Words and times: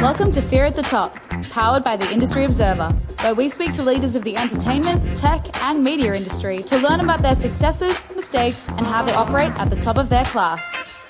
Welcome 0.00 0.30
to 0.30 0.40
Fear 0.40 0.66
at 0.66 0.76
the 0.76 0.82
Top, 0.82 1.18
powered 1.50 1.82
by 1.82 1.96
the 1.96 2.08
Industry 2.12 2.44
Observer, 2.44 2.90
where 3.22 3.34
we 3.34 3.48
speak 3.48 3.72
to 3.72 3.82
leaders 3.82 4.14
of 4.14 4.22
the 4.22 4.36
entertainment, 4.36 5.16
tech, 5.16 5.60
and 5.64 5.82
media 5.82 6.14
industry 6.14 6.62
to 6.62 6.78
learn 6.78 7.00
about 7.00 7.20
their 7.20 7.34
successes, 7.34 8.06
mistakes, 8.14 8.68
and 8.68 8.82
how 8.82 9.02
they 9.02 9.12
operate 9.12 9.50
at 9.58 9.70
the 9.70 9.76
top 9.76 9.96
of 9.96 10.08
their 10.08 10.24
class. 10.26 11.02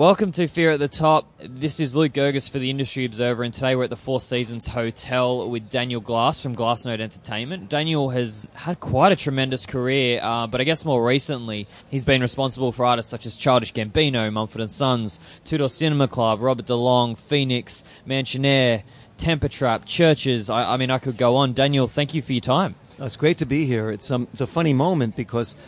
Welcome 0.00 0.32
to 0.32 0.48
Fear 0.48 0.70
at 0.70 0.80
the 0.80 0.88
Top. 0.88 1.26
This 1.40 1.78
is 1.78 1.94
Luke 1.94 2.14
Girgis 2.14 2.48
for 2.48 2.58
the 2.58 2.70
Industry 2.70 3.04
Observer, 3.04 3.42
and 3.42 3.52
today 3.52 3.76
we're 3.76 3.84
at 3.84 3.90
the 3.90 3.96
Four 3.96 4.18
Seasons 4.18 4.68
Hotel 4.68 5.46
with 5.46 5.68
Daniel 5.68 6.00
Glass 6.00 6.40
from 6.40 6.56
Glassnote 6.56 7.02
Entertainment. 7.02 7.68
Daniel 7.68 8.08
has 8.08 8.48
had 8.54 8.80
quite 8.80 9.12
a 9.12 9.16
tremendous 9.16 9.66
career, 9.66 10.18
uh, 10.22 10.46
but 10.46 10.58
I 10.58 10.64
guess 10.64 10.86
more 10.86 11.06
recently 11.06 11.66
he's 11.90 12.06
been 12.06 12.22
responsible 12.22 12.72
for 12.72 12.86
artists 12.86 13.10
such 13.10 13.26
as 13.26 13.36
Childish 13.36 13.74
Gambino, 13.74 14.32
Mumford 14.32 14.70
& 14.70 14.70
Sons, 14.70 15.20
Two 15.44 15.58
Door 15.58 15.68
Cinema 15.68 16.08
Club, 16.08 16.40
Robert 16.40 16.64
DeLong, 16.64 17.18
Phoenix, 17.18 17.84
Mansionair, 18.08 18.84
Temper 19.18 19.48
Trap, 19.48 19.84
CHVRCHES. 19.84 20.48
I, 20.48 20.72
I 20.72 20.76
mean, 20.78 20.90
I 20.90 20.96
could 20.96 21.18
go 21.18 21.36
on. 21.36 21.52
Daniel, 21.52 21.88
thank 21.88 22.14
you 22.14 22.22
for 22.22 22.32
your 22.32 22.40
time. 22.40 22.74
Oh, 22.98 23.04
it's 23.04 23.18
great 23.18 23.36
to 23.36 23.44
be 23.44 23.66
here. 23.66 23.90
It's, 23.90 24.10
um, 24.10 24.28
it's 24.32 24.40
a 24.40 24.46
funny 24.46 24.72
moment 24.72 25.14
because 25.14 25.58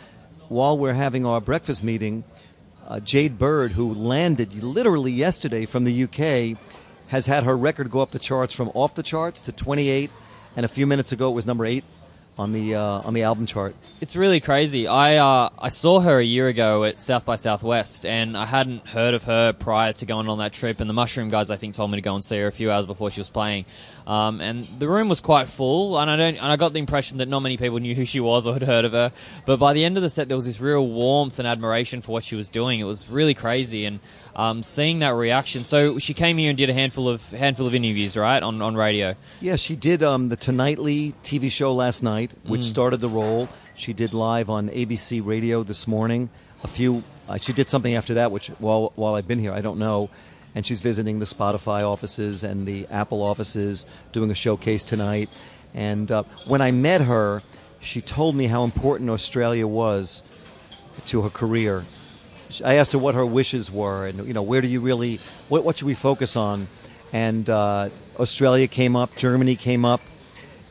while 0.49 0.77
we're 0.77 0.93
having 0.93 1.23
our 1.23 1.39
breakfast 1.39 1.83
meeting, 1.83 2.23
uh, 2.87 2.99
Jade 2.99 3.37
Bird, 3.37 3.73
who 3.73 3.93
landed 3.93 4.63
literally 4.63 5.11
yesterday 5.11 5.65
from 5.65 5.83
the 5.83 6.03
UK, 6.03 6.57
has 7.07 7.25
had 7.27 7.43
her 7.43 7.57
record 7.57 7.91
go 7.91 8.01
up 8.01 8.11
the 8.11 8.19
charts 8.19 8.55
from 8.55 8.69
off 8.73 8.95
the 8.95 9.03
charts 9.03 9.41
to 9.43 9.51
28, 9.51 10.09
and 10.55 10.65
a 10.65 10.69
few 10.69 10.87
minutes 10.87 11.11
ago 11.11 11.29
it 11.29 11.33
was 11.33 11.45
number 11.45 11.65
eight 11.65 11.83
on 12.37 12.51
the 12.51 12.75
uh, 12.75 12.81
on 12.81 13.13
the 13.13 13.23
album 13.23 13.45
chart. 13.45 13.75
It's 14.01 14.15
really 14.15 14.39
crazy. 14.39 14.87
I 14.87 15.17
uh, 15.17 15.49
I 15.59 15.69
saw 15.69 15.99
her 15.99 16.19
a 16.19 16.23
year 16.23 16.47
ago 16.47 16.83
at 16.83 16.99
South 16.99 17.25
by 17.25 17.35
Southwest, 17.35 18.05
and 18.05 18.35
I 18.35 18.45
hadn't 18.45 18.87
heard 18.87 19.13
of 19.13 19.23
her 19.25 19.53
prior 19.53 19.93
to 19.93 20.05
going 20.05 20.27
on 20.27 20.39
that 20.39 20.53
trip. 20.53 20.79
And 20.79 20.89
the 20.89 20.93
Mushroom 20.93 21.29
guys, 21.29 21.51
I 21.51 21.57
think, 21.57 21.75
told 21.75 21.91
me 21.91 21.97
to 21.97 22.01
go 22.01 22.15
and 22.15 22.23
see 22.23 22.37
her 22.39 22.47
a 22.47 22.51
few 22.51 22.71
hours 22.71 22.85
before 22.85 23.11
she 23.11 23.19
was 23.19 23.29
playing. 23.29 23.65
Um, 24.05 24.41
and 24.41 24.67
the 24.79 24.87
room 24.89 25.07
was 25.07 25.21
quite 25.21 25.47
full, 25.47 25.97
and 25.97 26.09
I 26.11 26.15
don't, 26.17 26.35
and 26.35 26.51
I 26.51 26.57
got 26.57 26.73
the 26.73 26.79
impression 26.79 27.19
that 27.19 27.27
not 27.29 27.39
many 27.39 27.55
people 27.55 27.79
knew 27.79 27.95
who 27.95 28.03
she 28.05 28.19
was 28.19 28.45
or 28.45 28.53
had 28.53 28.63
heard 28.63 28.83
of 28.83 28.91
her. 28.91 29.13
But 29.45 29.57
by 29.59 29.71
the 29.73 29.85
end 29.85 29.95
of 29.95 30.03
the 30.03 30.09
set, 30.09 30.27
there 30.27 30.35
was 30.35 30.45
this 30.45 30.59
real 30.59 30.85
warmth 30.85 31.39
and 31.39 31.47
admiration 31.47 32.01
for 32.01 32.11
what 32.11 32.23
she 32.25 32.35
was 32.35 32.49
doing. 32.49 32.81
It 32.81 32.83
was 32.83 33.09
really 33.09 33.33
crazy, 33.33 33.85
and 33.85 33.99
um, 34.35 34.61
seeing 34.63 34.99
that 34.99 35.15
reaction. 35.15 35.63
So 35.63 35.99
she 35.99 36.13
came 36.13 36.37
here 36.37 36.49
and 36.49 36.57
did 36.57 36.69
a 36.69 36.73
handful 36.73 37.07
of 37.07 37.21
handful 37.31 37.65
of 37.65 37.73
interviews, 37.73 38.17
right, 38.17 38.43
on 38.43 38.61
on 38.61 38.75
radio. 38.75 39.15
Yeah, 39.39 39.55
she 39.55 39.75
did 39.77 40.03
um, 40.03 40.27
the 40.27 40.35
Tonightly 40.35 41.13
TV 41.23 41.49
show 41.49 41.73
last 41.73 42.03
night, 42.03 42.31
which 42.45 42.61
Mm. 42.61 42.65
started 42.65 42.97
the 42.99 43.09
role. 43.09 43.47
She 43.77 43.93
did 43.93 44.13
live 44.13 44.49
on 44.49 44.69
ABC 44.69 45.21
Radio 45.25 45.63
this 45.63 45.87
morning. 45.87 46.29
A 46.63 46.67
few. 46.67 47.03
Uh, 47.29 47.37
she 47.37 47.53
did 47.53 47.69
something 47.69 47.95
after 47.95 48.13
that, 48.15 48.31
which 48.31 48.47
while 48.59 48.91
while 48.95 49.15
I've 49.15 49.27
been 49.29 49.39
here, 49.39 49.53
I 49.53 49.61
don't 49.61 49.79
know. 49.79 50.09
And 50.55 50.65
she's 50.65 50.81
visiting 50.81 51.19
the 51.19 51.25
Spotify 51.25 51.81
offices 51.81 52.43
and 52.43 52.65
the 52.67 52.85
Apple 52.87 53.21
offices, 53.21 53.85
doing 54.11 54.29
a 54.29 54.35
showcase 54.35 54.83
tonight. 54.83 55.29
And 55.73 56.11
uh, 56.11 56.23
when 56.45 56.61
I 56.61 56.71
met 56.71 57.01
her, 57.01 57.41
she 57.79 58.01
told 58.01 58.35
me 58.35 58.47
how 58.47 58.63
important 58.63 59.09
Australia 59.09 59.67
was 59.67 60.23
to 61.07 61.21
her 61.23 61.29
career. 61.29 61.85
I 62.63 62.75
asked 62.75 62.93
her 62.93 62.99
what 62.99 63.15
her 63.15 63.25
wishes 63.25 63.71
were, 63.71 64.05
and 64.05 64.27
you 64.27 64.33
know, 64.33 64.43
where 64.43 64.61
do 64.61 64.67
you 64.67 64.79
really, 64.79 65.17
what, 65.49 65.63
what 65.63 65.77
should 65.77 65.87
we 65.87 65.95
focus 65.95 66.35
on? 66.35 66.67
And 67.11 67.49
uh, 67.49 67.89
Australia 68.19 68.67
came 68.67 68.95
up, 68.95 69.15
Germany 69.15 69.55
came 69.55 69.85
up, 69.85 70.01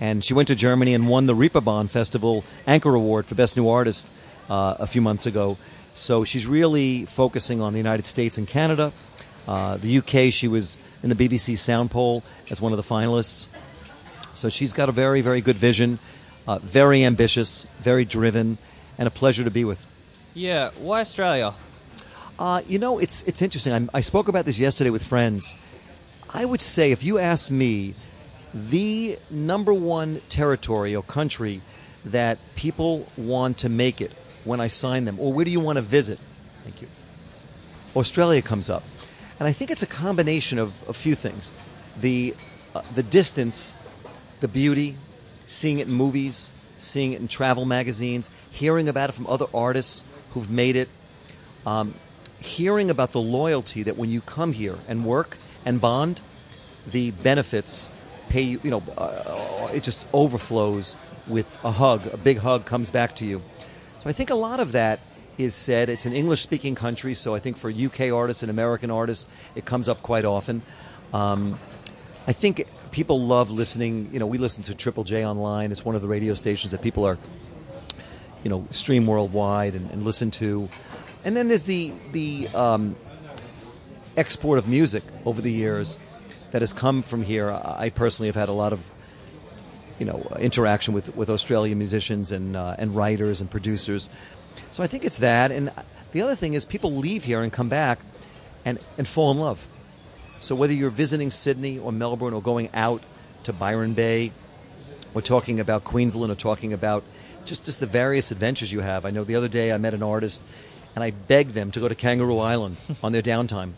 and 0.00 0.24
she 0.24 0.34
went 0.34 0.48
to 0.48 0.54
Germany 0.54 0.94
and 0.94 1.08
won 1.08 1.26
the 1.26 1.34
Reeperbahn 1.34 1.90
Festival 1.90 2.44
Anchor 2.66 2.94
Award 2.94 3.26
for 3.26 3.34
Best 3.34 3.56
New 3.56 3.68
Artist 3.68 4.08
uh, 4.48 4.76
a 4.78 4.86
few 4.86 5.00
months 5.00 5.26
ago. 5.26 5.58
So 5.94 6.24
she's 6.24 6.46
really 6.46 7.04
focusing 7.04 7.60
on 7.60 7.72
the 7.72 7.78
United 7.78 8.06
States 8.06 8.38
and 8.38 8.48
Canada. 8.48 8.92
Uh, 9.46 9.76
the 9.76 9.98
UK, 9.98 10.32
she 10.32 10.48
was 10.48 10.78
in 11.02 11.08
the 11.08 11.14
BBC 11.14 11.58
Sound 11.58 11.90
Poll 11.90 12.22
as 12.50 12.60
one 12.60 12.72
of 12.72 12.76
the 12.76 12.82
finalists. 12.82 13.48
So 14.34 14.48
she's 14.48 14.72
got 14.72 14.88
a 14.88 14.92
very, 14.92 15.20
very 15.20 15.40
good 15.40 15.56
vision, 15.56 15.98
uh, 16.46 16.58
very 16.58 17.04
ambitious, 17.04 17.66
very 17.80 18.04
driven, 18.04 18.58
and 18.98 19.06
a 19.06 19.10
pleasure 19.10 19.44
to 19.44 19.50
be 19.50 19.64
with. 19.64 19.86
Yeah, 20.34 20.70
why 20.78 21.00
Australia? 21.00 21.54
Uh, 22.38 22.62
you 22.66 22.78
know, 22.78 22.98
it's 22.98 23.22
it's 23.24 23.42
interesting. 23.42 23.72
I'm, 23.72 23.90
I 23.92 24.00
spoke 24.00 24.28
about 24.28 24.46
this 24.46 24.58
yesterday 24.58 24.90
with 24.90 25.04
friends. 25.04 25.54
I 26.30 26.44
would 26.44 26.62
say, 26.62 26.90
if 26.90 27.04
you 27.04 27.18
ask 27.18 27.50
me, 27.50 27.94
the 28.54 29.18
number 29.30 29.74
one 29.74 30.22
territory 30.28 30.96
or 30.96 31.02
country 31.02 31.60
that 32.04 32.38
people 32.56 33.06
want 33.16 33.58
to 33.58 33.68
make 33.68 34.00
it 34.00 34.14
when 34.44 34.60
I 34.60 34.68
sign 34.68 35.04
them, 35.04 35.20
or 35.20 35.32
where 35.32 35.44
do 35.44 35.50
you 35.50 35.60
want 35.60 35.76
to 35.76 35.82
visit? 35.82 36.18
Thank 36.64 36.80
you. 36.82 36.88
Australia 37.94 38.40
comes 38.40 38.70
up, 38.70 38.82
and 39.38 39.48
I 39.48 39.52
think 39.52 39.70
it's 39.70 39.82
a 39.82 39.86
combination 39.86 40.58
of 40.58 40.86
a 40.88 40.92
few 40.92 41.14
things: 41.14 41.52
the 41.96 42.34
uh, 42.74 42.82
the 42.94 43.02
distance, 43.02 43.74
the 44.40 44.48
beauty, 44.48 44.96
seeing 45.46 45.78
it 45.78 45.88
in 45.88 45.92
movies, 45.92 46.50
seeing 46.78 47.12
it 47.12 47.20
in 47.20 47.28
travel 47.28 47.64
magazines, 47.64 48.30
hearing 48.50 48.88
about 48.88 49.10
it 49.10 49.12
from 49.12 49.26
other 49.26 49.46
artists 49.52 50.04
who've 50.30 50.50
made 50.50 50.76
it, 50.76 50.88
um, 51.66 51.94
hearing 52.40 52.90
about 52.90 53.12
the 53.12 53.20
loyalty 53.20 53.82
that 53.82 53.96
when 53.96 54.10
you 54.10 54.20
come 54.20 54.52
here 54.52 54.78
and 54.88 55.04
work 55.04 55.38
and 55.64 55.80
bond, 55.80 56.20
the 56.86 57.10
benefits 57.10 57.90
pay 58.28 58.42
you. 58.42 58.60
You 58.62 58.70
know, 58.70 58.82
uh, 58.96 59.68
it 59.72 59.82
just 59.82 60.06
overflows 60.12 60.96
with 61.26 61.58
a 61.62 61.72
hug. 61.72 62.06
A 62.12 62.16
big 62.16 62.38
hug 62.38 62.64
comes 62.64 62.90
back 62.90 63.14
to 63.16 63.26
you. 63.26 63.42
So 64.00 64.10
I 64.10 64.12
think 64.12 64.30
a 64.30 64.34
lot 64.34 64.58
of 64.58 64.72
that 64.72 65.00
is 65.38 65.54
said. 65.54 65.88
It's 65.88 66.06
an 66.06 66.12
English-speaking 66.12 66.74
country, 66.74 67.14
so 67.14 67.34
I 67.34 67.38
think 67.38 67.56
for 67.56 67.70
UK 67.70 68.12
artists 68.12 68.42
and 68.42 68.50
American 68.50 68.90
artists, 68.90 69.26
it 69.54 69.64
comes 69.64 69.88
up 69.88 70.02
quite 70.02 70.24
often. 70.24 70.62
Um, 71.12 71.58
I 72.26 72.32
think 72.32 72.66
people 72.92 73.20
love 73.20 73.50
listening. 73.50 74.10
You 74.12 74.20
know, 74.20 74.26
we 74.26 74.38
listen 74.38 74.62
to 74.64 74.74
Triple 74.74 75.04
J 75.04 75.26
online. 75.26 75.72
It's 75.72 75.84
one 75.84 75.96
of 75.96 76.02
the 76.02 76.08
radio 76.08 76.34
stations 76.34 76.70
that 76.70 76.80
people 76.80 77.04
are, 77.04 77.18
you 78.44 78.50
know, 78.50 78.66
stream 78.70 79.06
worldwide 79.06 79.74
and, 79.74 79.90
and 79.90 80.04
listen 80.04 80.30
to. 80.32 80.68
And 81.24 81.36
then 81.36 81.48
there's 81.48 81.64
the 81.64 81.92
the 82.12 82.48
um, 82.54 82.96
export 84.16 84.58
of 84.58 84.68
music 84.68 85.02
over 85.24 85.40
the 85.40 85.50
years 85.50 85.98
that 86.52 86.62
has 86.62 86.72
come 86.72 87.02
from 87.02 87.22
here. 87.22 87.50
I 87.50 87.90
personally 87.90 88.28
have 88.28 88.36
had 88.36 88.48
a 88.48 88.52
lot 88.52 88.72
of, 88.72 88.92
you 89.98 90.06
know, 90.06 90.36
interaction 90.38 90.94
with, 90.94 91.16
with 91.16 91.30
Australian 91.30 91.78
musicians 91.78 92.30
and 92.30 92.56
uh, 92.56 92.76
and 92.78 92.94
writers 92.94 93.40
and 93.40 93.50
producers. 93.50 94.10
So 94.72 94.82
I 94.82 94.86
think 94.86 95.04
it's 95.04 95.18
that. 95.18 95.52
And 95.52 95.70
the 96.12 96.22
other 96.22 96.34
thing 96.34 96.54
is 96.54 96.64
people 96.64 96.92
leave 96.92 97.24
here 97.24 97.42
and 97.42 97.52
come 97.52 97.68
back 97.68 98.00
and, 98.64 98.78
and 98.98 99.06
fall 99.06 99.30
in 99.30 99.38
love. 99.38 99.66
So 100.40 100.56
whether 100.56 100.72
you're 100.72 100.90
visiting 100.90 101.30
Sydney 101.30 101.78
or 101.78 101.92
Melbourne 101.92 102.34
or 102.34 102.42
going 102.42 102.68
out 102.74 103.02
to 103.44 103.52
Byron 103.52 103.92
Bay 103.92 104.32
or 105.14 105.22
talking 105.22 105.60
about 105.60 105.84
Queensland 105.84 106.32
or 106.32 106.34
talking 106.34 106.72
about 106.72 107.04
just, 107.44 107.66
just 107.66 107.80
the 107.80 107.86
various 107.86 108.30
adventures 108.30 108.72
you 108.72 108.80
have. 108.80 109.04
I 109.04 109.10
know 109.10 109.24
the 109.24 109.36
other 109.36 109.48
day 109.48 109.72
I 109.72 109.78
met 109.78 109.94
an 109.94 110.02
artist 110.02 110.42
and 110.94 111.04
I 111.04 111.10
begged 111.10 111.52
them 111.52 111.70
to 111.72 111.80
go 111.80 111.88
to 111.88 111.94
Kangaroo 111.94 112.38
Island 112.38 112.76
on 113.02 113.12
their 113.12 113.22
downtime. 113.22 113.72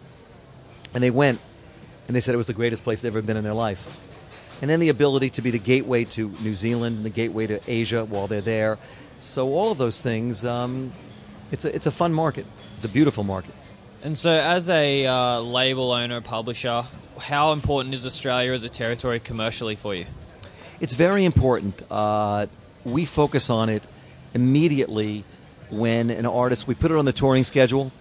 And 0.94 1.02
they 1.02 1.10
went 1.10 1.40
and 2.06 2.14
they 2.14 2.20
said 2.20 2.34
it 2.34 2.38
was 2.38 2.46
the 2.46 2.52
greatest 2.52 2.84
place 2.84 3.02
they've 3.02 3.12
ever 3.12 3.20
been 3.20 3.36
in 3.36 3.44
their 3.44 3.54
life. 3.54 3.88
And 4.64 4.70
then 4.70 4.80
the 4.80 4.88
ability 4.88 5.28
to 5.28 5.42
be 5.42 5.50
the 5.50 5.58
gateway 5.58 6.04
to 6.16 6.30
New 6.40 6.54
Zealand 6.54 6.96
and 6.96 7.04
the 7.04 7.10
gateway 7.10 7.46
to 7.48 7.60
Asia 7.68 8.06
while 8.06 8.26
they're 8.26 8.40
there. 8.40 8.78
So 9.18 9.52
all 9.52 9.70
of 9.70 9.76
those 9.76 10.00
things, 10.00 10.42
um, 10.42 10.94
it's, 11.52 11.66
a, 11.66 11.76
it's 11.76 11.84
a 11.84 11.90
fun 11.90 12.14
market. 12.14 12.46
It's 12.74 12.86
a 12.86 12.88
beautiful 12.88 13.24
market. 13.24 13.54
And 14.02 14.16
so, 14.16 14.32
as 14.32 14.70
a 14.70 15.06
uh, 15.06 15.40
label 15.40 15.92
owner, 15.92 16.22
publisher, 16.22 16.84
how 17.18 17.52
important 17.52 17.94
is 17.94 18.06
Australia 18.06 18.52
as 18.52 18.64
a 18.64 18.70
territory 18.70 19.20
commercially 19.20 19.76
for 19.76 19.94
you? 19.94 20.06
It's 20.80 20.94
very 20.94 21.26
important. 21.26 21.82
Uh, 21.90 22.46
we 22.86 23.04
focus 23.04 23.50
on 23.50 23.68
it 23.68 23.82
immediately 24.32 25.24
when 25.68 26.08
an 26.08 26.24
artist, 26.24 26.66
we 26.66 26.74
put 26.74 26.90
it 26.90 26.96
on 26.96 27.04
the 27.04 27.12
touring 27.12 27.44
schedule. 27.44 27.92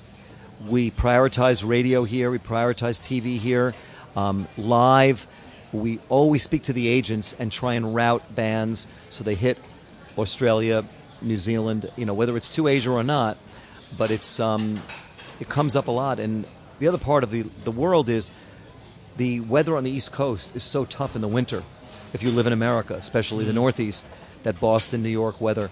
We 0.66 0.92
prioritize 0.92 1.68
radio 1.68 2.06
here, 2.06 2.32
we 2.32 2.40
prioritize 2.40 3.02
TV 3.02 3.38
here, 3.38 3.74
um, 4.16 4.48
live. 4.58 5.28
We 5.74 6.00
always 6.08 6.44
speak 6.44 6.64
to 6.64 6.74
the 6.74 6.88
agents 6.88 7.36
and 7.38 7.52
try 7.52 7.74
and 7.74 7.94
route 7.94 8.36
bands 8.36 8.88
so 9.10 9.24
they 9.24 9.36
hit 9.36 9.58
Australia, 10.18 10.86
New 11.22 11.38
Zealand, 11.38 11.92
you 11.98 12.06
know, 12.06 12.14
whether 12.14 12.38
it's 12.38 12.50
to 12.56 12.68
Asia 12.68 12.92
or 12.92 13.04
not. 13.04 13.38
But 13.98 14.12
it's 14.12 14.40
um, 14.40 14.82
it 15.40 15.50
comes 15.50 15.76
up 15.76 15.88
a 15.88 15.92
lot. 15.92 16.20
And 16.20 16.46
the 16.80 16.88
other 16.88 16.98
part 16.98 17.24
of 17.24 17.32
the, 17.32 17.44
the 17.64 17.72
world 17.72 18.10
is 18.10 18.30
the 19.18 19.40
weather 19.42 19.76
on 19.76 19.84
the 19.84 19.92
East 19.92 20.12
Coast 20.12 20.56
is 20.56 20.64
so 20.64 20.86
tough 20.86 21.16
in 21.16 21.22
the 21.22 21.28
winter. 21.28 21.64
If 22.14 22.24
you 22.24 22.32
live 22.32 22.48
in 22.48 22.54
America, 22.54 22.94
especially 22.94 23.46
the 23.46 23.54
Northeast, 23.54 24.06
that 24.44 24.60
Boston, 24.60 25.02
New 25.02 25.10
York 25.10 25.42
weather, 25.42 25.70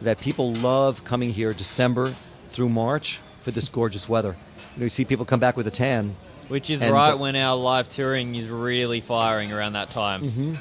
that 0.00 0.20
people 0.20 0.52
love 0.52 1.04
coming 1.04 1.32
here 1.32 1.52
December 1.54 2.14
through 2.48 2.68
March 2.68 3.20
for 3.40 3.50
this 3.50 3.68
gorgeous 3.68 4.08
weather. 4.08 4.36
You 4.74 4.80
know, 4.80 4.84
you 4.84 4.90
see 4.90 5.04
people 5.04 5.24
come 5.24 5.40
back 5.40 5.56
with 5.56 5.66
a 5.66 5.70
tan, 5.70 6.16
Which 6.48 6.70
is 6.70 6.82
And, 6.82 6.92
right 6.92 7.12
uh, 7.12 7.16
when 7.16 7.36
our 7.36 7.56
live 7.56 7.88
touring 7.88 8.34
is 8.34 8.46
really 8.48 9.00
firing 9.00 9.52
around 9.52 9.72
that 9.74 9.90
time. 9.90 10.22
Mm-hmm. 10.22 10.54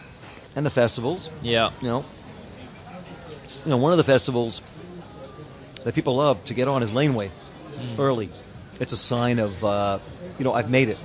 and 0.55 0.65
the 0.65 0.69
festivals. 0.69 1.29
Yeah. 1.41 1.71
You 1.81 1.87
know, 1.87 2.05
you 3.65 3.69
know, 3.71 3.77
one 3.77 3.91
of 3.91 3.97
the 3.97 4.03
festivals 4.03 4.61
that 5.83 5.93
people 5.95 6.15
love 6.15 6.43
to 6.45 6.53
get 6.53 6.67
on 6.67 6.83
is 6.83 6.93
Laneway 6.93 7.31
early. 7.99 8.29
it's 8.79 8.93
a 8.93 8.97
sign 8.97 9.39
of 9.39 9.63
uh, 9.63 9.99
you 10.37 10.43
know 10.45 10.53
I've 10.53 10.69
made 10.69 10.89
it. 10.89 10.97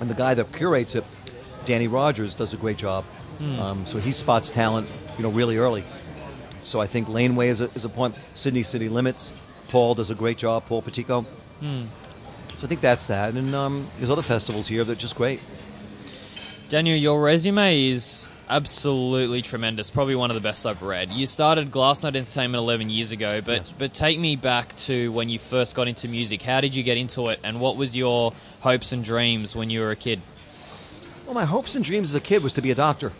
And 0.00 0.10
the 0.10 0.14
guy 0.14 0.34
that 0.34 0.52
curates 0.52 0.94
it, 0.94 1.04
Danny 1.66 1.86
Rogers, 1.86 2.34
does 2.34 2.52
a 2.52 2.56
great 2.56 2.76
job. 2.76 3.04
Um, 3.40 3.84
so 3.86 3.98
he 3.98 4.12
spots 4.12 4.48
talent, 4.50 4.88
you 5.16 5.22
know, 5.22 5.30
really 5.30 5.56
early. 5.56 5.84
So 6.62 6.80
I 6.80 6.86
think 6.86 7.08
Laneway 7.08 7.48
is 7.48 7.60
a, 7.60 7.70
is 7.74 7.84
a 7.84 7.88
point. 7.88 8.14
Sydney 8.34 8.62
City 8.62 8.88
Limits, 8.88 9.32
Paul 9.68 9.94
does 9.94 10.10
a 10.10 10.14
great 10.14 10.38
job. 10.38 10.66
Paul 10.66 10.82
Piticco. 10.82 11.24
So 12.64 12.66
I 12.66 12.70
think 12.70 12.80
that's 12.80 13.08
that. 13.08 13.34
And 13.34 13.54
um, 13.54 13.90
there's 13.98 14.08
other 14.08 14.22
festivals 14.22 14.68
here 14.68 14.84
that 14.84 14.92
are 14.92 14.98
just 14.98 15.16
great. 15.16 15.38
Daniel, 16.70 16.96
your 16.96 17.20
resume 17.20 17.88
is 17.90 18.30
absolutely 18.48 19.42
tremendous. 19.42 19.90
Probably 19.90 20.14
one 20.14 20.30
of 20.30 20.34
the 20.34 20.40
best 20.40 20.64
I've 20.64 20.80
read. 20.80 21.12
You 21.12 21.26
started 21.26 21.70
Glassnote 21.70 22.16
Entertainment 22.16 22.56
11 22.56 22.88
years 22.88 23.12
ago, 23.12 23.42
but 23.42 23.56
Yes. 23.56 23.74
but 23.76 23.92
take 23.92 24.18
me 24.18 24.34
back 24.34 24.74
to 24.76 25.12
when 25.12 25.28
you 25.28 25.38
first 25.38 25.74
got 25.74 25.88
into 25.88 26.08
music. 26.08 26.40
How 26.40 26.62
did 26.62 26.74
you 26.74 26.82
get 26.82 26.96
into 26.96 27.28
it, 27.28 27.38
and 27.44 27.60
what 27.60 27.76
was 27.76 27.94
your 27.94 28.32
hopes 28.60 28.92
and 28.92 29.04
dreams 29.04 29.54
when 29.54 29.68
you 29.68 29.80
were 29.80 29.90
a 29.90 29.96
kid? 29.96 30.22
Well, 31.26 31.34
my 31.34 31.44
hopes 31.44 31.74
and 31.74 31.84
dreams 31.84 32.12
as 32.12 32.14
a 32.14 32.20
kid 32.20 32.42
was 32.42 32.54
to 32.54 32.62
be 32.62 32.70
a 32.70 32.74
doctor. 32.74 33.12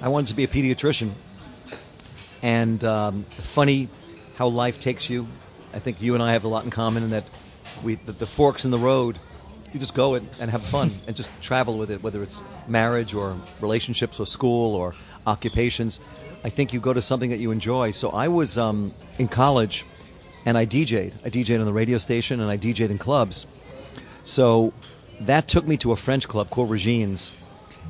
I 0.00 0.08
wanted 0.08 0.28
to 0.28 0.34
be 0.34 0.44
a 0.44 0.48
pediatrician. 0.48 1.10
And 2.40 2.82
um, 2.86 3.24
funny 3.36 3.90
how 4.36 4.48
life 4.48 4.80
takes 4.80 5.10
you. 5.10 5.26
I 5.74 5.78
think 5.78 6.00
you 6.00 6.14
and 6.14 6.22
I 6.22 6.32
have 6.32 6.44
a 6.44 6.48
lot 6.48 6.64
in 6.64 6.70
common 6.70 7.02
in 7.02 7.10
that 7.10 7.24
we 7.82 7.96
the, 7.96 8.12
the 8.12 8.26
forks 8.26 8.64
in 8.64 8.70
the 8.70 8.78
road. 8.78 9.18
You 9.72 9.80
just 9.80 9.94
go 9.94 10.14
and, 10.14 10.28
and 10.38 10.50
have 10.50 10.62
fun 10.62 10.90
and 11.06 11.16
just 11.16 11.30
travel 11.40 11.78
with 11.78 11.90
it, 11.90 12.02
whether 12.02 12.22
it's 12.22 12.42
marriage 12.68 13.14
or 13.14 13.36
relationships 13.60 14.20
or 14.20 14.26
school 14.26 14.74
or 14.74 14.94
occupations. 15.26 15.98
I 16.44 16.50
think 16.50 16.72
you 16.72 16.80
go 16.80 16.92
to 16.92 17.00
something 17.00 17.30
that 17.30 17.38
you 17.38 17.52
enjoy. 17.52 17.92
So 17.92 18.10
I 18.10 18.28
was 18.28 18.58
um, 18.58 18.92
in 19.18 19.28
college 19.28 19.86
and 20.44 20.58
I 20.58 20.66
DJ'd. 20.66 21.14
I 21.24 21.30
DJ'd 21.30 21.58
on 21.58 21.64
the 21.64 21.72
radio 21.72 21.98
station 21.98 22.40
and 22.40 22.50
I 22.50 22.58
DJ'd 22.58 22.90
in 22.90 22.98
clubs. 22.98 23.46
So 24.24 24.72
that 25.20 25.48
took 25.48 25.66
me 25.66 25.76
to 25.78 25.92
a 25.92 25.96
French 25.96 26.28
club 26.28 26.50
called 26.50 26.70
Regine's, 26.70 27.32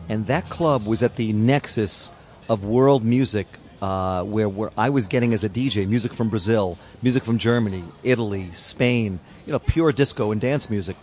and 0.08 0.26
that 0.26 0.48
club 0.48 0.86
was 0.86 1.02
at 1.02 1.16
the 1.16 1.32
nexus 1.32 2.12
of 2.48 2.64
world 2.64 3.04
music, 3.04 3.46
uh, 3.80 4.22
where, 4.24 4.48
where 4.48 4.70
I 4.76 4.90
was 4.90 5.06
getting 5.06 5.32
as 5.32 5.44
a 5.44 5.48
DJ 5.48 5.88
music 5.88 6.12
from 6.12 6.28
Brazil, 6.28 6.78
music 7.02 7.22
from 7.22 7.38
Germany, 7.38 7.84
Italy, 8.02 8.50
Spain, 8.52 9.20
you 9.46 9.52
know, 9.52 9.58
pure 9.58 9.92
disco 9.92 10.32
and 10.32 10.40
dance 10.40 10.70
music. 10.70 10.96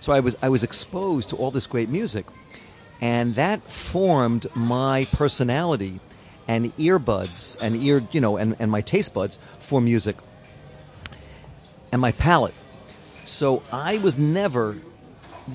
So 0.00 0.12
I 0.12 0.20
was 0.20 0.36
I 0.42 0.48
was 0.48 0.62
exposed 0.62 1.30
to 1.30 1.36
all 1.36 1.50
this 1.50 1.66
great 1.66 1.88
music, 1.88 2.26
and 3.00 3.34
that 3.34 3.70
formed 3.70 4.46
my 4.54 5.06
personality 5.12 6.00
and 6.46 6.74
earbuds 6.76 7.56
and 7.60 7.76
ear 7.76 8.02
you 8.12 8.20
know 8.20 8.36
and, 8.36 8.56
and 8.58 8.70
my 8.70 8.80
taste 8.80 9.12
buds 9.12 9.38
for 9.58 9.80
music 9.80 10.16
and 11.92 12.00
my 12.00 12.12
palate. 12.12 12.54
So 13.24 13.62
I 13.72 13.98
was 13.98 14.18
never 14.18 14.78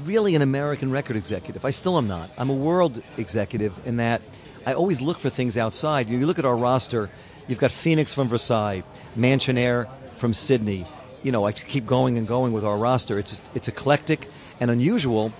really 0.03 0.35
an 0.35 0.41
American 0.41 0.91
record 0.91 1.15
executive. 1.15 1.65
I 1.65 1.71
still 1.71 1.97
am 1.97 2.07
not. 2.07 2.29
I'm 2.37 2.49
a 2.49 2.55
world 2.55 3.03
executive 3.17 3.79
in 3.85 3.97
that 3.97 4.21
I 4.65 4.73
always 4.73 5.01
look 5.01 5.19
for 5.19 5.29
things 5.29 5.57
outside. 5.57 6.09
You 6.09 6.25
look 6.25 6.39
at 6.39 6.45
our 6.45 6.55
roster, 6.55 7.09
you've 7.47 7.59
got 7.59 7.71
Phoenix 7.71 8.13
from 8.13 8.27
Versailles, 8.27 8.83
Mansionair 9.17 9.87
from 10.15 10.33
Sydney. 10.33 10.85
You 11.23 11.31
know, 11.31 11.45
I 11.45 11.53
keep 11.53 11.85
going 11.85 12.17
and 12.17 12.27
going 12.27 12.53
with 12.53 12.65
our 12.65 12.77
roster. 12.77 13.17
It's 13.17 13.31
just, 13.31 13.43
it's 13.55 13.67
eclectic 13.67 14.29
and 14.59 14.69
unusual, 14.69 15.31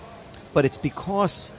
but 0.52 0.64
it's 0.64 0.78
because 0.78 1.52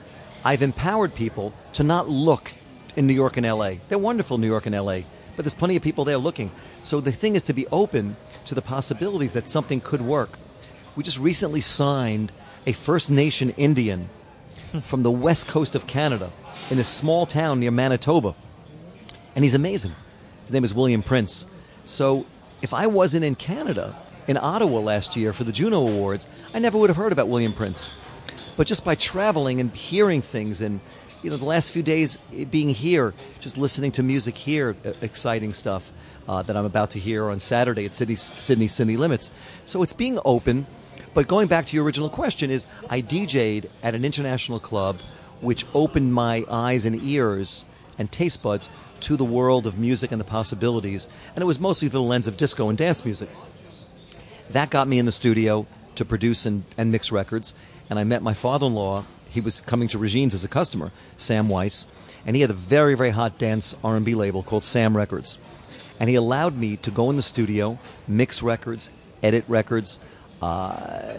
I've 0.44 0.62
empowered 0.62 1.14
people 1.14 1.54
to 1.74 1.82
not 1.82 2.08
look 2.08 2.52
in 2.96 3.06
New 3.06 3.14
York 3.14 3.36
and 3.36 3.46
LA. 3.46 3.74
They're 3.88 3.98
wonderful, 3.98 4.38
New 4.38 4.46
York 4.46 4.66
and 4.66 4.74
LA, 4.74 5.00
but 5.36 5.44
there's 5.44 5.54
plenty 5.54 5.76
of 5.76 5.82
people 5.82 6.04
there 6.04 6.18
looking. 6.18 6.50
So 6.82 7.00
the 7.00 7.12
thing 7.12 7.36
is 7.36 7.42
to 7.44 7.52
be 7.52 7.66
open 7.68 8.16
to 8.46 8.54
the 8.54 8.62
possibilities 8.62 9.32
that 9.32 9.48
something 9.48 9.80
could 9.80 10.02
work. 10.02 10.38
We 10.96 11.02
just 11.02 11.18
recently 11.18 11.60
signed 11.60 12.32
a 12.66 12.72
First 12.72 13.10
Nation 13.10 13.50
Indian 13.50 14.08
from 14.82 15.02
the 15.02 15.10
west 15.10 15.46
coast 15.46 15.74
of 15.74 15.86
Canada 15.86 16.32
in 16.70 16.78
a 16.78 16.84
small 16.84 17.26
town 17.26 17.60
near 17.60 17.70
Manitoba. 17.70 18.34
And 19.34 19.44
he's 19.44 19.54
amazing. 19.54 19.92
His 20.44 20.52
name 20.52 20.64
is 20.64 20.74
William 20.74 21.02
Prince. 21.02 21.46
So 21.84 22.26
if 22.62 22.72
I 22.72 22.86
wasn't 22.86 23.24
in 23.24 23.34
Canada, 23.34 23.94
in 24.26 24.36
Ottawa 24.36 24.80
last 24.80 25.16
year 25.16 25.32
for 25.32 25.44
the 25.44 25.52
Juno 25.52 25.86
Awards, 25.86 26.28
I 26.52 26.58
never 26.58 26.78
would 26.78 26.90
have 26.90 26.96
heard 26.96 27.12
about 27.12 27.28
William 27.28 27.52
Prince. 27.52 27.90
But 28.56 28.66
just 28.66 28.84
by 28.84 28.94
traveling 28.94 29.60
and 29.60 29.74
hearing 29.74 30.22
things 30.22 30.60
and 30.60 30.80
you 31.22 31.30
know 31.30 31.36
the 31.36 31.44
last 31.44 31.72
few 31.72 31.82
days 31.82 32.18
eh, 32.34 32.44
being 32.44 32.70
here, 32.70 33.14
just 33.40 33.58
listening 33.58 33.92
to 33.92 34.02
music 34.02 34.36
here, 34.36 34.76
exciting 35.00 35.52
stuff 35.54 35.92
uh, 36.28 36.42
that 36.42 36.56
I'm 36.56 36.64
about 36.64 36.90
to 36.90 36.98
hear 36.98 37.30
on 37.30 37.40
Saturday 37.40 37.86
at 37.86 37.94
Sydney 37.94 38.16
Sydney 38.16 38.68
Sydney 38.68 38.96
Limits. 38.96 39.30
So 39.64 39.82
it's 39.82 39.92
being 39.92 40.18
open. 40.24 40.66
But 41.14 41.28
going 41.28 41.48
back 41.48 41.66
to 41.66 41.76
your 41.76 41.84
original 41.84 42.10
question 42.10 42.50
is 42.50 42.66
I 42.90 43.00
DJ'd 43.00 43.70
at 43.82 43.94
an 43.94 44.04
international 44.04 44.60
club 44.60 45.00
which 45.40 45.66
opened 45.74 46.12
my 46.12 46.44
eyes 46.50 46.84
and 46.84 47.00
ears 47.02 47.64
and 47.98 48.12
taste 48.12 48.42
buds 48.42 48.68
to 49.00 49.16
the 49.16 49.24
world 49.24 49.66
of 49.66 49.78
music 49.78 50.12
and 50.12 50.20
the 50.20 50.24
possibilities. 50.24 51.08
And 51.34 51.42
it 51.42 51.46
was 51.46 51.58
mostly 51.58 51.88
through 51.88 52.00
the 52.00 52.02
lens 52.02 52.26
of 52.26 52.36
disco 52.36 52.68
and 52.68 52.76
dance 52.76 53.04
music. 53.04 53.28
That 54.50 54.70
got 54.70 54.88
me 54.88 54.98
in 54.98 55.06
the 55.06 55.12
studio 55.12 55.66
to 55.96 56.04
produce 56.04 56.46
and, 56.46 56.64
and 56.78 56.92
mix 56.92 57.10
records. 57.10 57.54
And 57.90 57.98
I 57.98 58.04
met 58.04 58.22
my 58.22 58.34
father-in-law. 58.34 59.04
He 59.28 59.40
was 59.40 59.60
coming 59.60 59.88
to 59.88 59.98
Regine's 59.98 60.34
as 60.34 60.44
a 60.44 60.48
customer, 60.48 60.92
Sam 61.16 61.48
Weiss, 61.48 61.86
and 62.24 62.36
he 62.36 62.42
had 62.42 62.50
a 62.50 62.54
very, 62.54 62.94
very 62.94 63.10
hot 63.10 63.38
dance 63.38 63.76
R&B 63.84 64.14
label 64.14 64.42
called 64.42 64.64
Sam 64.64 64.96
Records. 64.96 65.36
And 65.98 66.08
he 66.08 66.14
allowed 66.14 66.56
me 66.56 66.76
to 66.78 66.90
go 66.90 67.10
in 67.10 67.16
the 67.16 67.22
studio, 67.22 67.78
mix 68.06 68.42
records, 68.42 68.90
edit 69.22 69.44
records, 69.48 69.98
uh, 70.42 71.14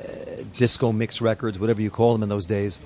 disco 0.55 0.91
mix 0.91 1.21
records, 1.21 1.59
whatever 1.59 1.81
you 1.81 1.89
call 1.89 2.13
them 2.13 2.23
in 2.23 2.29
those 2.29 2.45
days. 2.45 2.79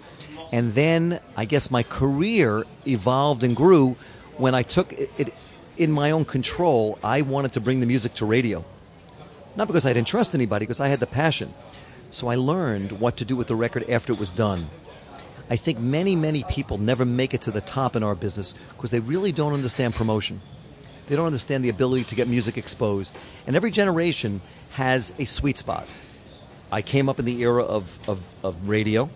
And 0.52 0.74
then 0.74 1.20
I 1.36 1.46
guess 1.46 1.72
my 1.72 1.84
career 1.84 2.64
evolved 2.86 3.44
and 3.44 3.56
grew 3.56 3.96
when 4.38 4.56
I 4.56 4.64
took 4.64 4.94
it, 4.94 5.12
it 5.18 5.34
in 5.78 5.92
my 5.92 6.12
own 6.12 6.26
control. 6.26 7.00
I 7.04 7.22
wanted 7.22 7.54
to 7.54 7.62
bring 7.62 7.80
the 7.80 7.86
music 7.86 8.14
to 8.16 8.26
radio. 8.26 8.66
Not 9.56 9.68
because 9.68 9.86
I 9.86 9.94
didn't 9.94 10.08
trust 10.08 10.34
anybody, 10.34 10.66
because 10.66 10.80
I 10.80 10.88
had 10.88 11.00
the 11.00 11.08
passion. 11.08 11.54
So 12.10 12.28
I 12.28 12.36
learned 12.36 12.94
what 12.94 13.18
to 13.18 13.26
do 13.26 13.36
with 13.36 13.48
the 13.48 13.56
record 13.56 13.90
after 13.90 14.14
it 14.14 14.20
was 14.20 14.34
done. 14.34 14.68
I 15.50 15.58
think 15.58 15.80
many, 15.80 16.16
many 16.16 16.44
people 16.46 16.78
never 16.78 17.04
make 17.04 17.34
it 17.34 17.42
to 17.42 17.52
the 17.52 17.62
top 17.62 17.96
in 17.96 18.04
our 18.04 18.16
business 18.16 18.56
because 18.70 18.92
they 18.92 19.02
really 19.02 19.32
don't 19.32 19.54
understand 19.54 19.94
promotion. 19.94 20.40
They 21.08 21.16
don't 21.18 21.26
understand 21.26 21.66
the 21.66 21.70
ability 21.70 22.06
to 22.06 22.16
get 22.16 22.30
music 22.30 22.58
exposed. 22.58 23.14
And 23.46 23.56
every 23.56 23.72
generation 23.72 24.42
has 24.72 25.14
a 25.20 25.26
sweet 25.26 25.58
spot. 25.58 25.88
I 26.72 26.82
came 26.82 27.10
up 27.10 27.20
in 27.20 27.26
the 27.26 27.42
era 27.42 27.64
of, 27.64 28.00
of, 28.08 28.34
of 28.44 28.70
radio. 28.70 29.10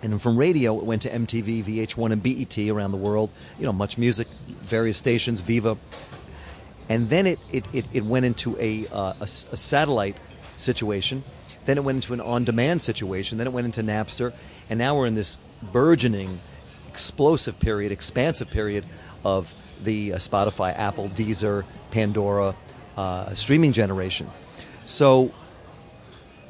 And 0.00 0.22
from 0.22 0.38
radio, 0.38 0.78
it 0.78 0.84
went 0.84 1.02
to 1.02 1.10
MTV, 1.10 1.64
VH1, 1.64 2.12
and 2.12 2.22
BET 2.22 2.56
around 2.70 2.92
the 2.92 2.96
world. 2.96 3.30
You 3.58 3.66
know, 3.66 3.72
much 3.74 3.98
music, 3.98 4.28
various 4.48 4.96
stations, 4.96 5.42
Viva. 5.42 5.76
And 6.88 7.08
then 7.10 7.26
it, 7.26 7.38
it, 7.52 7.64
it, 7.72 7.84
it 7.92 8.04
went 8.04 8.24
into 8.24 8.56
a, 8.58 8.86
uh, 8.88 9.14
a, 9.20 9.24
a 9.24 9.26
satellite 9.26 10.16
situation. 10.56 11.22
Then 11.64 11.76
it 11.76 11.84
went 11.84 11.96
into 11.96 12.14
an 12.14 12.20
on 12.20 12.44
demand 12.44 12.80
situation. 12.82 13.38
Then 13.38 13.46
it 13.46 13.52
went 13.52 13.66
into 13.66 13.82
Napster. 13.82 14.32
And 14.70 14.78
now 14.78 14.96
we're 14.96 15.06
in 15.06 15.14
this 15.14 15.38
burgeoning, 15.62 16.40
explosive 16.88 17.60
period, 17.60 17.92
expansive 17.92 18.50
period 18.50 18.84
of 19.24 19.54
the 19.82 20.14
uh, 20.14 20.16
Spotify, 20.16 20.76
Apple, 20.76 21.08
Deezer, 21.08 21.64
Pandora 21.90 22.54
uh, 22.96 23.34
streaming 23.34 23.72
generation. 23.72 24.28
So 24.84 25.32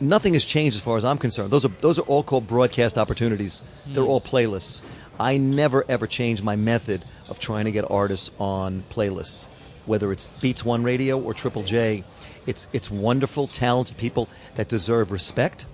nothing 0.00 0.34
has 0.34 0.44
changed 0.44 0.76
as 0.76 0.82
far 0.82 0.96
as 0.96 1.04
I'm 1.04 1.18
concerned. 1.18 1.50
Those 1.50 1.64
are 1.64 1.72
those 1.80 1.98
are 1.98 2.02
all 2.02 2.22
called 2.22 2.46
broadcast 2.46 2.96
opportunities. 2.96 3.62
They're 3.86 4.04
all 4.04 4.20
playlists. 4.20 4.82
I 5.20 5.36
never 5.36 5.84
ever 5.88 6.06
change 6.06 6.42
my 6.42 6.56
method 6.56 7.04
of 7.28 7.38
trying 7.38 7.64
to 7.64 7.72
get 7.72 7.90
artists 7.90 8.30
on 8.38 8.84
playlists, 8.90 9.48
whether 9.88 10.12
it's 10.12 10.28
Beats 10.40 10.64
One 10.64 10.82
Radio 10.84 11.18
or 11.18 11.34
Triple 11.34 11.64
J. 11.64 12.04
It's 12.46 12.66
it's 12.72 12.90
wonderful, 12.90 13.46
talented 13.46 13.96
people 13.96 14.28
that 14.54 14.68
deserve 14.68 15.10
respect, 15.10 15.66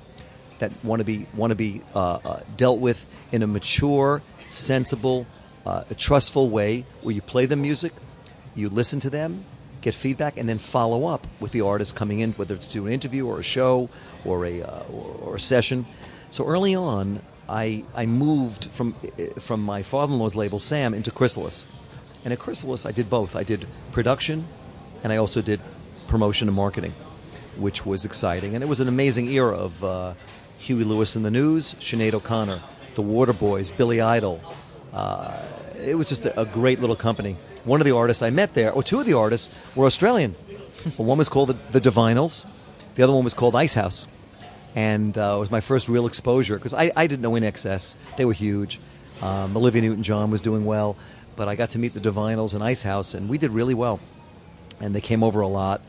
that 0.60 0.72
want 0.84 1.00
to 1.00 1.04
be 1.04 1.26
want 1.34 1.50
to 1.50 1.56
be 1.56 1.82
uh, 1.94 2.18
uh, 2.24 2.40
dealt 2.56 2.78
with 2.78 3.06
in 3.32 3.42
a 3.42 3.46
mature, 3.46 4.22
sensible, 4.48 5.26
uh, 5.66 5.84
trustful 5.98 6.48
way, 6.48 6.86
where 7.02 7.14
you 7.14 7.22
play 7.22 7.46
the 7.46 7.56
music, 7.56 7.92
you 8.54 8.68
listen 8.68 9.00
to 9.00 9.10
them, 9.10 9.44
get 9.82 9.94
feedback, 9.94 10.36
and 10.36 10.48
then 10.48 10.58
follow 10.58 11.06
up 11.06 11.26
with 11.40 11.52
the 11.52 11.60
artist 11.60 11.94
coming 11.94 12.20
in, 12.20 12.32
whether 12.32 12.54
it's 12.54 12.68
to 12.68 12.86
an 12.86 12.92
interview 12.92 13.26
or 13.26 13.40
a 13.40 13.44
show 13.44 13.88
or 14.24 14.46
a 14.46 14.62
uh, 14.62 14.82
or, 14.92 15.16
or 15.22 15.36
a 15.36 15.40
session. 15.40 15.86
So 16.30 16.46
early 16.46 16.74
on, 16.74 17.20
I 17.48 17.84
I 17.94 18.06
moved 18.06 18.64
from 18.66 18.94
from 19.38 19.60
my 19.60 19.82
father-in-law's 19.82 20.36
label 20.36 20.58
Sam 20.58 20.94
into 20.94 21.10
Chrysalis, 21.10 21.64
and 22.24 22.32
at 22.32 22.38
Chrysalis 22.38 22.86
I 22.86 22.92
did 22.92 23.08
both. 23.10 23.36
I 23.36 23.42
did 23.42 23.66
production, 23.92 24.46
and 25.02 25.12
I 25.12 25.16
also 25.16 25.42
did 25.42 25.60
promotion 26.08 26.48
and 26.48 26.56
marketing, 26.56 26.92
which 27.56 27.84
was 27.86 28.04
exciting, 28.04 28.54
and 28.54 28.62
it 28.64 28.66
was 28.66 28.80
an 28.80 28.88
amazing 28.88 29.28
era 29.28 29.56
of 29.56 29.84
uh, 29.84 30.14
Huey 30.58 30.84
Lewis 30.84 31.16
and 31.16 31.24
the 31.24 31.30
News, 31.30 31.74
Sinead 31.74 32.14
O'Connor, 32.14 32.60
the 32.94 33.02
Waterboys, 33.02 33.76
Billy 33.76 34.00
Idol. 34.00 34.40
Uh, 34.92 35.42
it 35.78 35.96
was 35.96 36.08
just 36.08 36.24
a, 36.24 36.40
a 36.40 36.44
great 36.44 36.80
little 36.80 36.96
company. 36.96 37.36
One 37.64 37.80
of 37.80 37.84
the 37.84 37.94
artists 37.94 38.22
I 38.22 38.30
met 38.30 38.54
there, 38.54 38.70
or 38.72 38.82
two 38.82 39.00
of 39.00 39.06
the 39.06 39.14
artists, 39.14 39.54
were 39.74 39.86
Australian. 39.86 40.32
One 40.96 41.18
was 41.18 41.28
called 41.28 41.48
the, 41.48 41.78
the 41.78 41.80
Divinyls, 41.80 42.44
the 42.94 43.02
other 43.02 43.12
one 43.12 43.24
was 43.24 43.34
called 43.34 43.56
Icehouse. 43.56 44.06
and 44.76 45.16
uh, 45.18 45.34
it 45.36 45.40
was 45.40 45.50
my 45.50 45.60
first 45.60 45.88
real 45.88 46.06
exposure 46.06 46.56
because 46.56 46.74
I, 46.74 46.92
I 46.94 47.06
didn't 47.06 47.22
know 47.22 47.32
INXS. 47.32 47.94
They 48.16 48.24
were 48.24 48.32
huge. 48.32 48.80
Um, 49.22 49.56
Olivia 49.56 49.82
Newton-John 49.82 50.30
was 50.30 50.40
doing 50.40 50.64
well, 50.64 50.96
but 51.36 51.48
I 51.48 51.56
got 51.56 51.70
to 51.70 51.78
meet 51.78 51.94
the 51.94 52.00
Divinyls 52.00 52.54
and 52.54 52.62
Icehouse, 52.62 53.14
and 53.14 53.28
we 53.28 53.38
did 53.38 53.50
really 53.50 53.74
well. 53.74 54.00
And 54.80 54.94
they 54.94 55.00
came 55.00 55.22
over 55.22 55.40
a 55.40 55.48
lot. 55.48 55.80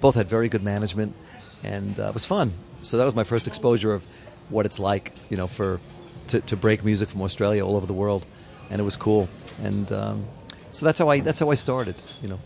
Both 0.00 0.14
had 0.14 0.28
very 0.28 0.48
good 0.48 0.62
management, 0.62 1.14
and 1.62 1.98
uh, 1.98 2.08
it 2.08 2.14
was 2.14 2.26
fun. 2.26 2.52
So 2.82 2.98
that 2.98 3.04
was 3.04 3.14
my 3.14 3.24
first 3.24 3.46
exposure 3.46 3.92
of 3.92 4.04
what 4.50 4.66
it's 4.66 4.78
like, 4.78 5.12
you 5.30 5.36
know, 5.36 5.46
for 5.46 5.80
to, 6.28 6.40
to 6.40 6.56
break 6.56 6.84
music 6.84 7.08
from 7.08 7.22
Australia 7.22 7.64
all 7.64 7.76
over 7.76 7.86
the 7.86 7.94
world, 7.94 8.26
and 8.70 8.80
it 8.80 8.84
was 8.84 8.96
cool. 8.96 9.28
And 9.62 9.90
um, 9.92 10.26
so 10.72 10.84
that's 10.84 10.98
how 10.98 11.08
I 11.08 11.20
that's 11.20 11.40
how 11.40 11.50
I 11.50 11.54
started, 11.54 11.96
you 12.22 12.28
know. 12.28 12.40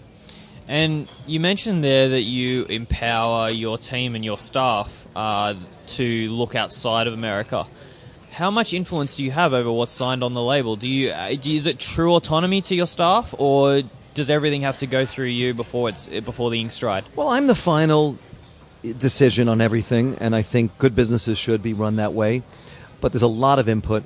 And 0.68 1.08
you 1.26 1.40
mentioned 1.40 1.82
there 1.82 2.10
that 2.10 2.22
you 2.22 2.64
empower 2.66 3.50
your 3.50 3.78
team 3.78 4.14
and 4.14 4.22
your 4.24 4.36
staff 4.36 5.08
uh, 5.16 5.54
to 5.86 6.28
look 6.28 6.54
outside 6.54 7.06
of 7.06 7.14
America. 7.14 7.66
How 8.32 8.50
much 8.50 8.72
influence 8.72 9.16
do 9.16 9.24
you 9.24 9.30
have 9.30 9.52
over 9.52 9.70
what's 9.72 9.92
signed 9.92 10.22
on 10.22 10.34
the 10.34 10.42
label? 10.42 10.76
Do 10.76 10.88
you, 10.88 11.10
uh, 11.10 11.34
is 11.44 11.66
it 11.66 11.78
true 11.78 12.14
autonomy 12.14 12.60
to 12.62 12.74
your 12.74 12.86
staff, 12.86 13.34
or 13.36 13.82
does 14.14 14.30
everything 14.30 14.62
have 14.62 14.78
to 14.78 14.86
go 14.86 15.04
through 15.04 15.26
you 15.26 15.54
before 15.54 15.88
it's 15.88 16.08
before 16.08 16.50
the 16.50 16.60
ink's 16.60 16.78
dried? 16.78 17.04
Well, 17.16 17.28
I'm 17.28 17.46
the 17.46 17.54
final 17.54 18.18
decision 18.82 19.48
on 19.48 19.60
everything, 19.60 20.16
and 20.20 20.36
I 20.36 20.42
think 20.42 20.78
good 20.78 20.94
businesses 20.94 21.38
should 21.38 21.62
be 21.62 21.74
run 21.74 21.96
that 21.96 22.12
way. 22.12 22.42
But 23.00 23.12
there's 23.12 23.22
a 23.22 23.28
lot 23.28 23.58
of 23.58 23.68
input. 23.68 24.04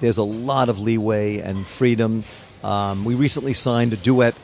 There's 0.00 0.18
a 0.18 0.22
lot 0.22 0.68
of 0.68 0.78
leeway 0.78 1.38
and 1.38 1.66
freedom. 1.66 2.24
Um, 2.62 3.04
we 3.04 3.14
recently 3.14 3.52
signed 3.52 3.92
a 3.92 3.96
duet 3.96 4.34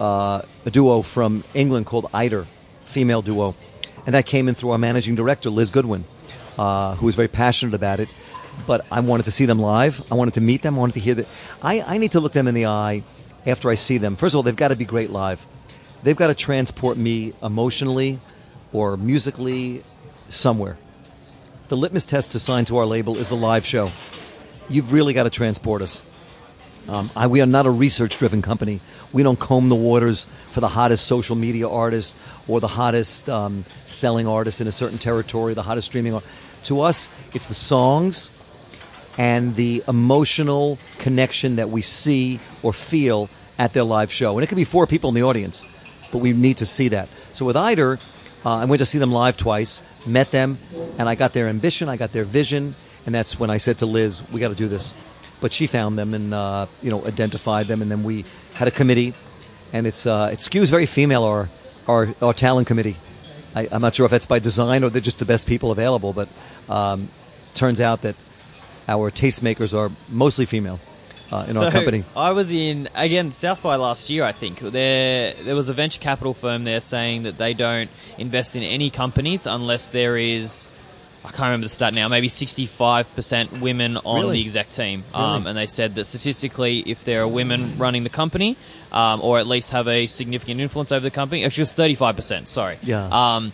uh, 0.00 0.42
a 0.64 0.70
duo 0.70 1.02
from 1.02 1.44
England 1.54 1.86
called 1.86 2.08
Eider, 2.14 2.46
female 2.86 3.22
duo, 3.22 3.54
and 4.06 4.14
that 4.14 4.26
came 4.26 4.48
in 4.48 4.54
through 4.54 4.70
our 4.70 4.78
managing 4.78 5.14
director 5.14 5.50
Liz 5.50 5.70
Goodwin, 5.70 6.04
uh, 6.58 6.94
who 6.96 7.06
was 7.06 7.14
very 7.14 7.28
passionate 7.28 7.74
about 7.74 8.00
it. 8.00 8.08
But 8.66 8.86
I 8.90 9.00
wanted 9.00 9.24
to 9.24 9.30
see 9.30 9.46
them 9.46 9.58
live. 9.58 10.02
I 10.10 10.14
wanted 10.14 10.34
to 10.34 10.40
meet 10.40 10.62
them. 10.62 10.76
I 10.76 10.78
wanted 10.78 10.94
to 10.94 11.00
hear 11.00 11.14
that. 11.14 11.26
I, 11.62 11.80
I 11.82 11.98
need 11.98 12.12
to 12.12 12.20
look 12.20 12.32
them 12.32 12.46
in 12.46 12.54
the 12.54 12.66
eye 12.66 13.02
after 13.46 13.70
I 13.70 13.74
see 13.74 13.98
them. 13.98 14.16
First 14.16 14.34
of 14.34 14.36
all, 14.36 14.42
they've 14.42 14.54
got 14.54 14.68
to 14.68 14.76
be 14.76 14.84
great 14.84 15.10
live. 15.10 15.46
They've 16.02 16.16
got 16.16 16.28
to 16.28 16.34
transport 16.34 16.96
me 16.96 17.34
emotionally 17.42 18.20
or 18.72 18.96
musically 18.96 19.82
somewhere. 20.28 20.78
The 21.68 21.76
litmus 21.76 22.04
test 22.04 22.32
to 22.32 22.38
sign 22.40 22.64
to 22.66 22.78
our 22.78 22.86
label 22.86 23.16
is 23.16 23.28
the 23.28 23.36
live 23.36 23.64
show. 23.64 23.90
You've 24.68 24.92
really 24.92 25.14
got 25.14 25.24
to 25.24 25.30
transport 25.30 25.82
us. 25.82 26.02
Um, 26.88 27.10
I, 27.14 27.26
we 27.26 27.40
are 27.40 27.46
not 27.46 27.66
a 27.66 27.70
research 27.70 28.18
driven 28.18 28.42
company. 28.42 28.80
We 29.12 29.22
don't 29.22 29.38
comb 29.38 29.68
the 29.68 29.76
waters 29.76 30.26
for 30.50 30.60
the 30.60 30.68
hottest 30.68 31.06
social 31.06 31.36
media 31.36 31.68
artist 31.68 32.16
or 32.48 32.60
the 32.60 32.68
hottest 32.68 33.28
um, 33.28 33.64
selling 33.84 34.26
artist 34.26 34.60
in 34.60 34.66
a 34.66 34.72
certain 34.72 34.98
territory, 34.98 35.54
the 35.54 35.62
hottest 35.62 35.88
streaming. 35.88 36.14
Art. 36.14 36.24
To 36.64 36.80
us, 36.80 37.08
it's 37.32 37.46
the 37.46 37.54
songs 37.54 38.30
and 39.20 39.54
the 39.54 39.84
emotional 39.86 40.78
connection 40.98 41.56
that 41.56 41.68
we 41.68 41.82
see 41.82 42.40
or 42.62 42.72
feel 42.72 43.28
at 43.58 43.74
their 43.74 43.84
live 43.84 44.10
show. 44.10 44.38
And 44.38 44.42
it 44.42 44.46
could 44.46 44.56
be 44.56 44.64
four 44.64 44.86
people 44.86 45.08
in 45.08 45.14
the 45.14 45.22
audience, 45.22 45.66
but 46.10 46.18
we 46.18 46.32
need 46.32 46.56
to 46.56 46.64
see 46.64 46.88
that. 46.88 47.06
So 47.34 47.44
with 47.44 47.54
Eider, 47.54 47.98
uh, 48.46 48.56
I 48.56 48.64
went 48.64 48.78
to 48.78 48.86
see 48.86 48.96
them 48.96 49.12
live 49.12 49.36
twice, 49.36 49.82
met 50.06 50.30
them, 50.30 50.58
and 50.96 51.06
I 51.06 51.16
got 51.16 51.34
their 51.34 51.48
ambition, 51.48 51.86
I 51.90 51.98
got 51.98 52.12
their 52.12 52.24
vision, 52.24 52.74
and 53.04 53.14
that's 53.14 53.38
when 53.38 53.50
I 53.50 53.58
said 53.58 53.76
to 53.78 53.86
Liz, 53.86 54.22
"We 54.32 54.40
got 54.40 54.48
to 54.48 54.54
do 54.54 54.68
this." 54.68 54.94
but 55.40 55.52
she 55.52 55.66
found 55.66 55.98
them 55.98 56.14
and 56.14 56.32
uh, 56.34 56.66
you 56.82 56.90
know 56.90 57.04
identified 57.04 57.66
them, 57.66 57.82
and 57.82 57.90
then 57.90 58.02
we 58.02 58.24
had 58.54 58.68
a 58.68 58.70
committee, 58.70 59.14
and 59.72 59.86
it's 59.86 60.06
uh, 60.06 60.30
it 60.32 60.38
skews 60.38 60.68
very 60.68 60.86
female 60.86 61.24
our 61.24 61.48
our, 61.88 62.14
our 62.22 62.34
talent 62.34 62.66
committee. 62.66 62.96
I, 63.54 63.64
am 63.72 63.82
not 63.82 63.94
sure 63.94 64.04
if 64.04 64.12
that's 64.12 64.26
by 64.26 64.38
design 64.38 64.84
or 64.84 64.90
they're 64.90 65.00
just 65.00 65.18
the 65.18 65.24
best 65.24 65.46
people 65.46 65.72
available, 65.72 66.12
but 66.12 66.28
um, 66.68 67.08
turns 67.54 67.80
out 67.80 68.02
that 68.02 68.14
our 68.90 69.10
tastemakers 69.10 69.72
are 69.72 69.90
mostly 70.08 70.44
female. 70.46 70.80
Uh, 71.32 71.44
in 71.48 71.54
so 71.54 71.64
our 71.64 71.70
company, 71.70 72.02
I 72.16 72.32
was 72.32 72.50
in 72.50 72.88
again 72.92 73.30
South 73.30 73.62
by 73.62 73.76
last 73.76 74.10
year. 74.10 74.24
I 74.24 74.32
think 74.32 74.58
there 74.58 75.32
there 75.44 75.54
was 75.54 75.68
a 75.68 75.72
venture 75.72 76.00
capital 76.00 76.34
firm 76.34 76.64
there 76.64 76.80
saying 76.80 77.22
that 77.22 77.38
they 77.38 77.54
don't 77.54 77.88
invest 78.18 78.56
in 78.56 78.64
any 78.64 78.90
companies 78.90 79.46
unless 79.46 79.90
there 79.90 80.16
is 80.16 80.68
I 81.24 81.28
can't 81.28 81.40
remember 81.42 81.66
the 81.66 81.74
stat 81.74 81.94
now, 81.94 82.08
maybe 82.08 82.28
65% 82.28 83.60
women 83.60 83.98
on 83.98 84.22
Really? 84.22 84.38
the 84.38 84.42
exec 84.42 84.70
team. 84.70 85.04
Really? 85.12 85.24
Um, 85.24 85.46
and 85.46 85.56
they 85.56 85.66
said 85.66 85.94
that 85.96 86.06
statistically, 86.06 86.80
if 86.80 87.04
there 87.04 87.22
are 87.22 87.28
women 87.28 87.76
running 87.76 88.04
the 88.04 88.10
company, 88.10 88.56
um, 88.90 89.20
or 89.20 89.38
at 89.38 89.46
least 89.46 89.70
have 89.70 89.86
a 89.86 90.06
significant 90.06 90.60
influence 90.60 90.90
over 90.92 91.02
the 91.02 91.10
company, 91.10 91.44
actually 91.44 91.62
it 91.62 91.76
was 91.76 91.98
35%, 92.08 92.48
sorry. 92.48 92.78
Yeah. 92.82 93.06
Um, 93.12 93.52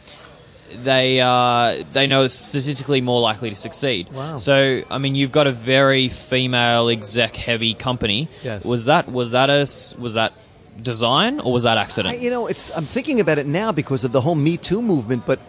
they 0.83 1.21
uh, 1.21 1.85
they 1.93 2.07
know 2.07 2.29
statistically 2.29 3.01
more 3.01 3.21
likely 3.21 3.51
to 3.51 3.57
succeed. 3.57 4.11
Wow. 4.11 4.39
So 4.39 4.83
I 4.91 4.99
mean, 4.99 5.15
you've 5.15 5.33
got 5.33 5.47
a 5.47 5.53
very 5.53 6.09
female 6.09 6.89
exec 6.89 7.37
heavy 7.37 7.75
company. 7.75 8.29
Yes. 8.43 8.65
Was 8.65 8.87
that 8.87 9.11
was 9.11 9.33
that 9.33 9.51
a 9.51 9.69
was 9.99 10.15
that 10.15 10.33
design 10.81 11.41
or 11.41 11.53
was 11.53 11.63
that 11.65 11.79
accident? 11.79 12.17
I, 12.17 12.19
you 12.19 12.31
know, 12.31 12.47
it's 12.47 12.71
I'm 12.77 12.85
thinking 12.85 13.21
about 13.21 13.39
it 13.39 13.47
now 13.47 13.73
because 13.73 14.05
of 14.05 14.13
the 14.13 14.21
whole 14.21 14.35
Me 14.35 14.57
Too 14.57 14.83
movement. 14.83 15.25
But 15.27 15.41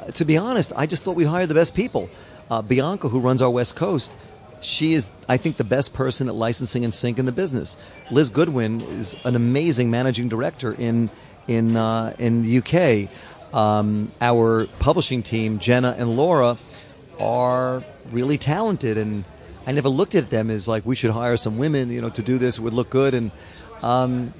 uh, 0.00 0.06
to 0.12 0.24
be 0.24 0.36
honest, 0.36 0.72
I 0.76 0.86
just 0.86 1.02
thought 1.02 1.16
we'd 1.16 1.26
hire 1.26 1.46
the 1.46 1.54
best 1.54 1.74
people. 1.74 2.10
Uh, 2.50 2.62
Bianca, 2.62 3.08
who 3.08 3.20
runs 3.20 3.40
our 3.40 3.48
West 3.48 3.74
Coast, 3.74 4.14
she 4.60 4.94
is, 4.94 5.10
I 5.28 5.36
think, 5.36 5.56
the 5.56 5.64
best 5.64 5.94
person 5.94 6.28
at 6.28 6.34
licensing 6.34 6.84
and 6.84 6.94
sync 6.94 7.18
in 7.18 7.26
the 7.26 7.32
business. 7.32 7.76
Liz 8.10 8.30
Goodwin 8.30 8.82
is 8.82 9.16
an 9.24 9.36
amazing 9.36 9.90
managing 9.90 10.28
director 10.28 10.72
in 10.72 11.10
in 11.46 11.76
uh, 11.76 12.14
in 12.18 12.42
the 12.42 12.58
UK. 12.58 13.10
Um, 13.54 14.10
our 14.20 14.66
publishing 14.80 15.22
team, 15.22 15.60
Jenna 15.60 15.94
and 15.96 16.16
Laura, 16.16 16.58
are 17.20 17.84
really 18.10 18.36
talented, 18.36 18.98
and 18.98 19.24
I 19.64 19.70
never 19.70 19.88
looked 19.88 20.16
at 20.16 20.28
them 20.28 20.50
as 20.50 20.66
like 20.66 20.84
we 20.84 20.96
should 20.96 21.12
hire 21.12 21.36
some 21.36 21.56
women, 21.56 21.90
you 21.90 22.00
know, 22.00 22.10
to 22.10 22.22
do 22.22 22.36
this. 22.36 22.58
It 22.58 22.62
would 22.62 22.74
look 22.74 22.90
good, 22.90 23.14
and 23.14 23.30
um, 23.80 24.34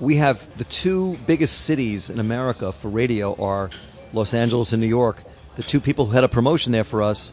we 0.00 0.16
have 0.16 0.52
the 0.58 0.64
two 0.64 1.16
biggest 1.26 1.62
cities 1.62 2.10
in 2.10 2.20
America 2.20 2.72
for 2.72 2.88
radio 2.90 3.34
are 3.42 3.70
Los 4.12 4.34
Angeles 4.34 4.72
and 4.72 4.82
New 4.82 4.86
York. 4.86 5.22
The 5.56 5.62
two 5.62 5.80
people 5.80 6.06
who 6.06 6.12
had 6.12 6.24
a 6.24 6.28
promotion 6.28 6.72
there 6.72 6.84
for 6.84 7.02
us 7.02 7.32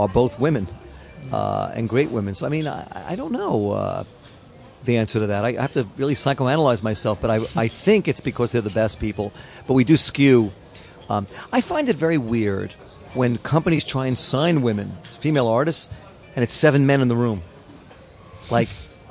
are 0.00 0.08
both 0.08 0.40
women 0.40 0.66
uh, 1.32 1.70
and 1.74 1.88
great 1.88 2.10
women. 2.10 2.34
So 2.34 2.44
I 2.44 2.48
mean, 2.48 2.66
I, 2.66 2.86
I 3.10 3.14
don't 3.14 3.32
know 3.32 3.72
uh, 3.72 4.04
the 4.84 4.96
answer 4.96 5.20
to 5.20 5.26
that. 5.28 5.44
I 5.44 5.52
have 5.52 5.72
to 5.72 5.86
really 5.96 6.14
psychoanalyze 6.14 6.82
myself, 6.82 7.20
but 7.20 7.30
I, 7.30 7.40
I 7.56 7.68
think 7.68 8.08
it's 8.08 8.20
because 8.20 8.52
they're 8.52 8.62
the 8.62 8.70
best 8.70 9.00
people. 9.00 9.32
But 9.66 9.74
we 9.74 9.84
do 9.84 9.96
skew. 9.96 10.52
Um, 11.08 11.26
I 11.52 11.60
find 11.60 11.88
it 11.88 11.96
very 11.96 12.18
weird 12.18 12.72
when 13.14 13.38
companies 13.38 13.84
try 13.84 14.06
and 14.06 14.16
sign 14.16 14.62
women, 14.62 14.92
female 15.04 15.46
artists, 15.46 15.88
and 16.36 16.42
it's 16.42 16.54
seven 16.54 16.86
men 16.86 17.00
in 17.00 17.08
the 17.08 17.16
room. 17.16 17.42
Like 18.50 18.68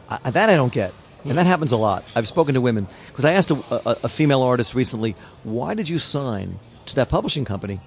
I, 0.09 0.31
that, 0.31 0.49
I 0.49 0.55
don't 0.55 0.71
get, 0.73 0.93
and 1.25 1.37
that 1.37 1.45
happens 1.45 1.71
a 1.71 1.77
lot. 1.77 2.09
I've 2.15 2.27
spoken 2.27 2.55
to 2.55 2.61
women 2.61 2.87
because 3.07 3.25
I 3.25 3.33
asked 3.33 3.51
a, 3.51 3.55
a, 3.55 3.97
a 4.03 4.09
female 4.09 4.41
artist 4.41 4.73
recently, 4.73 5.15
"Why 5.43 5.73
did 5.73 5.89
you 5.89 5.99
sign 5.99 6.59
to 6.87 6.95
that 6.95 7.09
publishing 7.09 7.45
company?" 7.45 7.79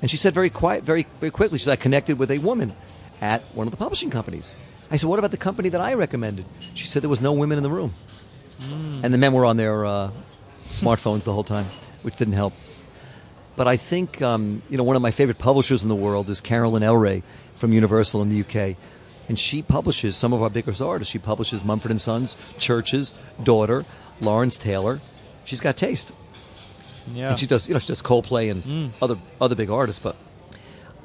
And 0.00 0.10
she 0.10 0.16
said 0.16 0.32
very 0.34 0.50
quiet, 0.50 0.84
very 0.84 1.06
very 1.20 1.32
quickly. 1.32 1.58
She 1.58 1.64
said, 1.64 1.72
"I 1.72 1.76
connected 1.76 2.18
with 2.18 2.30
a 2.30 2.38
woman 2.38 2.74
at 3.20 3.42
one 3.54 3.66
of 3.66 3.70
the 3.70 3.76
publishing 3.76 4.10
companies." 4.10 4.54
I 4.90 4.96
said, 4.96 5.08
"What 5.08 5.18
about 5.18 5.30
the 5.30 5.36
company 5.36 5.68
that 5.68 5.80
I 5.80 5.94
recommended?" 5.94 6.46
She 6.74 6.86
said 6.86 7.02
there 7.02 7.10
was 7.10 7.20
no 7.20 7.32
women 7.32 7.58
in 7.58 7.62
the 7.62 7.70
room, 7.70 7.94
and 9.02 9.12
the 9.12 9.18
men 9.18 9.32
were 9.32 9.44
on 9.44 9.56
their 9.56 9.84
uh, 9.84 10.10
smartphones 10.68 11.24
the 11.24 11.32
whole 11.32 11.44
time, 11.44 11.66
which 12.02 12.16
didn't 12.16 12.34
help. 12.34 12.54
But 13.56 13.66
I 13.66 13.76
think 13.76 14.22
um, 14.22 14.62
you 14.70 14.76
know 14.76 14.84
one 14.84 14.96
of 14.96 15.02
my 15.02 15.10
favorite 15.10 15.38
publishers 15.38 15.82
in 15.82 15.88
the 15.88 15.96
world 15.96 16.30
is 16.30 16.40
Caroline 16.40 16.82
Elleray 16.82 17.22
from 17.54 17.72
Universal 17.72 18.22
in 18.22 18.28
the 18.28 18.40
UK, 18.40 18.76
and 19.28 19.38
she 19.38 19.62
publishes 19.62 20.16
some 20.16 20.32
of 20.32 20.42
our 20.42 20.50
biggest 20.50 20.80
artists. 20.80 21.10
She 21.10 21.18
publishes 21.18 21.64
Mumford 21.64 21.90
and 21.90 22.00
Sons, 22.00 22.36
Church's 22.56 23.14
daughter, 23.42 23.84
Lawrence 24.20 24.58
Taylor. 24.58 25.00
She's 25.44 25.60
got 25.60 25.76
taste, 25.76 26.14
yeah. 27.12 27.30
and 27.30 27.38
she 27.38 27.46
does 27.46 27.68
you 27.68 27.74
know 27.74 27.80
she 27.80 27.88
does 27.88 28.00
Coldplay 28.00 28.50
and 28.50 28.92
other 29.02 29.16
other 29.40 29.54
big 29.54 29.70
artists. 29.70 30.00
But 30.00 30.16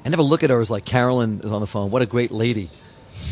I 0.06 0.10
never 0.10 0.24
look 0.24 0.44
at 0.44 0.50
her 0.50 0.62
as 0.62 0.70
like 0.72 0.86
Carolyn 0.86 1.42
is 1.44 1.52
on 1.52 1.60
the 1.60 1.68
phone. 1.68 1.92
What 1.92 2.02
a 2.02 2.06
great 2.06 2.32
lady! 2.32 2.70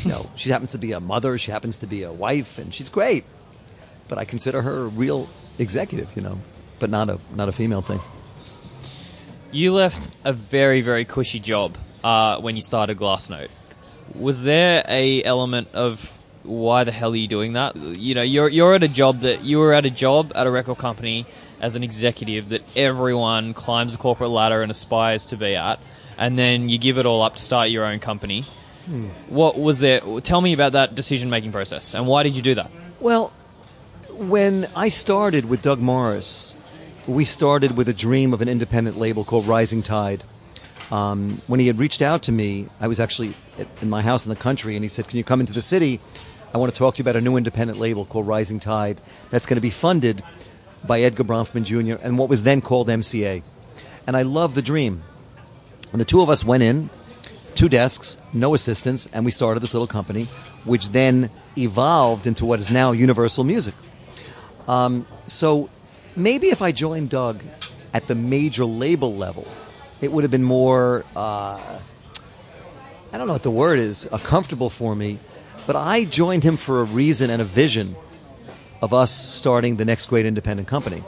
You 0.03 0.11
know, 0.11 0.31
she 0.35 0.49
happens 0.49 0.71
to 0.71 0.77
be 0.77 0.91
a 0.93 0.99
mother. 0.99 1.37
She 1.37 1.51
happens 1.51 1.77
to 1.77 1.87
be 1.87 2.03
a 2.03 2.11
wife, 2.11 2.57
and 2.57 2.73
she's 2.73 2.89
great. 2.89 3.23
But 4.07 4.17
I 4.17 4.25
consider 4.25 4.61
her 4.61 4.81
a 4.81 4.87
real 4.87 5.29
executive. 5.57 6.15
You 6.15 6.23
know, 6.23 6.39
but 6.79 6.89
not 6.89 7.09
a 7.09 7.19
not 7.35 7.49
a 7.49 7.51
female 7.51 7.81
thing. 7.81 8.01
You 9.51 9.73
left 9.73 10.09
a 10.23 10.31
very, 10.31 10.81
very 10.81 11.03
cushy 11.03 11.39
job 11.39 11.77
uh, 12.03 12.39
when 12.39 12.55
you 12.55 12.61
started 12.61 12.97
Glassnote. 12.97 13.49
Was 14.15 14.43
there 14.43 14.83
a 14.87 15.23
element 15.23 15.69
of 15.73 16.17
why 16.43 16.83
the 16.83 16.91
hell 16.91 17.11
are 17.13 17.15
you 17.15 17.27
doing 17.27 17.53
that? 17.53 17.75
You 17.75 18.15
know, 18.15 18.21
you're 18.21 18.49
you're 18.49 18.75
at 18.75 18.83
a 18.83 18.87
job 18.87 19.21
that 19.21 19.43
you 19.43 19.59
were 19.59 19.73
at 19.73 19.85
a 19.85 19.89
job 19.89 20.31
at 20.35 20.47
a 20.47 20.51
record 20.51 20.77
company 20.77 21.25
as 21.59 21.75
an 21.75 21.83
executive 21.83 22.49
that 22.49 22.63
everyone 22.75 23.53
climbs 23.53 23.91
the 23.91 23.97
corporate 23.97 24.31
ladder 24.31 24.61
and 24.61 24.71
aspires 24.71 25.27
to 25.27 25.37
be 25.37 25.55
at, 25.55 25.79
and 26.17 26.37
then 26.37 26.69
you 26.69 26.77
give 26.77 26.97
it 26.97 27.05
all 27.05 27.21
up 27.21 27.35
to 27.35 27.41
start 27.41 27.69
your 27.69 27.85
own 27.85 27.99
company. 27.99 28.45
What 29.29 29.57
was 29.59 29.79
there? 29.79 30.01
Tell 30.21 30.41
me 30.41 30.53
about 30.53 30.73
that 30.73 30.95
decision 30.95 31.29
making 31.29 31.51
process 31.51 31.93
and 31.93 32.07
why 32.07 32.23
did 32.23 32.35
you 32.35 32.41
do 32.41 32.55
that? 32.55 32.71
Well, 32.99 33.31
when 34.09 34.67
I 34.75 34.89
started 34.89 35.45
with 35.45 35.61
Doug 35.61 35.79
Morris, 35.79 36.55
we 37.07 37.25
started 37.25 37.75
with 37.77 37.87
a 37.89 37.93
dream 37.93 38.33
of 38.33 38.41
an 38.41 38.47
independent 38.49 38.97
label 38.97 39.23
called 39.23 39.47
Rising 39.47 39.81
Tide. 39.81 40.23
um, 40.91 41.41
when 41.47 41.59
he 41.59 41.67
had 41.67 41.79
reached 41.79 42.01
out 42.01 42.21
to 42.23 42.31
me, 42.31 42.67
I 42.79 42.87
was 42.87 42.99
actually 42.99 43.33
in 43.81 43.89
my 43.89 44.01
house 44.01 44.25
in 44.25 44.29
the 44.29 44.35
country, 44.35 44.75
and 44.75 44.83
he 44.83 44.89
said, 44.89 45.07
"Can 45.07 45.17
you 45.17 45.23
come 45.23 45.39
into 45.39 45.53
the 45.53 45.61
city? 45.61 45.99
I 46.53 46.57
want 46.57 46.71
to 46.71 46.77
talk 46.77 46.95
to 46.95 46.99
you 46.99 47.03
about 47.03 47.15
a 47.15 47.21
new 47.21 47.37
independent 47.37 47.79
label 47.79 48.03
called 48.05 48.27
Rising 48.27 48.59
Tide 48.59 48.99
that's 49.29 49.45
going 49.45 49.55
to 49.55 49.61
be 49.61 49.69
funded 49.69 50.21
by 50.85 51.01
Edgar 51.01 51.23
Bronfman 51.23 51.63
Jr. 51.63 51.95
and 52.03 52.17
what 52.17 52.27
was 52.27 52.43
then 52.43 52.61
called 52.61 52.89
MCA." 52.89 53.41
And 54.05 54.17
I 54.17 54.23
love 54.23 54.53
the 54.53 54.61
dream. 54.61 55.03
And 55.93 56.01
the 56.01 56.05
two 56.05 56.21
of 56.21 56.29
us 56.29 56.43
went 56.43 56.63
in, 56.63 56.89
two 57.55 57.69
desks, 57.69 58.17
no 58.33 58.53
assistants, 58.53 59.09
and 59.13 59.25
we 59.25 59.31
started 59.31 59.59
this 59.59 59.73
little 59.73 59.87
company, 59.87 60.25
which 60.65 60.89
then 60.89 61.29
evolved 61.57 62.27
into 62.27 62.45
what 62.45 62.59
is 62.59 62.69
now 62.71 62.91
Universal 62.91 63.43
Music. 63.43 63.73
Um, 64.67 65.05
so 65.27 65.69
maybe 66.15 66.47
if 66.47 66.61
I 66.61 66.71
joined 66.71 67.09
Doug 67.09 67.43
at 67.93 68.07
the 68.07 68.15
major 68.15 68.65
label 68.65 69.15
level, 69.15 69.47
it 70.01 70.11
would 70.11 70.23
have 70.23 70.31
been 70.31 70.43
more, 70.43 71.05
uh, 71.15 71.79
I 73.13 73.17
don't 73.17 73.27
know 73.27 73.33
what 73.33 73.43
the 73.43 73.51
word 73.51 73.79
is, 73.79 74.07
uh, 74.11 74.17
comfortable 74.17 74.69
for 74.69 74.95
me. 74.95 75.19
But 75.67 75.75
I 75.75 76.05
joined 76.05 76.43
him 76.43 76.57
for 76.57 76.81
a 76.81 76.83
reason 76.83 77.29
and 77.29 77.41
a 77.41 77.45
vision 77.45 77.95
of 78.81 78.93
us 78.93 79.11
starting 79.11 79.75
the 79.75 79.85
next 79.85 80.07
great 80.07 80.25
independent 80.25 80.67
company. 80.67 81.03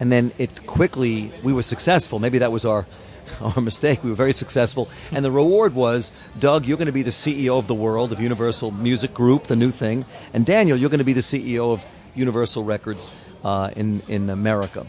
And 0.00 0.10
then 0.10 0.32
it 0.36 0.66
quickly, 0.66 1.32
we 1.42 1.52
were 1.52 1.62
successful. 1.62 2.18
Maybe 2.18 2.38
that 2.38 2.50
was 2.50 2.64
our, 2.64 2.86
our 3.40 3.60
mistake. 3.60 4.02
We 4.02 4.10
were 4.10 4.16
very 4.16 4.32
successful. 4.32 4.88
And 5.12 5.24
the 5.24 5.30
reward 5.30 5.74
was 5.74 6.12
Doug, 6.38 6.66
you're 6.66 6.76
going 6.76 6.86
to 6.86 6.92
be 6.92 7.02
the 7.02 7.10
CEO 7.10 7.58
of 7.58 7.66
the 7.66 7.74
world, 7.74 8.12
of 8.12 8.20
Universal 8.20 8.72
Music 8.72 9.14
Group, 9.14 9.46
the 9.46 9.56
new 9.56 9.70
thing. 9.70 10.04
And 10.32 10.44
Daniel, 10.44 10.76
you're 10.76 10.90
going 10.90 10.98
to 10.98 11.04
be 11.04 11.12
the 11.12 11.20
CEO 11.20 11.72
of 11.72 11.84
Universal 12.14 12.64
Records 12.64 13.10
uh, 13.44 13.70
in, 13.76 14.02
in 14.08 14.30
America. 14.30 14.86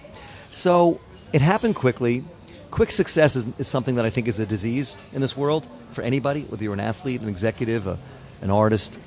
So 0.49 0.99
it 1.33 1.41
happened 1.41 1.75
quickly. 1.75 2.23
Quick 2.71 2.91
success 2.91 3.35
is, 3.35 3.47
is, 3.57 3.67
something 3.67 3.95
that 3.95 4.05
I 4.05 4.09
think 4.09 4.27
is 4.27 4.39
a 4.39 4.45
disease 4.45 4.97
in 5.13 5.21
this 5.21 5.35
world 5.35 5.67
for 5.91 6.03
anybody, 6.03 6.41
whether 6.43 6.63
you're 6.63 6.73
an 6.73 6.79
athlete, 6.79 7.21
an 7.21 7.29
executive, 7.29 7.87
a, 7.87 7.97
an 8.41 8.51
artist. 8.51 8.99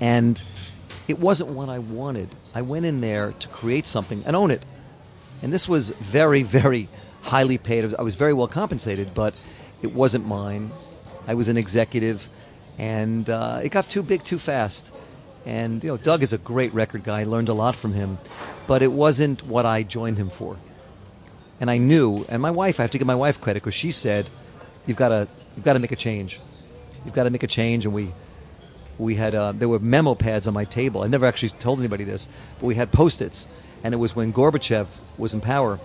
And 0.00 0.42
it 1.08 1.18
wasn't 1.18 1.50
what 1.50 1.68
I 1.68 1.78
wanted. 1.78 2.28
I 2.54 2.62
went 2.62 2.86
in 2.86 3.00
there 3.00 3.32
to 3.32 3.48
create 3.48 3.86
something 3.86 4.22
and 4.26 4.36
own 4.36 4.50
it. 4.50 4.64
And 5.42 5.52
this 5.52 5.68
was 5.68 5.90
very, 5.90 6.42
very 6.42 6.88
highly 7.26 7.58
paid. 7.58 7.94
I 7.94 8.02
was 8.02 8.14
very 8.14 8.32
well 8.32 8.48
compensated, 8.48 9.14
but 9.14 9.34
it 9.82 9.92
wasn't 9.92 10.26
mine. 10.26 10.70
I 11.26 11.34
was 11.34 11.48
an 11.48 11.56
executive, 11.56 12.28
and 12.78 13.28
uh, 13.28 13.60
it 13.62 13.70
got 13.70 13.88
too 13.88 14.02
big 14.02 14.24
too 14.24 14.38
fast. 14.38 14.92
And 15.44 15.82
you 15.84 15.90
know, 15.90 15.96
Doug 15.96 16.22
is 16.22 16.32
a 16.32 16.38
great 16.38 16.72
record 16.74 17.04
guy. 17.04 17.20
I 17.20 17.24
learned 17.24 17.48
a 17.48 17.54
lot 17.54 17.76
from 17.76 17.92
him, 17.92 18.18
but 18.66 18.82
it 18.82 18.92
wasn't 18.92 19.44
what 19.46 19.64
I 19.66 19.82
joined 19.82 20.18
him 20.18 20.30
for 20.30 20.56
and 21.60 21.70
I 21.70 21.78
knew, 21.78 22.24
and 22.28 22.42
my 22.42 22.50
wife, 22.50 22.78
I 22.78 22.82
have 22.82 22.90
to 22.92 22.98
give 22.98 23.06
my 23.06 23.14
wife 23.14 23.40
credit 23.40 23.62
because 23.62 23.74
she 23.74 23.90
said, 23.90 24.28
"You've 24.86 24.96
got 24.96 25.08
to, 25.08 25.28
you've 25.54 25.64
got 25.64 25.72
to 25.74 25.78
make 25.78 25.92
a 25.92 25.96
change. 25.96 26.40
You've 27.04 27.14
got 27.14 27.24
to 27.24 27.30
make 27.30 27.42
a 27.42 27.46
change." 27.46 27.86
And 27.86 27.94
we, 27.94 28.12
we 28.98 29.14
had, 29.14 29.34
uh, 29.34 29.52
there 29.52 29.68
were 29.68 29.78
memo 29.78 30.14
pads 30.14 30.46
on 30.46 30.54
my 30.54 30.64
table. 30.64 31.02
I 31.02 31.06
never 31.06 31.26
actually 31.26 31.50
told 31.50 31.78
anybody 31.78 32.04
this, 32.04 32.28
but 32.60 32.66
we 32.66 32.74
had 32.74 32.92
post-its, 32.92 33.48
and 33.82 33.94
it 33.94 33.98
was 33.98 34.14
when 34.14 34.32
Gorbachev 34.32 34.86
was 35.16 35.32
in 35.32 35.40
power, 35.40 35.80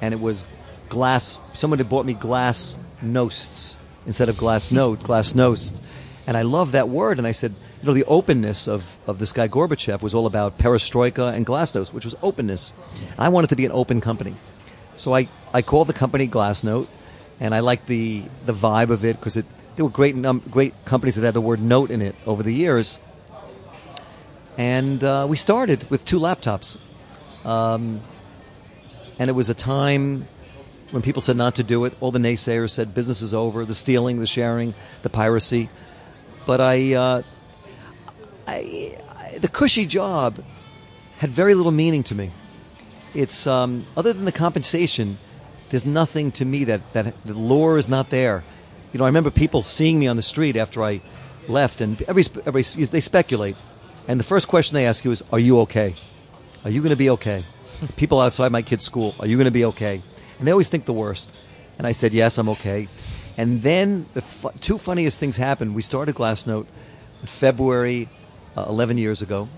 and 0.00 0.14
it 0.14 0.20
was 0.20 0.46
glass. 0.90 1.40
Someone 1.54 1.78
had 1.78 1.88
bought 1.88 2.04
me 2.04 2.12
glass 2.12 2.76
nosts 3.00 3.78
instead 4.06 4.28
of 4.28 4.36
glass 4.36 4.70
note, 4.70 5.02
glass 5.02 5.32
nost, 5.32 5.80
and 6.26 6.36
I 6.36 6.42
love 6.42 6.72
that 6.72 6.90
word. 6.90 7.16
And 7.16 7.26
I 7.26 7.32
said, 7.32 7.54
you 7.80 7.86
know, 7.86 7.94
the 7.94 8.04
openness 8.04 8.68
of, 8.68 8.98
of 9.06 9.18
this 9.18 9.32
guy 9.32 9.48
Gorbachev 9.48 10.02
was 10.02 10.14
all 10.14 10.26
about 10.26 10.58
perestroika 10.58 11.32
and 11.32 11.46
glasnost, 11.46 11.94
which 11.94 12.04
was 12.04 12.14
openness. 12.22 12.74
I 13.18 13.30
wanted 13.30 13.48
to 13.48 13.56
be 13.56 13.64
an 13.64 13.72
open 13.72 14.02
company. 14.02 14.34
So 14.96 15.14
I, 15.14 15.28
I 15.54 15.62
called 15.62 15.86
the 15.86 15.94
company 15.94 16.28
Glassnote, 16.28 16.86
and 17.40 17.54
I 17.54 17.60
liked 17.60 17.86
the, 17.86 18.24
the 18.44 18.52
vibe 18.52 18.90
of 18.90 19.02
it 19.02 19.16
because 19.16 19.38
it 19.38 19.46
there 19.76 19.84
were 19.86 19.90
great 19.90 20.14
num- 20.14 20.42
great 20.50 20.74
companies 20.84 21.14
that 21.14 21.24
had 21.24 21.32
the 21.32 21.40
word 21.40 21.62
note 21.62 21.90
in 21.90 22.02
it 22.02 22.14
over 22.26 22.42
the 22.42 22.52
years. 22.52 22.98
And 24.58 25.02
uh, 25.02 25.26
we 25.26 25.38
started 25.38 25.88
with 25.88 26.04
two 26.04 26.18
laptops, 26.18 26.76
um, 27.46 28.02
and 29.18 29.30
it 29.30 29.32
was 29.32 29.48
a 29.48 29.54
time 29.54 30.26
when 30.90 31.02
people 31.02 31.22
said 31.22 31.36
not 31.36 31.54
to 31.56 31.62
do 31.62 31.84
it. 31.84 31.94
All 32.00 32.10
the 32.10 32.18
naysayers 32.18 32.70
said 32.70 32.94
business 32.94 33.22
is 33.22 33.34
over, 33.34 33.64
the 33.64 33.74
stealing, 33.74 34.20
the 34.20 34.26
sharing, 34.26 34.74
the 35.02 35.10
piracy. 35.10 35.70
But 36.46 36.60
I, 36.60 36.94
uh, 36.94 37.22
I, 38.46 38.98
I 39.08 39.38
the 39.38 39.48
cushy 39.48 39.86
job 39.86 40.42
had 41.18 41.30
very 41.30 41.54
little 41.54 41.72
meaning 41.72 42.02
to 42.04 42.14
me 42.14 42.32
it's 43.14 43.46
um, 43.46 43.86
other 43.96 44.12
than 44.12 44.24
the 44.24 44.32
compensation, 44.32 45.18
there's 45.70 45.86
nothing 45.86 46.32
to 46.32 46.44
me 46.44 46.64
that 46.64 46.92
that 46.92 47.14
the 47.24 47.34
lure 47.34 47.78
is 47.78 47.88
not 47.88 48.10
there. 48.10 48.44
You 48.92 48.98
know, 48.98 49.04
I 49.04 49.08
remember 49.08 49.30
people 49.30 49.62
seeing 49.62 49.98
me 49.98 50.06
on 50.06 50.16
the 50.16 50.22
street 50.22 50.56
after 50.56 50.82
I 50.82 51.00
left, 51.48 51.80
and 51.80 52.00
every, 52.02 52.24
every 52.46 52.62
they 52.62 53.00
speculate, 53.00 53.56
and 54.06 54.18
the 54.18 54.24
first 54.24 54.48
question 54.48 54.74
they 54.74 54.86
ask 54.86 55.04
you 55.04 55.10
is, 55.10 55.22
"Are 55.32 55.38
you 55.38 55.60
okay? 55.60 55.94
Are 56.64 56.70
you 56.70 56.80
going 56.80 56.90
to 56.90 56.96
be 56.96 57.10
okay?" 57.10 57.44
people 57.96 58.20
outside 58.20 58.52
my 58.52 58.62
kid's 58.62 58.84
school, 58.84 59.14
"Are 59.18 59.26
you 59.26 59.36
going 59.36 59.46
to 59.46 59.50
be 59.50 59.64
okay?" 59.66 60.02
And 60.40 60.48
they 60.48 60.52
always 60.52 60.70
think 60.70 60.86
the 60.86 60.94
worst. 60.94 61.36
And 61.76 61.86
I 61.86 61.92
said, 61.92 62.14
"Yes, 62.14 62.38
I'm 62.38 62.48
okay." 62.48 62.88
And 63.36 63.60
then 63.60 64.06
the 64.14 64.22
two 64.60 64.78
funniest 64.78 65.20
things 65.20 65.36
happened. 65.36 65.74
We 65.74 65.82
started 65.82 66.14
Glassnote 66.14 66.66
in 67.20 67.26
February 67.26 68.08
uh, 68.56 68.64
11 68.66 68.96
years 68.96 69.20
ago, 69.20 69.48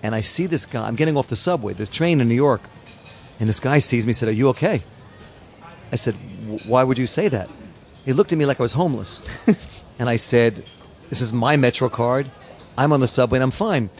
and 0.00 0.14
I 0.14 0.20
see 0.20 0.46
this 0.46 0.64
guy. 0.64 0.86
I'm 0.86 0.94
getting 0.94 1.16
off 1.16 1.26
the 1.26 1.36
subway, 1.36 1.72
the 1.74 1.86
train 1.86 2.20
in 2.20 2.28
New 2.28 2.36
York, 2.36 2.62
and 3.40 3.48
this 3.48 3.58
guy 3.58 3.80
sees 3.80 4.06
me. 4.06 4.12
Said, 4.12 4.28
"Are 4.28 4.32
you 4.32 4.48
okay?" 4.50 4.84
I 5.90 5.96
said, 5.96 6.14
"Why 6.64 6.84
would 6.84 6.98
you 6.98 7.08
say 7.08 7.26
that?" 7.28 7.50
He 8.04 8.12
looked 8.12 8.32
at 8.32 8.38
me 8.38 8.46
like 8.46 8.60
I 8.60 8.62
was 8.62 8.74
homeless, 8.74 9.20
and 9.98 10.08
I 10.08 10.16
said, 10.16 10.62
"This 11.08 11.20
is 11.20 11.32
my 11.32 11.56
Metro 11.56 11.88
card. 11.88 12.30
I'm 12.76 12.92
on 12.92 13.00
the 13.00 13.08
subway 13.08 13.38
and 13.38 13.42
I'm 13.42 13.50
fine." 13.50 13.90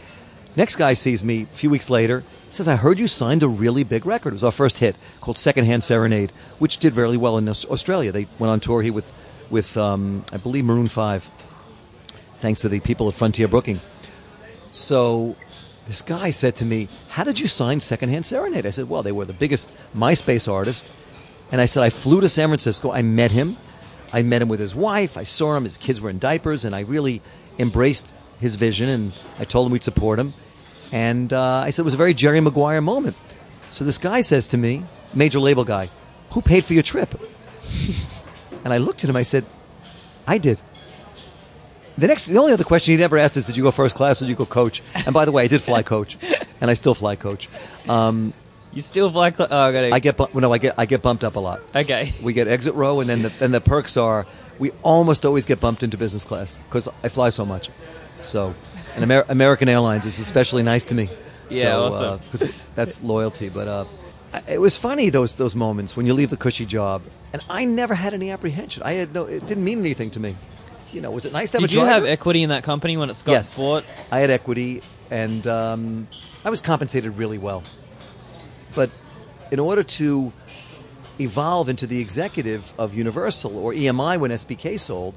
Next 0.55 0.77
guy 0.77 0.95
sees 0.95 1.25
me 1.25 1.43
a 1.43 1.47
few 1.47 1.69
weeks 1.69 1.91
later. 1.91 2.23
Says, 2.51 2.67
"I 2.69 2.77
heard 2.77 2.99
you 2.99 3.07
signed 3.07 3.43
a 3.43 3.49
really 3.49 3.85
big 3.85 4.07
record. 4.07 4.31
It 4.31 4.35
was 4.35 4.45
our 4.45 4.53
first 4.53 4.79
hit 4.79 4.97
called 5.21 5.39
Secondhand 5.39 5.85
Serenade, 5.85 6.33
which 6.59 6.79
did 6.79 6.95
very 6.95 7.17
well 7.17 7.37
in 7.39 7.49
Australia. 7.49 8.11
They 8.11 8.27
went 8.39 8.51
on 8.51 8.61
tour 8.61 8.83
here 8.83 8.93
with, 8.93 9.13
with 9.51 9.77
um, 9.77 10.25
I 10.33 10.39
believe 10.39 10.65
Maroon 10.65 10.89
Five, 10.89 11.31
thanks 12.37 12.61
to 12.63 12.69
the 12.69 12.81
people 12.81 13.09
at 13.09 13.15
Frontier 13.15 13.49
Booking." 13.49 13.81
So 14.73 15.37
this 15.89 16.03
guy 16.03 16.31
said 16.31 16.55
to 16.57 16.67
me, 16.67 16.87
How 17.09 17.25
did 17.25 17.41
you 17.41 17.49
sign 17.49 17.81
Secondhand 17.81 18.27
Serenade? 18.27 18.67
I 18.67 18.71
said, 18.71 18.91
Well, 18.91 19.03
they 19.03 19.11
were 19.11 19.25
the 19.25 19.33
biggest 19.33 19.73
MySpace 19.97 20.51
artist. 20.51 20.87
And 21.51 21.63
I 21.63 21.67
said, 21.67 21.83
I 21.83 21.89
flew 21.89 22.21
to 22.21 22.29
San 22.29 22.51
Francisco. 22.51 22.93
I 22.93 23.01
met 23.01 23.31
him. 23.31 23.57
I 24.13 24.21
met 24.21 24.43
him 24.43 24.49
with 24.49 24.61
his 24.61 24.75
wife. 24.75 25.17
I 25.17 25.23
saw 25.23 25.57
him. 25.57 25.65
His 25.65 25.79
kids 25.79 25.99
were 25.99 26.11
in 26.11 26.19
diapers. 26.19 26.67
And 26.67 26.77
I 26.77 26.81
really 26.81 27.23
embraced 27.59 28.13
his 28.39 28.57
vision. 28.57 28.89
And 28.91 29.13
I 29.39 29.45
told 29.45 29.67
him 29.67 29.73
we'd 29.73 29.83
support 29.83 30.19
him. 30.19 30.35
And 30.93 31.33
uh, 31.33 31.63
I 31.65 31.71
said 31.71 31.83
it 31.83 31.85
was 31.85 31.95
a 31.95 31.99
very 31.99 32.15
Jerry 32.15 32.41
Maguire 32.41 32.81
moment. 32.81 33.17
So 33.71 33.85
this 33.85 33.99
guy 33.99 34.23
says 34.23 34.49
to 34.49 34.57
me, 34.57 34.85
major 35.15 35.39
label 35.39 35.65
guy, 35.65 35.91
Who 36.31 36.43
paid 36.43 36.65
for 36.65 36.75
your 36.75 36.83
trip? 36.83 37.21
and 38.65 38.73
I 38.73 38.79
looked 38.79 39.05
at 39.05 39.11
him. 39.11 39.17
I 39.17 39.23
said, 39.23 39.45
I 40.27 40.39
did. 40.39 40.61
The 41.99 42.07
next, 42.07 42.27
the 42.27 42.39
only 42.39 42.53
other 42.53 42.65
question 42.65 42.93
he 42.93 42.99
never 42.99 43.19
asked 43.19 43.37
is, 43.37 43.45
"Did 43.45 43.57
you 43.57 43.65
go 43.65 43.73
first 43.73 43.97
class 43.97 44.23
or 44.23 44.25
did 44.25 44.31
you 44.31 44.37
go 44.37 44.47
coach?" 44.47 44.83
And 44.95 45.13
by 45.13 45.25
the 45.25 45.33
way, 45.33 45.43
I 45.43 45.49
did 45.49 45.61
fly 45.61 45.83
coach, 45.83 46.17
and 46.61 46.71
I 46.71 46.75
still 46.75 46.95
fly 46.95 47.17
coach. 47.17 47.49
Um, 47.89 48.33
you 48.73 48.83
still 48.83 49.11
fly? 49.11 49.33
Cl- 49.33 49.49
oh, 49.51 49.69
I, 49.69 49.73
gotta... 49.73 49.91
I 49.95 49.99
get 49.99 50.17
bu- 50.17 50.39
no, 50.39 50.53
I 50.53 50.59
get 50.59 50.75
I 50.79 50.87
get 50.87 51.03
bumped 51.03 51.25
up 51.25 51.35
a 51.35 51.41
lot. 51.41 51.61
Okay. 51.75 52.13
We 52.23 52.35
get 52.35 52.47
exit 52.47 52.75
row, 52.75 53.01
and 53.01 53.11
then 53.11 53.23
the 53.23 53.31
then 53.31 53.51
the 53.51 53.61
perks 53.61 53.97
are 53.97 54.27
we 54.61 54.71
almost 54.83 55.27
always 55.27 55.45
get 55.45 55.59
bumped 55.59 55.83
into 55.83 55.97
business 55.97 56.25
class 56.25 56.59
because 56.69 56.89
I 57.03 57.09
fly 57.09 57.31
so 57.31 57.45
much. 57.45 57.69
So, 58.21 58.55
and 58.95 59.05
Amer- 59.05 59.27
American 59.29 59.69
Airlines 59.69 60.07
is 60.07 60.19
especially 60.19 60.63
nice 60.63 60.85
to 60.87 60.95
me. 60.95 61.09
Yeah, 61.51 61.63
so, 61.63 61.85
awesome. 61.85 62.49
Uh, 62.49 62.53
that's 62.75 63.03
loyalty. 63.03 63.49
But 63.49 63.69
uh, 63.69 63.85
it 64.49 64.61
was 64.61 64.77
funny 64.77 65.11
those 65.11 65.37
those 65.37 65.55
moments 65.55 65.97
when 65.97 66.07
you 66.07 66.15
leave 66.15 66.31
the 66.31 66.37
cushy 66.37 66.67
job, 66.67 67.03
and 67.33 67.45
I 67.49 67.65
never 67.65 67.95
had 67.95 68.15
any 68.15 68.31
apprehension. 68.31 68.83
I 68.83 68.93
had 68.93 69.15
no, 69.15 69.25
it 69.25 69.47
didn't 69.47 69.65
mean 69.65 69.81
anything 69.81 70.11
to 70.11 70.21
me 70.21 70.37
you 70.93 71.01
know, 71.01 71.11
was 71.11 71.25
it 71.25 71.33
nice 71.33 71.51
to 71.51 71.59
have 71.59 71.69
Did 71.69 71.73
you 71.75 71.81
driver? 71.81 71.95
have 71.95 72.05
equity 72.05 72.43
in 72.43 72.51
that 72.51 72.63
company 72.63 72.97
when 72.97 73.11
it 73.11 73.23
got 73.25 73.33
yes. 73.33 73.59
bought? 73.59 73.85
I 74.11 74.21
had 74.21 74.31
equity, 74.31 74.83
and 75.11 75.47
um, 75.47 76.09
I 76.45 76.51
was 76.51 76.61
compensated 76.61 77.17
really 77.17 77.39
well. 77.39 77.63
But 78.75 78.91
in 79.51 79.59
order 79.59 79.83
to 79.83 80.33
evolve 81.19 81.69
into 81.69 81.87
the 81.87 82.01
executive 82.01 82.73
of 82.79 82.95
Universal 82.95 83.59
or 83.59 83.73
EMI 83.73 84.19
when 84.19 84.31
SBK 84.31 84.79
sold, 84.79 85.17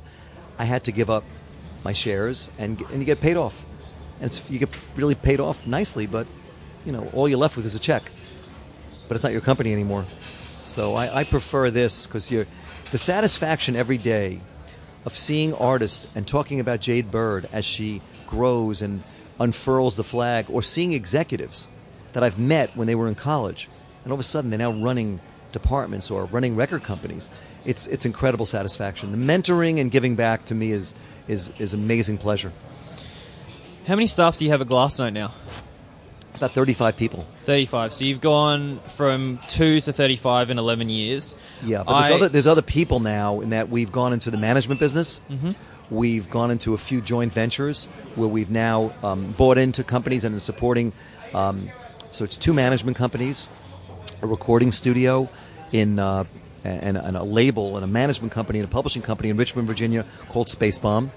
I 0.58 0.66
had 0.66 0.84
to 0.86 0.92
give 0.92 1.10
up 1.10 1.24
my 1.84 1.94
shares 1.94 2.52
and 2.58 2.80
and 2.92 3.00
you 3.00 3.06
get 3.06 3.22
paid 3.22 3.38
off, 3.38 3.66
and 4.20 4.42
you 4.50 4.60
get 4.60 4.70
really 4.96 5.16
paid 5.16 5.40
off 5.40 5.66
nicely. 5.66 6.08
But 6.08 6.28
you 6.86 6.92
know, 6.92 7.10
all 7.14 7.28
you're 7.28 7.40
left 7.40 7.56
with 7.56 7.66
is 7.66 7.76
a 7.76 7.80
check. 7.80 8.04
But 9.08 9.16
it's 9.16 9.24
not 9.24 9.34
your 9.34 9.42
company 9.42 9.74
anymore. 9.74 10.06
So 10.62 10.96
I, 10.96 11.20
I 11.20 11.24
prefer 11.26 11.70
this 11.70 12.08
because 12.08 12.32
you're 12.32 12.48
the 12.92 12.98
satisfaction 12.98 13.76
every 13.76 13.98
day 13.98 14.42
of 15.06 15.16
seeing 15.16 15.54
artists 15.54 16.08
and 16.16 16.28
talking 16.28 16.60
about 16.60 16.80
Jade 16.80 17.12
Bird 17.12 17.50
as 17.52 17.66
she 17.66 18.02
grows 18.28 18.82
and 18.82 19.04
unfurls 19.40 19.96
the 19.96 20.04
flag, 20.04 20.46
or 20.50 20.62
seeing 20.62 20.94
executives 20.94 21.68
that 22.14 22.24
I've 22.24 22.38
met 22.38 22.76
when 22.76 22.88
they 22.88 22.96
were 22.96 23.08
in 23.08 23.16
college, 23.16 23.70
and 24.04 24.12
all 24.12 24.16
of 24.16 24.20
a 24.20 24.24
sudden 24.24 24.50
they're 24.50 24.60
now 24.60 24.72
running 24.72 25.20
departments 25.52 26.12
or 26.12 26.26
running 26.26 26.56
record 26.56 26.84
companies. 26.84 27.32
It's 27.66 27.88
it's 27.88 28.06
incredible 28.06 28.46
satisfaction. 28.46 29.12
The 29.12 29.18
mentoring 29.18 29.80
and 29.80 29.92
giving 29.92 30.16
back 30.16 30.46
to 30.46 30.56
me 30.56 30.72
is 30.72 30.94
is 31.28 31.52
is 31.60 31.74
amazing 31.74 32.18
pleasure. 32.18 32.52
How 33.88 33.96
many 33.96 34.08
staff 34.08 34.38
do 34.38 34.46
you 34.46 34.52
have 34.52 34.62
at 34.62 34.68
Glassnote 34.68 35.14
now? 35.14 35.34
It's 36.30 36.38
about 36.38 36.52
35 36.52 36.98
people. 36.98 37.26
35. 37.44 37.94
So 37.94 38.06
you've 38.06 38.22
gone 38.22 38.78
from 38.96 39.40
2 39.50 39.82
to 39.82 39.92
35 39.92 40.50
in 40.52 40.60
11 40.60 40.90
years. 40.90 41.36
Yeah, 41.64 41.84
but 41.84 42.00
there's 42.00 42.12
other 42.12 42.30
there's 42.30 42.48
other 42.48 42.62
people 42.62 43.00
now 43.00 43.42
in 43.42 43.50
that 43.50 43.70
we've 43.70 43.92
gone 43.92 44.14
into 44.14 44.32
the 44.32 44.38
management 44.38 44.80
business. 44.80 45.20
Mm-hmm. 45.30 45.52
We've 45.90 46.30
gone 46.30 46.52
into 46.52 46.74
a 46.74 46.78
few 46.78 47.02
joint 47.02 47.34
ventures 47.34 47.86
where 48.16 48.30
we've 48.30 48.50
now 48.50 48.94
um, 49.04 49.34
bought 49.34 49.58
into 49.58 49.84
companies 49.84 50.24
and 50.24 50.36
are 50.36 50.40
supporting. 50.40 50.94
Um, 51.34 51.70
so 52.12 52.24
it's 52.24 52.38
two 52.38 52.54
management 52.54 52.96
companies, 52.96 53.50
a 54.22 54.28
recording 54.28 54.72
studio 54.72 55.30
in 55.74 56.00
uh, 56.00 56.24
and, 56.64 56.98
and 56.98 57.18
a 57.18 57.24
label 57.24 57.76
and 57.76 57.84
a 57.84 57.88
management 57.88 58.32
company 58.32 58.60
and 58.60 58.68
a 58.68 58.72
publishing 58.72 59.02
company 59.02 59.30
in 59.30 59.38
Richmond, 59.38 59.68
Virginia 59.68 60.06
called 60.30 60.50
Space 60.50 60.80
Bomb, 60.80 61.12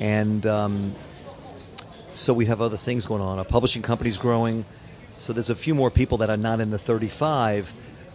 and 0.00 0.46
um, 0.46 0.94
so 2.14 2.32
we 2.32 2.46
have 2.46 2.60
other 2.60 2.76
things 2.76 3.06
going 3.06 3.22
on. 3.22 3.38
Our 3.38 3.44
publishing 3.44 3.82
company's 3.82 4.16
growing. 4.16 4.64
So 5.16 5.32
there's 5.32 5.50
a 5.50 5.54
few 5.54 5.74
more 5.74 5.90
people 5.90 6.18
that 6.18 6.30
are 6.30 6.36
not 6.36 6.60
in 6.60 6.70
the 6.70 6.78
35, 6.78 7.72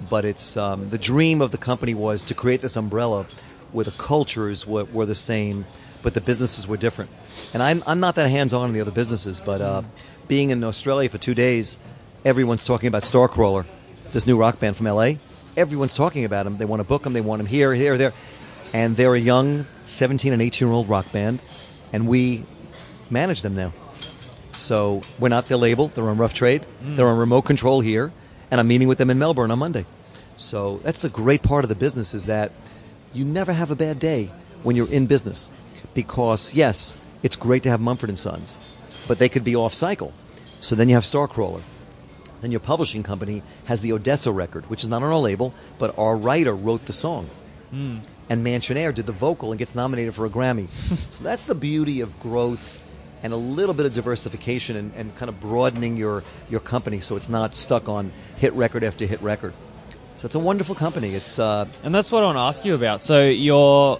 but 0.09 0.25
it's 0.25 0.57
um, 0.57 0.89
the 0.89 0.97
dream 0.97 1.41
of 1.41 1.51
the 1.51 1.57
company 1.57 1.93
was 1.93 2.23
to 2.25 2.33
create 2.33 2.61
this 2.61 2.75
umbrella 2.75 3.25
where 3.71 3.85
the 3.85 3.91
cultures 3.91 4.65
were, 4.65 4.85
were 4.85 5.05
the 5.05 5.15
same, 5.15 5.65
but 6.01 6.13
the 6.13 6.21
businesses 6.21 6.67
were 6.67 6.77
different. 6.77 7.11
And 7.53 7.61
I'm, 7.61 7.83
I'm 7.85 7.99
not 7.99 8.15
that 8.15 8.29
hands 8.29 8.53
on 8.53 8.69
in 8.69 8.73
the 8.73 8.81
other 8.81 8.91
businesses, 8.91 9.39
but 9.39 9.61
uh, 9.61 9.83
being 10.27 10.49
in 10.49 10.63
Australia 10.63 11.09
for 11.09 11.17
two 11.17 11.35
days, 11.35 11.77
everyone's 12.25 12.65
talking 12.65 12.87
about 12.87 13.03
Starcrawler, 13.03 13.65
this 14.11 14.25
new 14.25 14.37
rock 14.37 14.59
band 14.59 14.75
from 14.75 14.87
LA. 14.87 15.13
Everyone's 15.59 15.95
talking 15.95 16.23
about 16.23 16.47
him. 16.47 16.57
They 16.57 16.63
want 16.63 16.79
to 16.79 16.87
book 16.87 17.05
him. 17.05 17.11
They 17.11 17.19
want 17.19 17.41
him 17.41 17.45
here, 17.45 17.73
here, 17.73 17.97
there. 17.97 18.13
And 18.71 18.95
they're 18.95 19.13
a 19.13 19.19
young 19.19 19.65
17 19.85 20.31
and 20.31 20.41
18 20.41 20.65
year 20.65 20.73
old 20.73 20.87
rock 20.87 21.11
band, 21.11 21.41
and 21.91 22.07
we 22.07 22.45
manage 23.09 23.41
them 23.41 23.55
now. 23.55 23.73
So 24.53 25.01
we're 25.19 25.29
not 25.29 25.49
their 25.49 25.57
label. 25.57 25.89
They're 25.89 26.07
on 26.07 26.17
rough 26.17 26.33
trade. 26.33 26.65
Mm. 26.81 26.95
They're 26.95 27.07
on 27.07 27.17
remote 27.17 27.41
control 27.41 27.81
here, 27.81 28.13
and 28.49 28.61
I'm 28.61 28.69
meeting 28.69 28.87
with 28.87 28.99
them 28.99 29.09
in 29.09 29.19
Melbourne 29.19 29.51
on 29.51 29.59
Monday. 29.59 29.85
So 30.37 30.77
that's 30.77 31.01
the 31.01 31.09
great 31.09 31.43
part 31.43 31.65
of 31.65 31.69
the 31.69 31.75
business 31.75 32.13
is 32.13 32.25
that 32.27 32.53
you 33.13 33.25
never 33.25 33.51
have 33.51 33.69
a 33.69 33.75
bad 33.75 33.99
day 33.99 34.31
when 34.63 34.77
you're 34.77 34.89
in 34.89 35.07
business, 35.07 35.51
because 35.93 36.53
yes, 36.53 36.93
it's 37.21 37.35
great 37.35 37.63
to 37.63 37.69
have 37.69 37.81
Mumford 37.81 38.09
and 38.09 38.17
Sons, 38.17 38.57
but 39.09 39.19
they 39.19 39.27
could 39.27 39.43
be 39.43 39.57
off 39.57 39.73
cycle. 39.73 40.13
So 40.61 40.75
then 40.75 40.87
you 40.87 40.95
have 40.95 41.03
Starcrawler. 41.03 41.63
Then 42.41 42.51
your 42.51 42.59
publishing 42.59 43.03
company 43.03 43.43
has 43.65 43.81
the 43.81 43.89
ODESZA 43.91 44.33
record, 44.33 44.69
which 44.69 44.83
is 44.83 44.89
not 44.89 45.03
on 45.03 45.11
our 45.11 45.17
label, 45.17 45.53
but 45.77 45.97
our 45.97 46.15
writer 46.15 46.55
wrote 46.55 46.85
the 46.85 46.93
song. 46.93 47.29
And 47.71 48.45
Mansionair 48.45 48.93
did 48.93 49.05
the 49.05 49.11
vocal 49.11 49.51
and 49.51 49.59
gets 49.59 49.75
nominated 49.75 50.15
for 50.15 50.25
a 50.25 50.29
Grammy. 50.29 50.67
so 51.09 51.23
that's 51.23 51.43
the 51.45 51.55
beauty 51.55 52.01
of 52.01 52.19
growth 52.19 52.81
and 53.21 53.33
a 53.33 53.37
little 53.37 53.73
bit 53.73 53.85
of 53.85 53.93
diversification 53.93 54.75
and, 54.75 54.93
and 54.95 55.15
kind 55.17 55.29
of 55.29 55.39
broadening 55.39 55.97
your, 55.97 56.23
your 56.49 56.59
company 56.61 56.99
so 57.01 57.15
it's 57.15 57.29
not 57.29 57.55
stuck 57.55 57.89
on 57.89 58.11
hit 58.37 58.53
record 58.53 58.83
after 58.83 59.05
hit 59.05 59.21
record. 59.21 59.53
So 60.15 60.25
it's 60.25 60.35
a 60.35 60.39
wonderful 60.39 60.75
company. 60.75 61.15
It's 61.15 61.39
uh, 61.39 61.65
And 61.83 61.93
that's 61.95 62.11
what 62.11 62.23
I 62.23 62.25
want 62.27 62.37
to 62.37 62.41
ask 62.41 62.65
you 62.65 62.75
about. 62.75 63.01
So 63.01 63.27
your 63.27 63.99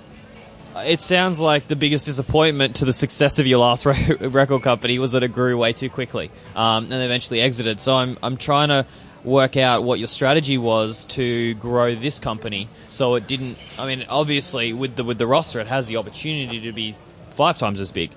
it 0.77 1.01
sounds 1.01 1.39
like 1.39 1.67
the 1.67 1.75
biggest 1.75 2.05
disappointment 2.05 2.77
to 2.77 2.85
the 2.85 2.93
success 2.93 3.39
of 3.39 3.47
your 3.47 3.59
last 3.59 3.85
re- 3.85 4.15
record 4.19 4.61
company 4.61 4.99
was 4.99 5.13
that 5.13 5.23
it 5.23 5.33
grew 5.33 5.57
way 5.57 5.73
too 5.73 5.89
quickly 5.89 6.31
um, 6.55 6.91
and 6.91 7.03
eventually 7.03 7.41
exited. 7.41 7.79
So 7.81 7.95
I'm 7.95 8.17
I'm 8.21 8.37
trying 8.37 8.69
to 8.69 8.85
work 9.23 9.57
out 9.57 9.83
what 9.83 9.99
your 9.99 10.07
strategy 10.07 10.57
was 10.57 11.03
to 11.03 11.53
grow 11.55 11.93
this 11.93 12.19
company 12.19 12.69
so 12.89 13.15
it 13.15 13.27
didn't. 13.27 13.57
I 13.77 13.87
mean, 13.87 14.05
obviously 14.09 14.73
with 14.73 14.95
the 14.95 15.03
with 15.03 15.17
the 15.17 15.27
roster, 15.27 15.59
it 15.59 15.67
has 15.67 15.87
the 15.87 15.97
opportunity 15.97 16.61
to 16.61 16.71
be 16.71 16.95
five 17.31 17.57
times 17.57 17.79
as 17.79 17.91
big. 17.91 18.11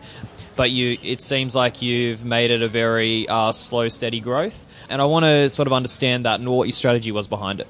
But 0.55 0.71
you, 0.71 0.99
it 1.03 1.23
seems 1.23 1.55
like 1.55 1.81
you've 1.81 2.27
made 2.27 2.51
it 2.51 2.61
a 2.61 2.69
very 2.69 3.27
uh, 3.27 3.53
slow, 3.53 3.89
steady 3.89 4.21
growth, 4.21 4.67
and 4.91 5.01
I 5.01 5.07
want 5.07 5.25
to 5.25 5.49
sort 5.49 5.67
of 5.67 5.73
understand 5.73 6.27
that 6.27 6.41
and 6.41 6.49
what 6.51 6.69
your 6.69 6.75
strategy 6.75 7.11
was 7.11 7.27
behind 7.27 7.61
it. 7.61 7.69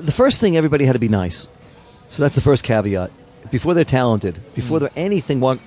the 0.00 0.12
first 0.12 0.40
thing 0.40 0.56
everybody 0.56 0.84
had 0.84 0.92
to 0.92 1.00
be 1.00 1.08
nice. 1.08 1.48
So 2.08 2.22
that's 2.22 2.36
the 2.36 2.40
first 2.40 2.62
caveat. 2.62 3.10
Before 3.50 3.74
they're 3.74 3.84
talented, 3.84 4.40
before 4.54 4.78
mm. 4.78 4.80
they're 4.80 4.90
anything, 4.96 5.40
one, 5.40 5.60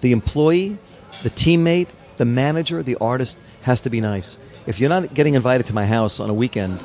the 0.00 0.12
employee, 0.12 0.78
the 1.22 1.30
teammate, 1.30 1.88
the 2.16 2.24
manager, 2.24 2.82
the 2.82 2.96
artist 2.96 3.38
has 3.62 3.80
to 3.82 3.90
be 3.90 4.00
nice. 4.00 4.38
If 4.66 4.80
you're 4.80 4.88
not 4.88 5.14
getting 5.14 5.34
invited 5.34 5.66
to 5.66 5.74
my 5.74 5.86
house 5.86 6.20
on 6.20 6.30
a 6.30 6.34
weekend 6.34 6.84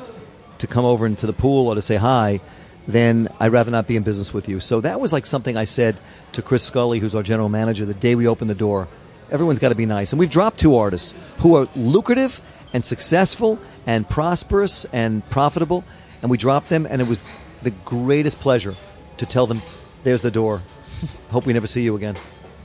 to 0.58 0.66
come 0.66 0.84
over 0.84 1.06
into 1.06 1.26
the 1.26 1.32
pool 1.32 1.68
or 1.68 1.74
to 1.74 1.82
say 1.82 1.96
hi, 1.96 2.40
then 2.88 3.28
I'd 3.40 3.52
rather 3.52 3.70
not 3.70 3.86
be 3.86 3.96
in 3.96 4.02
business 4.02 4.32
with 4.32 4.48
you. 4.48 4.60
So 4.60 4.80
that 4.80 5.00
was 5.00 5.12
like 5.12 5.26
something 5.26 5.56
I 5.56 5.64
said 5.64 6.00
to 6.32 6.42
Chris 6.42 6.62
Scully, 6.62 7.00
who's 7.00 7.14
our 7.14 7.22
general 7.22 7.48
manager, 7.48 7.84
the 7.84 7.94
day 7.94 8.14
we 8.14 8.28
opened 8.28 8.48
the 8.48 8.54
door. 8.54 8.88
Everyone's 9.30 9.58
got 9.58 9.70
to 9.70 9.74
be 9.74 9.86
nice. 9.86 10.12
And 10.12 10.20
we've 10.20 10.30
dropped 10.30 10.58
two 10.58 10.76
artists 10.76 11.14
who 11.38 11.56
are 11.56 11.68
lucrative 11.74 12.40
and 12.72 12.84
successful 12.84 13.58
and 13.86 14.08
prosperous 14.08 14.84
and 14.92 15.28
profitable. 15.30 15.84
And 16.22 16.30
we 16.30 16.38
dropped 16.38 16.68
them, 16.68 16.86
and 16.88 17.02
it 17.02 17.08
was 17.08 17.24
the 17.62 17.72
greatest 17.72 18.40
pleasure 18.40 18.76
to 19.16 19.26
tell 19.26 19.46
them, 19.46 19.62
there's 20.06 20.22
the 20.22 20.30
door. 20.30 20.62
Hope 21.30 21.46
we 21.46 21.52
never 21.52 21.66
see 21.66 21.82
you 21.82 21.96
again. 21.96 22.16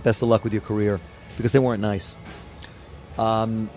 Best 0.03 0.21
of 0.21 0.29
luck 0.29 0.43
with 0.43 0.53
your 0.53 0.61
career. 0.61 0.99
Because 1.37 1.51
they 1.51 1.57
weren't 1.57 1.81
nice. 1.81 2.15
Um, 3.17 3.71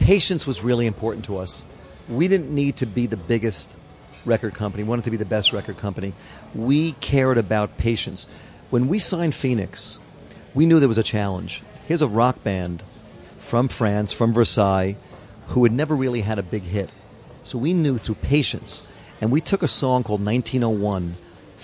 patience 0.00 0.44
was 0.44 0.64
really 0.64 0.86
important 0.88 1.24
to 1.26 1.38
us. 1.38 1.64
We 2.08 2.26
didn't 2.26 2.52
need 2.52 2.78
to 2.78 2.86
be 2.86 3.06
the 3.06 3.16
biggest 3.16 3.76
record 4.24 4.54
company. 4.54 4.82
We 4.82 4.88
wanted 4.88 5.04
to 5.04 5.12
be 5.12 5.16
the 5.16 5.24
best 5.24 5.52
record 5.52 5.76
company. 5.76 6.14
We 6.52 6.92
cared 6.94 7.38
about 7.38 7.78
patience. 7.78 8.26
When 8.70 8.88
we 8.88 8.98
signed 8.98 9.32
Phoenix, 9.32 10.00
we 10.54 10.66
knew 10.66 10.80
there 10.80 10.88
was 10.88 10.98
a 10.98 11.04
challenge. 11.04 11.62
Here's 11.86 12.02
a 12.02 12.08
rock 12.08 12.42
band 12.42 12.82
from 13.38 13.68
France, 13.68 14.12
from 14.12 14.32
Versailles, 14.32 14.96
who 15.48 15.62
had 15.62 15.72
never 15.72 15.94
really 15.94 16.22
had 16.22 16.40
a 16.40 16.42
big 16.42 16.64
hit. 16.64 16.90
So 17.44 17.56
we 17.56 17.72
knew 17.72 17.98
through 17.98 18.16
patience. 18.16 18.82
And 19.20 19.30
we 19.30 19.40
took 19.40 19.62
a 19.62 19.68
song 19.68 20.02
called 20.02 20.24
1901, 20.24 21.14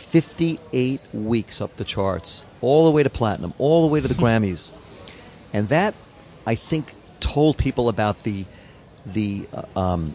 58 0.09 1.01
weeks 1.12 1.61
up 1.61 1.75
the 1.75 1.85
charts, 1.85 2.42
all 2.62 2.87
the 2.87 2.90
way 2.90 3.03
to 3.03 3.11
platinum, 3.11 3.53
all 3.59 3.83
the 3.83 3.92
way 3.92 4.01
to 4.01 4.09
the 4.09 4.14
Grammys. 4.23 4.73
And 5.53 5.68
that, 5.68 5.94
I 6.47 6.55
think, 6.55 6.94
told 7.21 7.59
people 7.59 7.88
about 7.88 8.23
the, 8.23 8.47
the 9.05 9.47
uh, 9.53 9.79
um, 9.79 10.14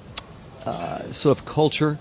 uh, 0.65 1.03
sort 1.11 1.37
of 1.37 1.45
culture 1.45 1.99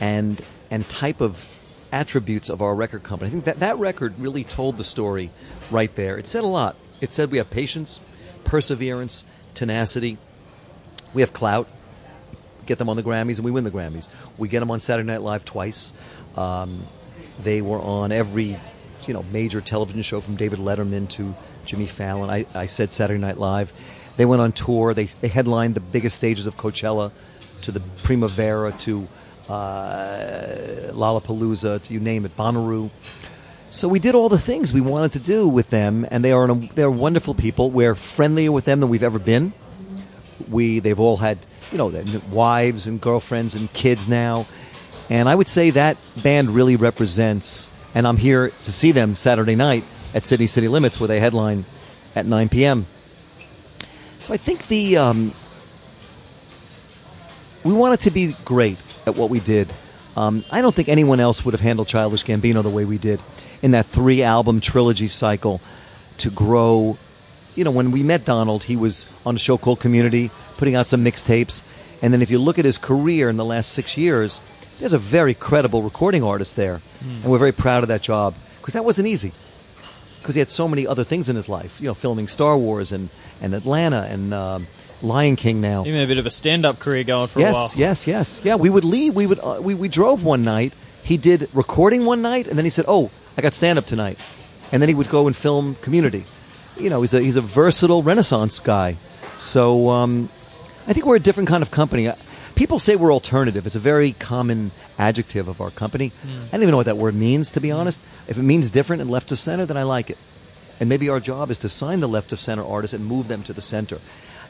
and, 0.00 0.42
and 0.70 0.88
type 0.88 1.20
of 1.20 1.46
attributes 1.92 2.48
of 2.48 2.62
our 2.62 2.74
record 2.74 3.02
company. 3.02 3.28
I 3.28 3.32
think 3.32 3.44
that 3.44 3.60
that 3.60 3.78
record 3.78 4.18
really 4.18 4.44
told 4.44 4.78
the 4.78 4.84
story 4.84 5.30
right 5.70 5.94
there. 5.94 6.16
It 6.16 6.28
said 6.28 6.42
a 6.42 6.48
lot. 6.48 6.76
It 7.00 7.12
said 7.12 7.30
we 7.30 7.38
have 7.38 7.50
patience, 7.50 8.00
perseverance, 8.44 9.24
tenacity. 9.52 10.16
We 11.12 11.20
have 11.20 11.32
clout. 11.32 11.68
Get 12.64 12.78
them 12.78 12.88
on 12.88 12.96
the 12.96 13.02
Grammys, 13.02 13.36
and 13.36 13.44
we 13.44 13.50
win 13.50 13.64
the 13.64 13.70
Grammys. 13.70 14.08
We 14.38 14.48
get 14.48 14.60
them 14.60 14.70
on 14.70 14.80
Saturday 14.80 15.06
Night 15.06 15.20
Live 15.20 15.44
twice. 15.44 15.92
Um, 16.36 16.86
they 17.38 17.60
were 17.60 17.80
on 17.80 18.12
every, 18.12 18.58
you 19.06 19.14
know, 19.14 19.24
major 19.32 19.60
television 19.60 20.02
show 20.02 20.20
from 20.20 20.36
David 20.36 20.58
Letterman 20.58 21.08
to 21.10 21.34
Jimmy 21.64 21.86
Fallon. 21.86 22.30
I, 22.30 22.46
I 22.54 22.66
said 22.66 22.92
Saturday 22.92 23.20
Night 23.20 23.38
Live. 23.38 23.72
They 24.16 24.24
went 24.24 24.40
on 24.40 24.52
tour. 24.52 24.94
They, 24.94 25.04
they 25.04 25.28
headlined 25.28 25.74
the 25.74 25.80
biggest 25.80 26.16
stages 26.16 26.46
of 26.46 26.56
Coachella, 26.56 27.12
to 27.62 27.72
the 27.72 27.80
Primavera, 28.02 28.72
to 28.72 29.08
uh, 29.48 30.90
Lollapalooza, 30.92 31.82
to 31.82 31.92
you 31.92 32.00
name 32.00 32.24
it, 32.24 32.36
Bonnaroo. 32.36 32.90
So 33.70 33.88
we 33.88 33.98
did 33.98 34.14
all 34.14 34.28
the 34.28 34.38
things 34.38 34.72
we 34.72 34.80
wanted 34.80 35.12
to 35.12 35.18
do 35.18 35.48
with 35.48 35.70
them, 35.70 36.06
and 36.10 36.24
they 36.24 36.32
are 36.32 36.44
an, 36.44 36.70
they're 36.74 36.90
wonderful 36.90 37.34
people. 37.34 37.70
We're 37.70 37.94
friendlier 37.94 38.52
with 38.52 38.64
them 38.64 38.80
than 38.80 38.88
we've 38.88 39.02
ever 39.02 39.18
been. 39.18 39.52
We 40.48 40.78
they've 40.78 40.98
all 40.98 41.18
had 41.18 41.38
you 41.72 41.78
know 41.78 41.92
wives 42.30 42.86
and 42.86 43.00
girlfriends 43.00 43.54
and 43.54 43.72
kids 43.72 44.08
now, 44.08 44.46
and 45.08 45.28
I 45.28 45.34
would 45.34 45.48
say 45.48 45.70
that 45.70 45.96
band 46.22 46.50
really 46.50 46.76
represents. 46.76 47.70
And 47.94 48.06
I'm 48.06 48.16
here 48.16 48.48
to 48.48 48.72
see 48.72 48.92
them 48.92 49.16
Saturday 49.16 49.54
night 49.54 49.84
at 50.14 50.24
Sydney 50.24 50.46
City 50.46 50.68
Limits, 50.68 51.00
where 51.00 51.08
they 51.08 51.20
headline 51.20 51.64
at 52.14 52.26
9 52.26 52.48
p.m. 52.48 52.86
So 54.20 54.34
I 54.34 54.36
think 54.36 54.66
the 54.66 54.96
um, 54.96 55.32
we 57.62 57.72
wanted 57.72 58.00
to 58.00 58.10
be 58.10 58.34
great 58.44 58.78
at 59.06 59.16
what 59.16 59.30
we 59.30 59.40
did. 59.40 59.72
Um, 60.16 60.44
I 60.50 60.62
don't 60.62 60.74
think 60.74 60.88
anyone 60.88 61.20
else 61.20 61.44
would 61.44 61.52
have 61.52 61.60
handled 61.60 61.88
Childish 61.88 62.24
Gambino 62.24 62.62
the 62.62 62.70
way 62.70 62.84
we 62.84 62.98
did 62.98 63.20
in 63.60 63.72
that 63.72 63.86
three 63.86 64.22
album 64.22 64.60
trilogy 64.60 65.08
cycle 65.08 65.60
to 66.18 66.30
grow. 66.30 66.96
You 67.54 67.64
know, 67.64 67.70
when 67.70 67.90
we 67.90 68.02
met 68.02 68.24
Donald, 68.24 68.64
he 68.64 68.76
was 68.76 69.06
on 69.24 69.36
a 69.36 69.38
show 69.38 69.58
called 69.58 69.80
Community, 69.80 70.30
putting 70.56 70.74
out 70.74 70.86
some 70.88 71.04
mixtapes. 71.04 71.62
And 72.02 72.12
then 72.12 72.22
if 72.22 72.30
you 72.30 72.38
look 72.38 72.58
at 72.58 72.64
his 72.64 72.78
career 72.78 73.28
in 73.28 73.36
the 73.36 73.44
last 73.44 73.72
six 73.72 73.96
years, 73.96 74.40
there's 74.78 74.92
a 74.92 74.98
very 74.98 75.34
credible 75.34 75.82
recording 75.82 76.22
artist 76.22 76.56
there. 76.56 76.82
And 77.00 77.24
we're 77.24 77.38
very 77.38 77.52
proud 77.52 77.82
of 77.82 77.88
that 77.88 78.02
job 78.02 78.34
because 78.60 78.74
that 78.74 78.84
wasn't 78.84 79.08
easy 79.08 79.32
because 80.26 80.34
he 80.34 80.40
had 80.40 80.50
so 80.50 80.66
many 80.66 80.84
other 80.84 81.04
things 81.04 81.28
in 81.28 81.36
his 81.36 81.48
life, 81.48 81.80
you 81.80 81.86
know, 81.86 81.94
filming 81.94 82.26
Star 82.26 82.58
Wars 82.58 82.90
and, 82.90 83.10
and 83.40 83.54
Atlanta 83.54 84.08
and 84.10 84.34
um, 84.34 84.66
Lion 85.00 85.36
King 85.36 85.60
now. 85.60 85.84
Even 85.86 86.00
a 86.00 86.06
bit 86.06 86.18
of 86.18 86.26
a 86.26 86.30
stand-up 86.30 86.80
career 86.80 87.04
going 87.04 87.28
for 87.28 87.38
yes, 87.38 87.54
a 87.54 87.58
while. 87.58 87.70
yes, 87.88 88.06
yes. 88.08 88.40
Yeah, 88.42 88.56
we 88.56 88.68
would 88.68 88.84
leave. 88.84 89.14
We 89.14 89.24
would 89.24 89.38
uh, 89.38 89.60
we, 89.62 89.74
we 89.74 89.88
drove 89.88 90.24
one 90.24 90.42
night. 90.42 90.72
He 91.04 91.16
did 91.16 91.48
recording 91.52 92.04
one 92.04 92.22
night, 92.22 92.48
and 92.48 92.58
then 92.58 92.64
he 92.64 92.70
said, 92.70 92.86
"Oh, 92.88 93.12
I 93.36 93.40
got 93.40 93.54
stand 93.54 93.78
up 93.78 93.86
tonight," 93.86 94.18
and 94.72 94.82
then 94.82 94.88
he 94.88 94.96
would 94.96 95.08
go 95.08 95.28
and 95.28 95.36
film 95.36 95.76
Community. 95.76 96.24
You 96.76 96.90
know, 96.90 97.02
he's 97.02 97.14
a 97.14 97.20
he's 97.20 97.36
a 97.36 97.40
versatile 97.40 98.02
Renaissance 98.02 98.58
guy. 98.58 98.96
So 99.36 99.90
um, 99.90 100.28
I 100.86 100.92
think 100.92 101.06
we're 101.06 101.16
a 101.16 101.20
different 101.20 101.48
kind 101.48 101.62
of 101.62 101.70
company. 101.70 102.08
Uh, 102.08 102.14
People 102.56 102.78
say 102.78 102.96
we're 102.96 103.12
alternative. 103.12 103.66
It's 103.66 103.76
a 103.76 103.80
very 103.80 104.12
common 104.12 104.70
adjective 104.98 105.46
of 105.46 105.60
our 105.60 105.70
company. 105.70 106.10
I 106.24 106.52
don't 106.52 106.62
even 106.62 106.70
know 106.70 106.78
what 106.78 106.86
that 106.86 106.96
word 106.96 107.14
means, 107.14 107.50
to 107.50 107.60
be 107.60 107.70
honest. 107.70 108.02
If 108.28 108.38
it 108.38 108.42
means 108.42 108.70
different 108.70 109.02
and 109.02 109.10
left 109.10 109.30
of 109.30 109.38
center, 109.38 109.66
then 109.66 109.76
I 109.76 109.82
like 109.82 110.08
it. 110.08 110.16
And 110.80 110.88
maybe 110.88 111.10
our 111.10 111.20
job 111.20 111.50
is 111.50 111.58
to 111.58 111.68
sign 111.68 112.00
the 112.00 112.08
left 112.08 112.32
of 112.32 112.38
center 112.38 112.64
artists 112.64 112.94
and 112.94 113.04
move 113.04 113.28
them 113.28 113.42
to 113.42 113.52
the 113.52 113.60
center. 113.60 114.00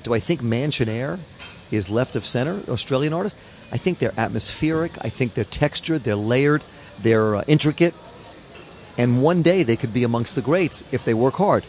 Do 0.04 0.14
I 0.14 0.20
think 0.20 0.40
Mansionair 0.40 1.18
is 1.72 1.90
left 1.90 2.14
of 2.14 2.24
center 2.24 2.60
Australian 2.68 3.12
artists? 3.12 3.40
I 3.72 3.76
think 3.76 3.98
they're 3.98 4.14
atmospheric. 4.16 4.92
I 5.04 5.08
think 5.08 5.34
they're 5.34 5.42
textured. 5.42 6.04
They're 6.04 6.14
layered. 6.14 6.62
They're 7.00 7.34
uh, 7.34 7.44
intricate. 7.48 7.94
And 8.96 9.20
one 9.20 9.42
day 9.42 9.64
they 9.64 9.76
could 9.76 9.92
be 9.92 10.04
amongst 10.04 10.36
the 10.36 10.42
greats 10.42 10.84
if 10.92 11.04
they 11.04 11.12
work 11.12 11.34
hard 11.34 11.64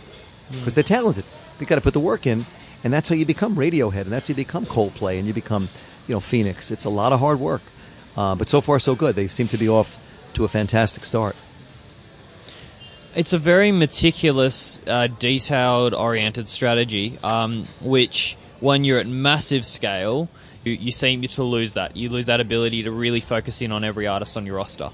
because 0.52 0.76
they're 0.76 0.84
talented. 0.84 1.26
They've 1.58 1.68
got 1.68 1.76
to 1.76 1.82
put 1.82 1.94
the 1.94 2.00
work 2.00 2.28
in, 2.28 2.46
and 2.84 2.94
that's 2.94 3.10
how 3.10 3.16
you 3.16 3.26
become 3.26 3.56
Radiohead, 3.56 4.02
and 4.02 4.12
that's 4.12 4.28
how 4.28 4.32
you 4.32 4.36
become 4.36 4.66
Coldplay, 4.66 5.18
and 5.18 5.28
you 5.28 5.34
become, 5.34 5.70
you 6.08 6.16
know, 6.16 6.20
Phoenix. 6.20 6.72
It's 6.72 6.86
a 6.86 6.90
lot 6.90 7.14
of 7.14 7.20
hard 7.20 7.40
work, 7.40 7.62
uh, 8.16 8.36
but 8.36 8.50
so 8.50 8.62
far 8.62 8.80
so 8.80 8.96
good. 8.96 9.16
They 9.16 9.28
seem 9.28 9.48
to 9.50 9.58
be 9.58 9.68
off 9.68 10.00
to 10.34 10.44
a 10.44 10.48
fantastic 10.48 11.06
start. 11.06 11.36
It's 13.16 13.34
a 13.34 13.40
very 13.40 13.72
meticulous, 13.72 14.80
uh, 14.86 15.08
detailed 15.08 15.96
oriented 15.96 16.48
strategy, 16.48 17.18
um, 17.24 17.66
which 17.82 18.38
when 18.60 18.84
you're 18.84 19.00
at 19.00 19.08
massive 19.08 19.66
scale, 19.66 20.30
you, 20.64 20.74
you 20.74 20.92
seem 20.92 21.22
to 21.22 21.44
lose 21.44 21.74
that. 21.74 21.98
You 21.98 22.10
lose 22.10 22.28
that 22.28 22.40
ability 22.40 22.84
to 22.84 22.92
really 22.92 23.22
focus 23.22 23.62
in 23.62 23.72
on 23.72 23.84
every 23.84 24.06
artist 24.06 24.38
on 24.38 24.46
your 24.46 24.58
roster. 24.58 24.92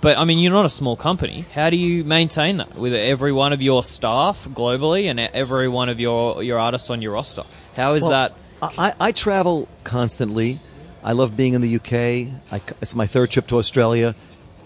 But 0.00 0.16
I 0.18 0.24
mean, 0.24 0.38
you're 0.38 0.52
not 0.52 0.64
a 0.64 0.70
small 0.70 0.96
company. 0.96 1.44
How 1.54 1.68
do 1.70 1.76
you 1.76 2.04
maintain 2.04 2.56
that 2.56 2.74
with 2.74 2.94
every 2.94 3.32
one 3.32 3.52
of 3.52 3.60
your 3.60 3.82
staff 3.82 4.46
globally 4.48 5.04
and 5.10 5.20
every 5.20 5.68
one 5.68 5.88
of 5.88 6.00
your, 6.00 6.42
your 6.42 6.58
artists 6.58 6.88
on 6.90 7.02
your 7.02 7.12
roster? 7.12 7.42
How 7.76 7.94
is 7.94 8.02
Well, 8.02 8.10
that? 8.10 8.34
I, 8.62 8.94
I 8.98 9.12
travel 9.12 9.68
constantly. 9.84 10.58
I 11.02 11.12
love 11.12 11.36
being 11.36 11.54
in 11.54 11.60
the 11.60 11.76
UK. 11.76 12.32
I, 12.52 12.60
it's 12.80 12.94
my 12.94 13.06
third 13.06 13.30
trip 13.30 13.46
to 13.48 13.58
Australia 13.58 14.14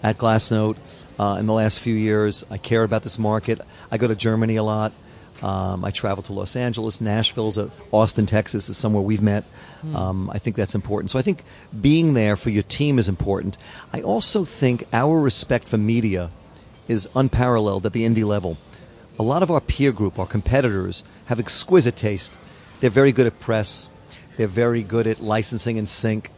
at 0.03 0.17
Glassnote 0.17 0.77
uh, 1.19 1.37
in 1.39 1.45
the 1.47 1.53
last 1.53 1.79
few 1.79 1.95
years. 1.95 2.45
I 2.49 2.57
care 2.57 2.83
about 2.83 3.03
this 3.03 3.17
market. 3.19 3.59
I 3.91 3.97
go 3.97 4.07
to 4.07 4.15
Germany 4.15 4.55
a 4.57 4.63
lot. 4.63 4.91
Um, 5.41 5.83
I 5.83 5.91
travel 5.91 6.23
to 6.23 6.33
Los 6.33 6.55
Angeles, 6.55 7.01
Nashville's, 7.01 7.57
uh, 7.57 7.69
Austin, 7.91 8.25
Texas 8.25 8.69
is 8.69 8.77
somewhere 8.77 9.01
we've 9.01 9.21
met. 9.21 9.43
Um, 9.93 10.29
I 10.33 10.39
think 10.39 10.55
that's 10.55 10.73
important. 10.73 11.11
So 11.11 11.19
I 11.19 11.21
think 11.21 11.43
being 11.79 12.13
there 12.13 12.35
for 12.35 12.49
your 12.49 12.63
team 12.63 12.97
is 12.97 13.07
important. 13.07 13.57
I 13.93 14.01
also 14.01 14.45
think 14.45 14.87
our 14.93 15.19
respect 15.19 15.67
for 15.67 15.77
media 15.77 16.31
is 16.87 17.07
unparalleled 17.15 17.85
at 17.85 17.93
the 17.93 18.05
indie 18.05 18.25
level. 18.25 18.57
A 19.19 19.23
lot 19.23 19.43
of 19.43 19.51
our 19.51 19.61
peer 19.61 19.91
group, 19.91 20.17
our 20.17 20.25
competitors, 20.25 21.03
have 21.25 21.39
exquisite 21.39 21.95
taste. 21.95 22.37
They're 22.79 22.89
very 22.89 23.11
good 23.11 23.27
at 23.27 23.39
press. 23.39 23.89
They're 24.37 24.47
very 24.47 24.83
good 24.83 25.05
at 25.07 25.21
licensing 25.21 25.77
and 25.77 25.87
sync. 25.87 26.31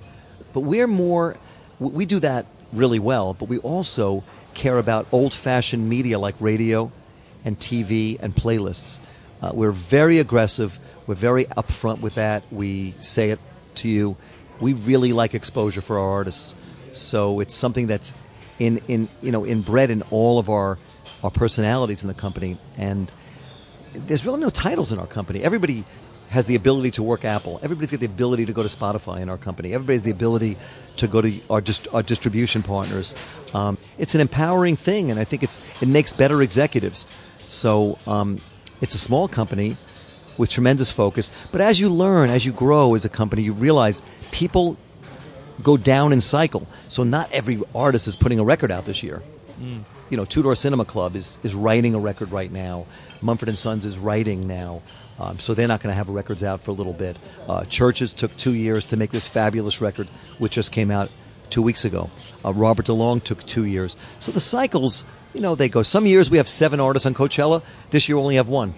But 0.54 0.62
we're 0.62 0.88
more, 0.88 1.38
we 1.80 1.90
we 1.90 2.06
do 2.06 2.20
that 2.20 2.46
really 2.74 3.00
well, 3.00 3.34
but 3.34 3.48
we 3.48 3.60
also 3.60 4.24
care 4.54 4.78
about 4.78 5.08
old 5.12 5.34
fashioned 5.34 5.88
media 5.88 6.20
like 6.20 6.36
radio 6.40 6.92
and 7.46 7.60
TV 7.60 8.18
and 8.20 8.36
playlists. 8.36 9.00
Uh, 9.42 9.52
we're 9.54 9.72
very 9.72 10.20
aggressive. 10.20 10.80
We're 11.06 11.16
very 11.16 11.46
upfront 11.46 12.02
with 12.02 12.16
that. 12.16 12.44
We 12.52 12.96
say 13.00 13.30
it 13.30 13.40
to 13.76 13.90
you. 13.90 14.18
We 14.60 14.74
really 14.74 15.14
like 15.14 15.34
exposure 15.36 15.82
for 15.82 16.00
our 16.00 16.10
artists. 16.10 16.56
So 16.92 17.40
it's 17.40 17.54
something 17.54 17.88
that's 17.88 18.14
in, 18.60 18.82
in 18.88 19.08
you 19.22 19.32
know 19.32 19.46
inbred 19.46 19.92
in 19.92 20.02
all 20.10 20.40
of 20.40 20.50
our 20.50 20.80
our 21.24 21.32
personalities 21.32 22.02
in 22.02 22.08
the 22.08 22.14
company. 22.14 22.58
And 22.78 23.12
there's 23.94 24.26
really 24.26 24.42
no 24.42 24.50
titles 24.50 24.92
in 24.92 25.00
our 25.00 25.08
company. 25.08 25.44
Everybody 25.44 25.86
has 26.30 26.48
the 26.48 26.56
ability 26.56 26.92
to 26.92 27.04
work 27.04 27.24
Apple. 27.24 27.60
Everybody's 27.64 27.92
got 27.92 28.00
the 28.00 28.06
ability 28.06 28.46
to 28.46 28.54
go 28.54 28.62
to 28.62 28.70
Spotify 28.70 29.22
in 29.22 29.30
our 29.30 29.38
company. 29.38 29.74
Everybody's 29.74 30.04
the 30.04 30.12
ability 30.12 30.58
to 30.98 31.08
go 31.08 31.22
to 31.22 31.40
our, 31.50 31.62
dist- 31.62 31.88
our 31.94 32.04
distribution 32.04 32.64
partners. 32.64 33.16
Um, 33.54 33.78
it's 33.98 34.14
an 34.14 34.22
empowering 34.22 34.76
thing, 34.76 35.10
and 35.10 35.20
I 35.20 35.24
think 35.24 35.44
it's 35.44 35.60
it 35.82 35.88
makes 35.88 36.14
better 36.14 36.42
executives. 36.42 37.08
So 37.48 37.98
um, 38.06 38.42
it's 38.82 38.94
a 38.94 39.00
small 39.00 39.28
company 39.28 39.78
with 40.38 40.50
tremendous 40.50 40.92
focus. 40.92 41.32
But 41.52 41.62
as 41.62 41.80
you 41.80 41.90
learn, 41.90 42.30
as 42.30 42.46
you 42.46 42.52
grow 42.52 42.94
as 42.94 43.06
a 43.06 43.10
company, 43.10 43.42
you 43.42 43.54
realize 43.54 44.04
people 44.32 44.78
go 45.64 45.78
down 45.78 46.14
in 46.14 46.22
cycle. 46.22 46.68
So 46.90 47.04
not 47.04 47.32
every 47.32 47.62
artist 47.74 48.08
is 48.08 48.16
putting 48.16 48.40
a 48.40 48.44
record 48.44 48.72
out 48.72 48.86
this 48.86 49.02
year. 49.02 49.24
You 50.12 50.18
know, 50.18 50.26
Two 50.26 50.44
Door 50.44 50.56
Cinema 50.56 50.86
Club 50.86 51.16
is, 51.16 51.40
is 51.42 51.56
writing 51.56 51.96
a 51.96 52.00
record 52.00 52.32
right 52.32 52.52
now. 52.52 52.86
Mumford 53.22 53.50
and 53.50 53.58
Sons 53.58 53.86
is 53.86 53.98
writing 53.98 54.48
now. 54.48 54.84
Um, 55.20 55.40
so 55.40 55.56
they're 55.56 55.68
not 55.68 55.82
going 55.82 55.92
to 55.92 55.96
have 55.96 56.10
records 56.10 56.44
out 56.44 56.62
for 56.62 56.70
a 56.70 56.76
little 56.76 56.94
bit. 56.94 57.18
Uh, 57.48 57.62
CHVRCHES 57.62 58.16
took 58.16 58.38
two 58.38 58.54
years 58.54 58.86
to 58.86 58.98
make 58.98 59.10
this 59.10 59.26
fabulous 59.26 59.82
record, 59.82 60.08
which 60.38 60.54
just 60.54 60.72
came 60.72 60.92
out 60.92 61.10
two 61.50 61.64
weeks 61.64 61.84
ago. 61.84 62.12
Uh, 62.46 62.54
Robert 62.54 62.86
DeLong 62.86 63.24
took 63.24 63.44
two 63.48 63.66
years. 63.66 63.98
So 64.20 64.32
the 64.32 64.40
cycles, 64.40 65.06
you 65.38 65.44
know, 65.44 65.54
they 65.54 65.70
go. 65.70 65.84
Some 65.84 66.08
years 66.08 66.32
we 66.32 66.38
have 66.38 66.50
seven 66.50 66.80
artists 66.80 67.06
on 67.06 67.14
Coachella. 67.14 67.62
This 67.92 68.10
year 68.10 68.18
we 68.18 68.24
only 68.24 68.36
have 68.38 68.48
one. 68.48 68.74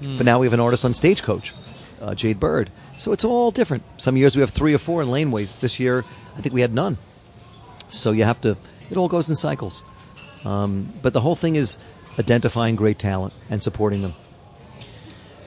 But 0.00 0.24
now 0.24 0.38
we 0.38 0.46
have 0.46 0.52
an 0.52 0.60
artist 0.60 0.84
on 0.84 0.94
Stagecoach, 0.94 1.52
uh, 2.00 2.14
Jade 2.14 2.38
Bird. 2.38 2.70
So 2.96 3.12
it's 3.12 3.24
all 3.24 3.50
different. 3.50 3.82
Some 3.96 4.16
years 4.16 4.36
we 4.36 4.40
have 4.40 4.50
three 4.50 4.72
or 4.72 4.78
four 4.78 5.02
in 5.02 5.08
laneways. 5.08 5.58
This 5.58 5.80
year, 5.80 6.04
I 6.36 6.40
think 6.42 6.54
we 6.54 6.60
had 6.60 6.72
none. 6.72 6.98
So 7.88 8.12
you 8.12 8.22
have 8.22 8.40
to, 8.42 8.56
it 8.88 8.96
all 8.96 9.08
goes 9.08 9.28
in 9.28 9.34
cycles. 9.34 9.82
Um, 10.44 10.92
but 11.02 11.12
the 11.12 11.22
whole 11.22 11.34
thing 11.34 11.56
is 11.56 11.78
identifying 12.18 12.76
great 12.76 12.98
talent 13.00 13.34
and 13.50 13.60
supporting 13.60 14.02
them. 14.02 14.14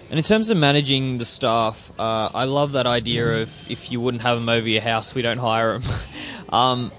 And 0.10 0.18
in 0.18 0.24
terms 0.24 0.50
of 0.50 0.58
managing 0.58 1.20
the 1.20 1.26
staff, 1.26 1.92
uh, 1.98 2.32
I 2.34 2.46
love 2.46 2.74
that 2.74 2.88
idea 2.88 3.44
of 3.44 3.72
if 3.72 3.92
you 3.92 4.02
wouldn't 4.02 4.24
have 4.24 4.38
them 4.38 4.50
over 4.50 4.68
your 4.68 4.82
house, 4.82 5.16
we 5.16 5.22
don't 5.22 5.38
hire 5.38 5.78
them. 5.80 5.92
um, 6.50 6.92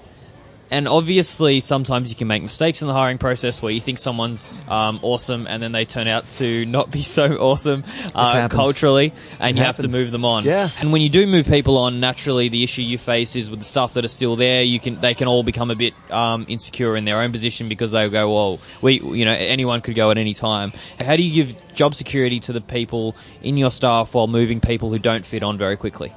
and 0.71 0.87
obviously, 0.87 1.61
sometimes 1.61 2.11
you 2.11 2.17
can 2.17 2.29
make 2.29 2.43
mistakes 2.43 2.81
in 2.81 2.89
the 2.89 2.95
hiring 2.95 3.19
process 3.19 3.61
where 3.61 3.73
you 3.73 3.81
think 3.81 3.99
someone's 3.99 4.63
um, 4.69 5.01
awesome 5.03 5.47
and 5.49 5.63
then 5.63 5.73
they 5.73 5.85
turn 5.85 6.07
out 6.07 6.29
to 6.31 6.65
not 6.65 6.91
be 6.91 7.03
so 7.03 7.35
awesome 7.37 7.83
uh, 8.15 8.49
culturally, 8.49 9.13
and 9.41 9.57
It 9.57 9.61
you 9.61 9.67
have 9.67 9.77
to 9.79 9.89
move 9.89 10.13
them 10.13 10.25
on. 10.25 10.45
Yeah. 10.45 10.69
And 10.79 10.93
when 10.93 11.03
you 11.03 11.09
do 11.09 11.27
move 11.27 11.47
people 11.47 11.77
on, 11.77 11.99
naturally, 11.99 12.49
the 12.49 12.63
issue 12.63 12.83
you 12.83 12.99
face 12.99 13.35
is 13.35 13.51
with 13.51 13.59
the 13.59 13.65
staff 13.65 13.95
that 13.95 14.05
are 14.05 14.09
still 14.09 14.37
there. 14.37 14.63
You 14.63 14.79
can 14.79 15.01
they 15.01 15.15
can 15.15 15.27
all 15.27 15.43
become 15.43 15.71
a 15.71 15.75
bit 15.75 15.95
um, 16.13 16.47
insecure 16.49 16.97
in 16.97 17.05
their 17.05 17.21
own 17.21 17.33
position 17.33 17.69
because 17.69 17.91
they 17.91 18.09
go, 18.09 18.33
"Well, 18.33 18.61
we 18.81 19.01
you 19.01 19.25
know 19.25 19.33
anyone 19.33 19.81
could 19.81 19.97
go 19.97 20.11
at 20.11 20.19
any 20.19 20.35
time." 20.35 20.73
How 21.05 21.17
do 21.17 21.23
you 21.23 21.45
give 21.45 21.75
job 21.75 21.95
security 21.95 22.39
to 22.41 22.53
the 22.53 22.61
people 22.61 23.17
in 23.43 23.57
your 23.57 23.71
staff 23.71 24.15
while 24.15 24.27
moving 24.27 24.61
people 24.61 24.91
who 24.91 24.99
don't 24.99 25.27
fit 25.27 25.43
on 25.43 25.59
very 25.59 25.77
quickly? 25.77 26.13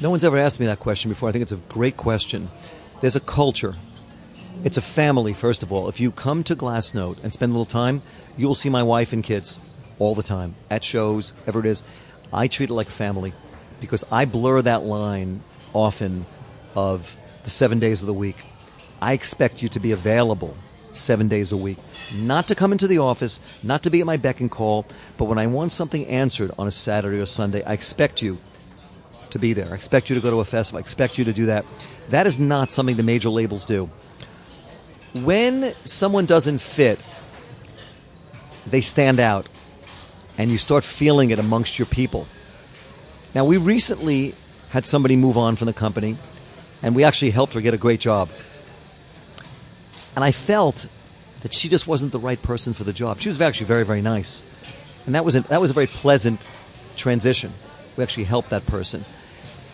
No 0.00 0.10
one's 0.10 0.24
ever 0.24 0.38
asked 0.38 0.58
me 0.58 0.66
that 0.66 0.80
question 0.80 1.10
before. 1.10 1.28
I 1.28 1.32
think 1.32 1.42
it's 1.42 1.52
a 1.52 1.56
great 1.56 1.96
question. 1.96 2.50
There's 3.02 3.16
a 3.16 3.20
culture. 3.20 3.74
It's 4.62 4.76
a 4.76 4.80
family, 4.80 5.32
first 5.32 5.64
of 5.64 5.72
all. 5.72 5.88
If 5.88 5.98
you 5.98 6.12
come 6.12 6.44
to 6.44 6.54
Glassnote 6.54 7.20
and 7.24 7.32
spend 7.32 7.50
a 7.50 7.52
little 7.52 7.66
time, 7.66 8.00
you 8.36 8.46
will 8.46 8.54
see 8.54 8.70
my 8.70 8.84
wife 8.84 9.12
and 9.12 9.24
kids 9.24 9.58
all 9.98 10.14
the 10.14 10.22
time 10.22 10.54
at 10.70 10.84
shows, 10.84 11.32
ever 11.44 11.58
it 11.58 11.66
is. 11.66 11.82
I 12.32 12.46
treat 12.46 12.70
it 12.70 12.74
like 12.74 12.86
a 12.86 12.92
family 12.92 13.32
because 13.80 14.04
I 14.12 14.24
blur 14.24 14.62
that 14.62 14.84
line 14.84 15.42
often 15.74 16.26
of 16.76 17.18
the 17.42 17.50
seven 17.50 17.80
days 17.80 18.02
of 18.02 18.06
the 18.06 18.14
week. 18.14 18.36
I 19.00 19.14
expect 19.14 19.62
you 19.62 19.68
to 19.70 19.80
be 19.80 19.90
available 19.90 20.56
seven 20.92 21.26
days 21.26 21.50
a 21.50 21.56
week. 21.56 21.78
Not 22.14 22.46
to 22.48 22.54
come 22.54 22.70
into 22.70 22.86
the 22.86 22.98
office, 22.98 23.40
not 23.64 23.82
to 23.82 23.90
be 23.90 23.98
at 23.98 24.06
my 24.06 24.16
beck 24.16 24.38
and 24.38 24.48
call, 24.48 24.86
but 25.16 25.24
when 25.24 25.38
I 25.38 25.48
want 25.48 25.72
something 25.72 26.06
answered 26.06 26.52
on 26.56 26.68
a 26.68 26.70
Saturday 26.70 27.18
or 27.18 27.26
Sunday, 27.26 27.64
I 27.64 27.72
expect 27.72 28.22
you 28.22 28.38
to 29.32 29.38
be 29.38 29.52
there. 29.52 29.68
I 29.70 29.74
expect 29.74 30.08
you 30.08 30.14
to 30.14 30.22
go 30.22 30.30
to 30.30 30.40
a 30.40 30.44
festival. 30.44 30.78
I 30.78 30.80
expect 30.80 31.18
you 31.18 31.24
to 31.24 31.32
do 31.32 31.46
that. 31.46 31.64
That 32.10 32.26
is 32.26 32.38
not 32.40 32.70
something 32.70 32.96
the 32.96 33.02
major 33.02 33.28
labels 33.28 33.64
do. 33.64 33.90
When 35.12 35.74
someone 35.84 36.26
doesn't 36.26 36.58
fit, 36.58 36.98
they 38.66 38.80
stand 38.80 39.20
out 39.20 39.46
and 40.38 40.50
you 40.50 40.58
start 40.58 40.84
feeling 40.84 41.30
it 41.30 41.38
amongst 41.38 41.78
your 41.78 41.86
people. 41.86 42.26
Now, 43.34 43.44
we 43.44 43.56
recently 43.56 44.34
had 44.70 44.86
somebody 44.86 45.16
move 45.16 45.36
on 45.36 45.56
from 45.56 45.66
the 45.66 45.72
company 45.72 46.16
and 46.82 46.96
we 46.96 47.04
actually 47.04 47.30
helped 47.30 47.54
her 47.54 47.60
get 47.60 47.74
a 47.74 47.78
great 47.78 48.00
job. 48.00 48.30
And 50.14 50.24
I 50.24 50.32
felt 50.32 50.86
that 51.42 51.52
she 51.52 51.68
just 51.68 51.86
wasn't 51.86 52.12
the 52.12 52.18
right 52.18 52.40
person 52.40 52.72
for 52.72 52.84
the 52.84 52.92
job. 52.92 53.20
She 53.20 53.28
was 53.28 53.40
actually 53.40 53.66
very, 53.66 53.84
very 53.84 54.02
nice. 54.02 54.42
And 55.06 55.14
that 55.14 55.24
was 55.24 55.36
a, 55.36 55.40
that 55.42 55.60
was 55.60 55.70
a 55.70 55.74
very 55.74 55.86
pleasant 55.86 56.46
transition. 56.96 57.52
We 57.96 58.02
actually 58.02 58.24
helped 58.24 58.50
that 58.50 58.66
person. 58.66 59.04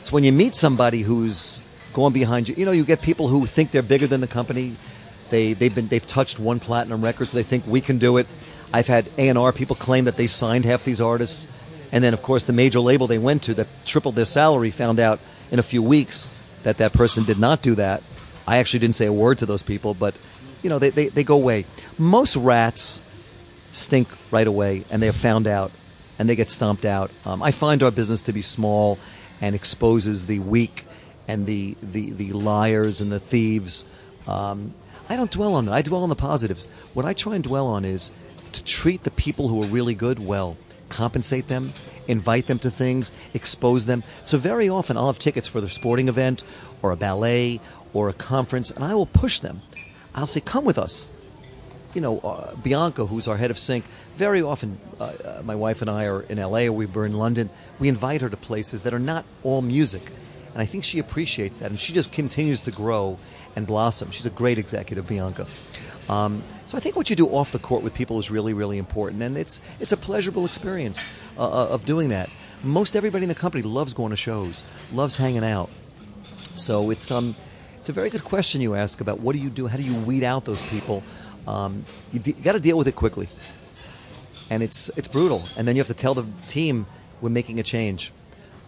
It's 0.08 0.12
when 0.14 0.24
you 0.24 0.32
meet 0.32 0.54
somebody 0.54 1.02
who's 1.02 1.60
going 1.92 2.14
behind 2.14 2.48
you. 2.48 2.54
You 2.56 2.64
know, 2.64 2.72
you 2.72 2.86
get 2.86 3.02
people 3.02 3.28
who 3.28 3.44
think 3.44 3.72
they're 3.72 3.82
bigger 3.82 4.06
than 4.06 4.22
the 4.22 4.26
company. 4.26 4.74
They 5.28 5.52
they've 5.52 5.74
been 5.74 5.88
they've 5.88 6.06
touched 6.06 6.38
one 6.38 6.60
platinum 6.60 7.04
record, 7.04 7.28
so 7.28 7.36
they 7.36 7.42
think 7.42 7.66
we 7.66 7.82
can 7.82 7.98
do 7.98 8.16
it. 8.16 8.26
I've 8.72 8.86
had 8.86 9.10
A 9.18 9.28
and 9.28 9.36
R 9.36 9.52
people 9.52 9.76
claim 9.76 10.06
that 10.06 10.16
they 10.16 10.26
signed 10.26 10.64
half 10.64 10.82
these 10.82 11.02
artists. 11.02 11.46
And 11.92 12.02
then, 12.02 12.14
of 12.14 12.22
course, 12.22 12.44
the 12.44 12.54
major 12.54 12.80
label 12.80 13.06
they 13.06 13.18
went 13.18 13.42
to 13.42 13.54
that 13.56 13.66
tripled 13.84 14.14
their 14.14 14.24
salary 14.24 14.70
found 14.70 14.98
out 14.98 15.20
in 15.50 15.58
a 15.58 15.62
few 15.62 15.82
weeks 15.82 16.30
that 16.62 16.78
that 16.78 16.94
person 16.94 17.24
did 17.24 17.38
not 17.38 17.60
do 17.60 17.74
that. 17.74 18.02
I 18.46 18.56
actually 18.56 18.80
didn't 18.80 18.96
say 18.96 19.04
a 19.04 19.12
word 19.12 19.36
to 19.40 19.46
those 19.46 19.62
people, 19.62 19.92
but 19.92 20.14
you 20.62 20.70
know 20.70 20.78
they, 20.78 20.88
they, 20.88 21.08
they 21.08 21.22
go 21.22 21.36
away. 21.36 21.66
Most 21.98 22.34
rats 22.34 23.02
stink 23.72 24.08
right 24.30 24.46
away, 24.46 24.86
and 24.90 25.02
they're 25.02 25.12
found 25.12 25.46
out, 25.46 25.70
and 26.18 26.30
they 26.30 26.34
get 26.34 26.48
stomped 26.48 26.86
out. 26.86 27.10
Um, 27.26 27.42
I 27.42 27.50
find 27.50 27.82
our 27.82 27.90
business 27.90 28.22
to 28.22 28.32
be 28.32 28.40
small 28.40 28.98
and 29.40 29.54
exposes 29.54 30.26
the 30.26 30.38
weak 30.38 30.86
and 31.26 31.46
the 31.46 31.76
the, 31.82 32.10
the 32.10 32.32
liars 32.32 33.00
and 33.00 33.12
the 33.12 33.20
thieves. 33.20 33.84
Um, 34.26 34.74
I 35.08 35.16
don't 35.16 35.30
dwell 35.30 35.54
on 35.54 35.64
that. 35.66 35.72
I 35.72 35.82
dwell 35.82 36.02
on 36.02 36.08
the 36.08 36.14
positives. 36.14 36.66
What 36.94 37.06
I 37.06 37.12
try 37.14 37.34
and 37.34 37.44
dwell 37.44 37.66
on 37.66 37.84
is 37.84 38.10
to 38.52 38.62
treat 38.64 39.04
the 39.04 39.10
people 39.10 39.48
who 39.48 39.62
are 39.62 39.66
really 39.66 39.94
good 39.94 40.18
well, 40.18 40.56
compensate 40.88 41.48
them, 41.48 41.72
invite 42.06 42.46
them 42.46 42.58
to 42.60 42.70
things, 42.70 43.12
expose 43.32 43.86
them. 43.86 44.02
So 44.24 44.38
very 44.38 44.68
often 44.68 44.96
I'll 44.96 45.06
have 45.06 45.18
tickets 45.18 45.48
for 45.48 45.60
the 45.60 45.68
sporting 45.68 46.08
event 46.08 46.42
or 46.82 46.90
a 46.90 46.96
ballet 46.96 47.60
or 47.94 48.08
a 48.08 48.12
conference, 48.12 48.70
and 48.70 48.84
I 48.84 48.94
will 48.94 49.06
push 49.06 49.40
them. 49.40 49.60
I'll 50.14 50.26
say, 50.26 50.40
"Come 50.40 50.64
with 50.64 50.78
us." 50.78 51.08
You 51.94 52.00
know, 52.00 52.18
uh, 52.20 52.54
Bianca, 52.56 53.06
who's 53.06 53.26
our 53.26 53.36
head 53.36 53.50
of 53.50 53.58
sync, 53.58 53.84
very 54.14 54.42
often, 54.42 54.78
uh, 55.00 55.04
uh, 55.04 55.42
my 55.44 55.54
wife 55.54 55.80
and 55.80 55.90
I 55.90 56.04
are 56.04 56.22
in 56.22 56.38
LA 56.38 56.66
or 56.66 56.72
we 56.72 56.86
were 56.86 57.06
in 57.06 57.14
London. 57.14 57.50
We 57.78 57.88
invite 57.88 58.20
her 58.20 58.28
to 58.28 58.36
places 58.36 58.82
that 58.82 58.92
are 58.92 58.98
not 58.98 59.24
all 59.42 59.62
music, 59.62 60.12
and 60.52 60.60
I 60.60 60.66
think 60.66 60.84
she 60.84 60.98
appreciates 60.98 61.58
that, 61.58 61.70
and 61.70 61.80
she 61.80 61.92
just 61.92 62.12
continues 62.12 62.62
to 62.62 62.70
grow 62.70 63.18
and 63.56 63.66
blossom. 63.66 64.10
She's 64.10 64.26
a 64.26 64.30
great 64.30 64.58
executive, 64.58 65.06
Bianca. 65.08 65.46
Um, 66.08 66.42
so 66.66 66.76
I 66.76 66.80
think 66.80 66.96
what 66.96 67.10
you 67.10 67.16
do 67.16 67.26
off 67.28 67.52
the 67.52 67.58
court 67.58 67.82
with 67.82 67.94
people 67.94 68.18
is 68.18 68.30
really, 68.30 68.54
really 68.54 68.78
important, 68.78 69.22
and 69.22 69.36
it's 69.36 69.60
it's 69.80 69.92
a 69.92 69.96
pleasurable 69.96 70.46
experience 70.46 71.04
uh, 71.36 71.42
uh, 71.42 71.68
of 71.68 71.84
doing 71.84 72.08
that. 72.10 72.30
Most 72.62 72.96
everybody 72.96 73.24
in 73.24 73.28
the 73.28 73.34
company 73.34 73.62
loves 73.62 73.94
going 73.94 74.10
to 74.10 74.16
shows, 74.16 74.64
loves 74.92 75.16
hanging 75.16 75.44
out. 75.44 75.70
So 76.54 76.90
it's 76.90 77.10
um, 77.10 77.36
it's 77.78 77.88
a 77.88 77.92
very 77.92 78.10
good 78.10 78.24
question 78.24 78.60
you 78.60 78.74
ask 78.74 79.00
about 79.00 79.20
what 79.20 79.34
do 79.34 79.38
you 79.38 79.50
do? 79.50 79.66
How 79.66 79.76
do 79.76 79.82
you 79.82 79.94
weed 79.94 80.24
out 80.24 80.44
those 80.44 80.62
people? 80.64 81.02
Um, 81.48 81.84
you, 82.12 82.18
d- 82.20 82.34
you 82.36 82.44
got 82.44 82.52
to 82.52 82.60
deal 82.60 82.76
with 82.76 82.88
it 82.88 82.94
quickly, 82.94 83.28
and 84.50 84.62
it's 84.62 84.90
it's 84.96 85.08
brutal. 85.08 85.40
And 85.56 85.66
then 85.66 85.76
you 85.76 85.80
have 85.80 85.88
to 85.96 86.00
tell 86.02 86.14
the 86.14 86.26
team 86.46 86.86
we're 87.22 87.30
making 87.40 87.58
a 87.58 87.62
change. 87.62 88.12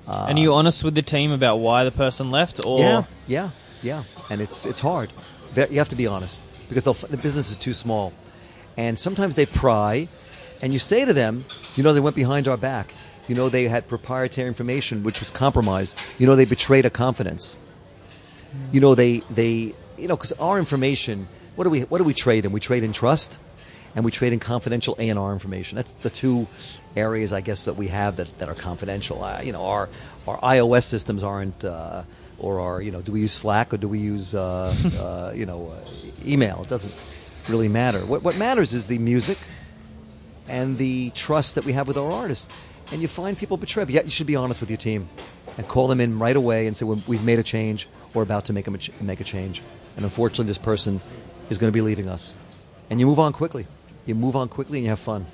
and 0.09 0.39
are 0.39 0.43
you 0.43 0.55
honest 0.55 0.83
with 0.83 0.95
the 0.95 1.03
team 1.03 1.31
about 1.31 1.57
why 1.57 1.85
the 1.85 1.91
person 1.93 2.31
left, 2.31 2.61
or 2.65 2.81
Yeah, 2.81 3.05
yeah, 3.27 3.51
yeah, 3.83 4.03
and 4.31 4.41
it's 4.41 4.65
it's 4.67 4.81
hard. 4.81 5.13
You 5.57 5.79
have 5.79 5.89
to 5.91 5.97
be 5.97 6.07
honest 6.07 6.41
because 6.69 6.85
they'll, 6.85 6.95
the 6.95 7.17
business 7.17 7.51
is 7.51 7.59
too 7.59 7.73
small, 7.75 8.13
and 8.77 8.99
sometimes 8.99 9.35
they 9.35 9.47
pry, 9.47 10.09
and 10.63 10.73
you 10.73 10.79
say 10.79 11.05
to 11.05 11.13
them, 11.13 11.45
you 11.77 11.83
know, 11.83 11.93
they 11.93 12.01
went 12.01 12.17
behind 12.17 12.49
our 12.49 12.57
back. 12.57 12.95
You 13.29 13.35
know, 13.37 13.49
they 13.51 13.69
had 13.69 13.87
proprietary 13.89 14.49
information 14.49 15.03
which 15.05 15.21
was 15.21 15.31
compromised. 15.31 15.95
You 16.19 16.27
know, 16.27 16.35
they 16.37 16.47
betrayed 16.47 16.87
a 16.87 16.91
confidence. 16.91 17.57
You 18.73 18.81
know, 18.81 18.95
they 18.95 19.21
they 19.31 19.75
you 19.99 20.09
know 20.09 20.17
because 20.17 20.33
our 20.41 20.59
information. 20.59 21.29
What 21.61 21.65
do 21.65 21.71
we 21.71 21.81
what 21.83 21.99
do 21.99 22.05
we 22.05 22.15
trade 22.15 22.47
in? 22.47 22.53
We 22.53 22.61
trade 22.61 22.85
in 22.85 22.95
trust, 22.95 23.39
and 23.95 24.03
we 24.03 24.11
trade 24.11 24.33
in 24.33 24.41
confidential 24.41 24.97
A 24.99 25.11
and 25.11 25.19
R 25.19 25.31
information. 25.35 25.77
That's 25.77 25.93
the 25.93 26.09
two 26.09 26.47
areas 26.97 27.35
I 27.35 27.43
guess 27.43 27.67
that 27.67 27.75
we 27.75 27.89
have 27.89 28.17
that, 28.17 28.39
that 28.39 28.49
are 28.49 28.55
confidential. 28.55 29.23
Uh, 29.23 29.43
you 29.43 29.53
know, 29.53 29.67
our 29.67 29.91
our 30.27 30.39
iOS 30.39 30.85
systems 30.85 31.23
aren't, 31.23 31.63
uh, 31.63 32.05
or 32.39 32.61
our 32.61 32.81
you 32.81 32.91
know, 32.91 33.03
do 33.03 33.13
we 33.13 33.21
use 33.21 33.35
Slack 33.35 33.75
or 33.75 33.77
do 33.77 33.89
we 33.89 33.99
use 33.99 34.35
uh, 34.35 34.75
uh, 34.99 35.33
you 35.37 35.45
know 35.45 35.69
uh, 35.69 35.87
email? 36.25 36.63
It 36.63 36.69
doesn't 36.69 36.95
really 37.47 37.69
matter. 37.69 38.07
What 38.07 38.23
what 38.23 38.39
matters 38.39 38.73
is 38.73 38.87
the 38.87 38.97
music 38.97 39.37
and 40.49 40.79
the 40.79 41.11
trust 41.11 41.57
that 41.57 41.67
we 41.67 41.75
have 41.75 41.87
with 41.87 41.99
our 41.99 42.11
artists. 42.11 42.49
And 42.91 43.03
you 43.03 43.07
find 43.07 43.37
people 43.37 43.59
betray. 43.59 43.85
But 43.85 43.93
yet 43.93 44.07
you 44.07 44.11
should 44.11 44.27
be 44.27 44.35
honest 44.35 44.61
with 44.61 44.71
your 44.71 44.79
team 44.79 45.11
and 45.59 45.69
call 45.69 45.89
them 45.89 46.01
in 46.01 46.19
right 46.19 46.37
away 46.37 46.67
and 46.67 46.75
say 46.75 46.87
"We- 46.87 47.05
we've 47.07 47.23
made 47.23 47.39
a 47.39 47.43
change 47.43 47.87
or 48.15 48.23
about 48.23 48.47
to 48.47 48.55
make 48.55 48.67
a 48.67 48.73
make 49.03 49.21
a 49.21 49.25
change. 49.25 49.61
And 49.97 50.07
unfortunately, 50.07 50.47
this 50.47 50.57
person 50.57 51.03
is 51.51 51.59
going 51.59 51.71
to 51.71 51.77
be 51.77 51.83
leaving 51.83 52.09
us. 52.09 52.37
And 52.89 52.99
you 52.99 53.07
move 53.07 53.21
on 53.21 53.33
quickly. 53.33 53.67
You 54.07 54.15
move 54.15 54.37
on 54.37 54.49
quickly 54.49 54.79
and 54.79 54.85
you 54.85 54.91
have 54.91 55.01
fun. 55.01 55.27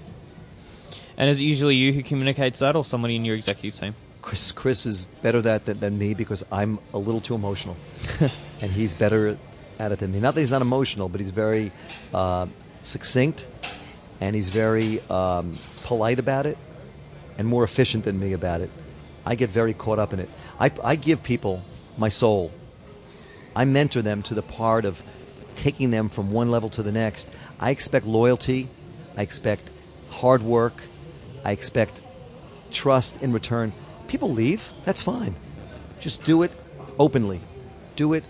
and 1.16 1.30
is 1.30 1.40
it 1.40 1.44
usually 1.44 1.76
you 1.76 1.92
who 1.92 2.02
communicates 2.02 2.58
that, 2.58 2.74
or 2.74 2.84
somebody 2.84 3.14
in 3.14 3.24
your 3.24 3.36
executive 3.36 3.78
team? 3.78 3.94
Chris 4.22 4.50
Chris 4.50 4.86
is 4.86 5.04
better 5.22 5.38
at 5.38 5.44
that 5.44 5.64
than, 5.66 5.78
than 5.78 5.98
me 5.98 6.12
because 6.12 6.44
I'm 6.50 6.80
a 6.92 6.98
little 6.98 7.20
too 7.20 7.36
emotional, 7.36 7.76
and 8.60 8.72
he's 8.72 8.92
better 8.92 9.38
at 9.78 9.92
it 9.92 10.00
than 10.00 10.12
me. 10.12 10.18
Not 10.18 10.34
that 10.34 10.40
he's 10.40 10.50
not 10.50 10.62
emotional, 10.62 11.08
but 11.08 11.20
he's 11.20 11.30
very 11.30 11.70
uh, 12.12 12.46
succinct, 12.82 13.46
and 14.20 14.34
he's 14.34 14.48
very 14.48 15.00
um, 15.08 15.52
polite 15.84 16.18
about 16.18 16.44
it, 16.44 16.58
and 17.38 17.46
more 17.46 17.62
efficient 17.62 18.04
than 18.04 18.18
me 18.18 18.32
about 18.32 18.62
it. 18.62 18.70
I 19.24 19.36
get 19.36 19.50
very 19.50 19.74
caught 19.74 20.00
up 20.00 20.12
in 20.12 20.18
it. 20.18 20.28
I, 20.58 20.72
I 20.82 20.96
give 20.96 21.22
people 21.22 21.62
my 21.96 22.08
soul. 22.08 22.52
I 23.54 23.64
mentor 23.64 24.02
them 24.02 24.22
to 24.24 24.34
the 24.34 24.42
part 24.42 24.84
of 24.84 25.02
taking 25.56 25.90
them 25.90 26.08
from 26.08 26.30
one 26.30 26.50
level 26.50 26.68
to 26.70 26.82
the 26.82 26.92
next. 26.92 27.30
I 27.58 27.70
expect 27.70 28.06
loyalty. 28.06 28.68
I 29.16 29.22
expect 29.22 29.70
hard 30.10 30.42
work. 30.42 30.82
I 31.44 31.52
expect 31.52 32.00
trust 32.70 33.22
in 33.22 33.32
return. 33.32 33.72
People 34.08 34.30
leave. 34.30 34.70
That's 34.84 35.02
fine. 35.02 35.34
Just 36.00 36.24
do 36.24 36.42
it 36.42 36.52
openly. 36.98 37.40
Do 37.96 38.12
it 38.12 38.24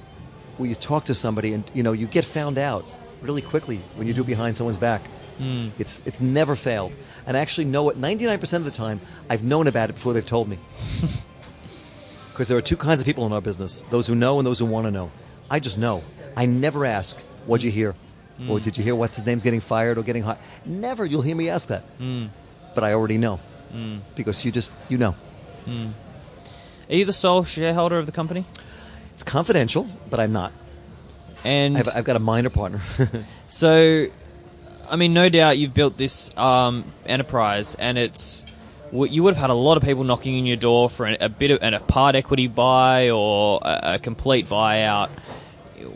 where 0.56 0.68
you 0.68 0.74
talk 0.74 1.04
to 1.06 1.14
somebody 1.14 1.52
and 1.52 1.70
you 1.74 1.82
know 1.82 1.92
you 1.92 2.06
get 2.06 2.24
found 2.24 2.56
out 2.56 2.84
really 3.20 3.42
quickly 3.42 3.80
when 3.96 4.06
you 4.06 4.14
do 4.14 4.22
it 4.22 4.26
behind 4.26 4.56
someone's 4.56 4.78
back. 4.78 5.02
Hmm. 5.38 5.68
It's 5.78 6.02
it's 6.06 6.20
never 6.20 6.56
failed. 6.56 6.92
And 7.26 7.36
I 7.36 7.40
actually 7.40 7.64
know 7.64 7.90
it 7.90 8.00
99% 8.00 8.52
of 8.54 8.64
the 8.64 8.70
time. 8.70 9.00
I've 9.28 9.42
known 9.42 9.66
about 9.66 9.90
it 9.90 9.94
before 9.94 10.12
they've 10.12 10.24
told 10.24 10.48
me. 10.48 10.58
Because 12.36 12.48
there 12.48 12.58
are 12.58 12.62
two 12.62 12.76
kinds 12.76 13.00
of 13.00 13.06
people 13.06 13.24
in 13.24 13.32
our 13.32 13.40
business: 13.40 13.82
those 13.88 14.06
who 14.06 14.14
know 14.14 14.38
and 14.38 14.46
those 14.46 14.58
who 14.58 14.66
want 14.66 14.84
to 14.84 14.90
know. 14.90 15.10
I 15.50 15.58
just 15.58 15.78
know. 15.78 16.04
I 16.36 16.46
never 16.46 16.84
ask, 16.84 17.18
"What'd 17.46 17.64
you 17.64 17.70
hear?" 17.70 17.94
or 18.48 18.60
"Did 18.60 18.76
you 18.76 18.84
hear 18.84 18.94
what's 18.94 19.16
his 19.16 19.24
name's 19.24 19.42
getting 19.42 19.60
fired 19.60 19.96
or 19.98 20.02
getting 20.02 20.22
hot?" 20.22 20.38
Never. 20.64 21.04
You'll 21.04 21.22
hear 21.22 21.36
me 21.36 21.48
ask 21.48 21.68
that. 21.68 21.84
But 22.74 22.84
I 22.84 22.92
already 22.92 23.18
know 23.18 23.40
because 24.14 24.44
you 24.44 24.52
just 24.52 24.72
you 24.88 24.98
know. 24.98 25.14
Are 26.88 26.94
you 26.94 27.04
the 27.04 27.12
sole 27.12 27.42
shareholder 27.44 27.98
of 27.98 28.06
the 28.06 28.12
company? 28.12 28.44
It's 29.14 29.24
confidential, 29.24 29.86
but 30.10 30.20
I'm 30.20 30.32
not. 30.32 30.52
And 31.44 31.78
I've, 31.78 31.88
I've 31.96 32.04
got 32.04 32.16
a 32.16 32.20
minor 32.20 32.50
partner. 32.50 32.80
So, 33.48 34.06
I 34.90 34.96
mean, 34.96 35.14
no 35.14 35.28
doubt 35.28 35.56
you've 35.56 35.72
built 35.72 35.96
this 35.96 36.36
um, 36.36 36.84
enterprise, 37.06 37.76
and 37.76 37.96
it's 37.96 38.44
you 38.92 39.22
would 39.22 39.34
have 39.34 39.40
had 39.40 39.50
a 39.50 39.54
lot 39.54 39.76
of 39.76 39.84
people 39.84 40.02
knocking 40.02 40.36
on 40.38 40.46
your 40.46 40.56
door 40.56 40.90
for 40.90 41.06
a, 41.06 41.16
a 41.20 41.28
bit 41.28 41.50
of 41.52 41.62
a 41.62 41.78
part 41.80 42.16
equity 42.16 42.48
buy 42.48 43.10
or 43.10 43.60
a, 43.62 43.94
a 43.94 43.98
complete 44.00 44.48
buyout. 44.48 45.10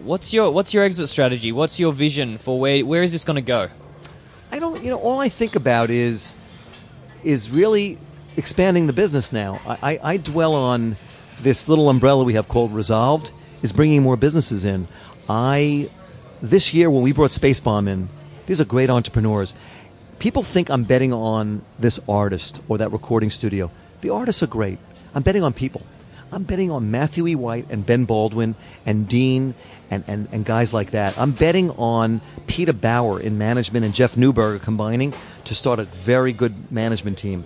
What's 0.03 0.33
your 0.33 0.51
What's 0.51 0.75
your 0.75 0.85
exit 0.85 1.09
strategy? 1.09 1.53
What's 1.53 1.79
your 1.79 1.93
vision 1.93 2.38
for 2.38 2.61
where 2.61 2.85
Where 2.85 3.03
is 3.03 3.12
this 3.12 3.25
going 3.25 3.37
to 3.37 3.43
go? 3.43 3.69
I 4.53 4.59
don't. 4.59 4.83
You 4.83 4.90
know, 4.90 4.99
all 4.99 5.21
I 5.21 5.29
think 5.29 5.57
about 5.57 5.88
is 5.90 6.37
is 7.25 7.51
really 7.51 7.99
expanding 8.37 8.87
the 8.87 8.93
business 8.93 9.33
now. 9.33 9.61
I, 9.66 9.79
I, 9.83 10.01
I 10.12 10.16
dwell 10.19 10.55
on 10.55 10.97
this 11.40 11.69
little 11.69 11.88
umbrella 11.88 12.25
we 12.25 12.35
have 12.35 12.49
called 12.49 12.75
Resolved 12.75 13.33
is 13.62 13.73
bringing 13.73 14.03
more 14.03 14.16
businesses 14.16 14.64
in. 14.64 14.87
I 15.29 15.90
this 16.43 16.75
year 16.75 16.90
when 16.90 17.03
we 17.03 17.12
brought 17.12 17.31
Spacebomb 17.31 17.88
in, 17.88 18.09
these 18.47 18.61
are 18.61 18.64
great 18.64 18.90
entrepreneurs. 18.90 19.55
People 20.19 20.43
think 20.43 20.69
I'm 20.69 20.85
betting 20.85 21.12
on 21.12 21.62
this 21.79 21.99
artist 22.09 22.61
or 22.69 22.77
that 22.79 22.93
recording 22.93 23.31
studio. 23.31 23.71
The 24.03 24.11
artists 24.11 24.43
are 24.43 24.47
great. 24.47 24.79
I'm 25.14 25.23
betting 25.23 25.43
on 25.43 25.55
people. 25.55 25.83
I'm 26.33 26.45
betting 26.45 26.71
on 26.71 26.90
Matthew 26.90 27.27
E. 27.27 27.35
White 27.35 27.66
and 27.71 27.85
Ben 27.85 28.05
Baldwin 28.05 28.55
and 28.87 29.09
Dean 29.09 29.55
and, 29.90 30.05
and, 30.07 30.29
and 30.31 30.45
guys 30.45 30.73
like 30.73 30.93
that. 30.93 31.19
I'm 31.19 31.33
betting 31.33 31.71
on 31.73 32.21
Peter 32.47 32.73
Bauer 32.73 33.19
in 33.19 33.37
management 33.37 33.85
and 33.85 33.93
Jeff 33.93 34.14
Newberger 34.14 34.62
combining 34.62 35.12
to 35.45 35.55
start 35.55 35.81
a 35.81 35.85
very 35.85 36.33
good 36.33 36.71
management 36.71 37.19
team. 37.19 37.45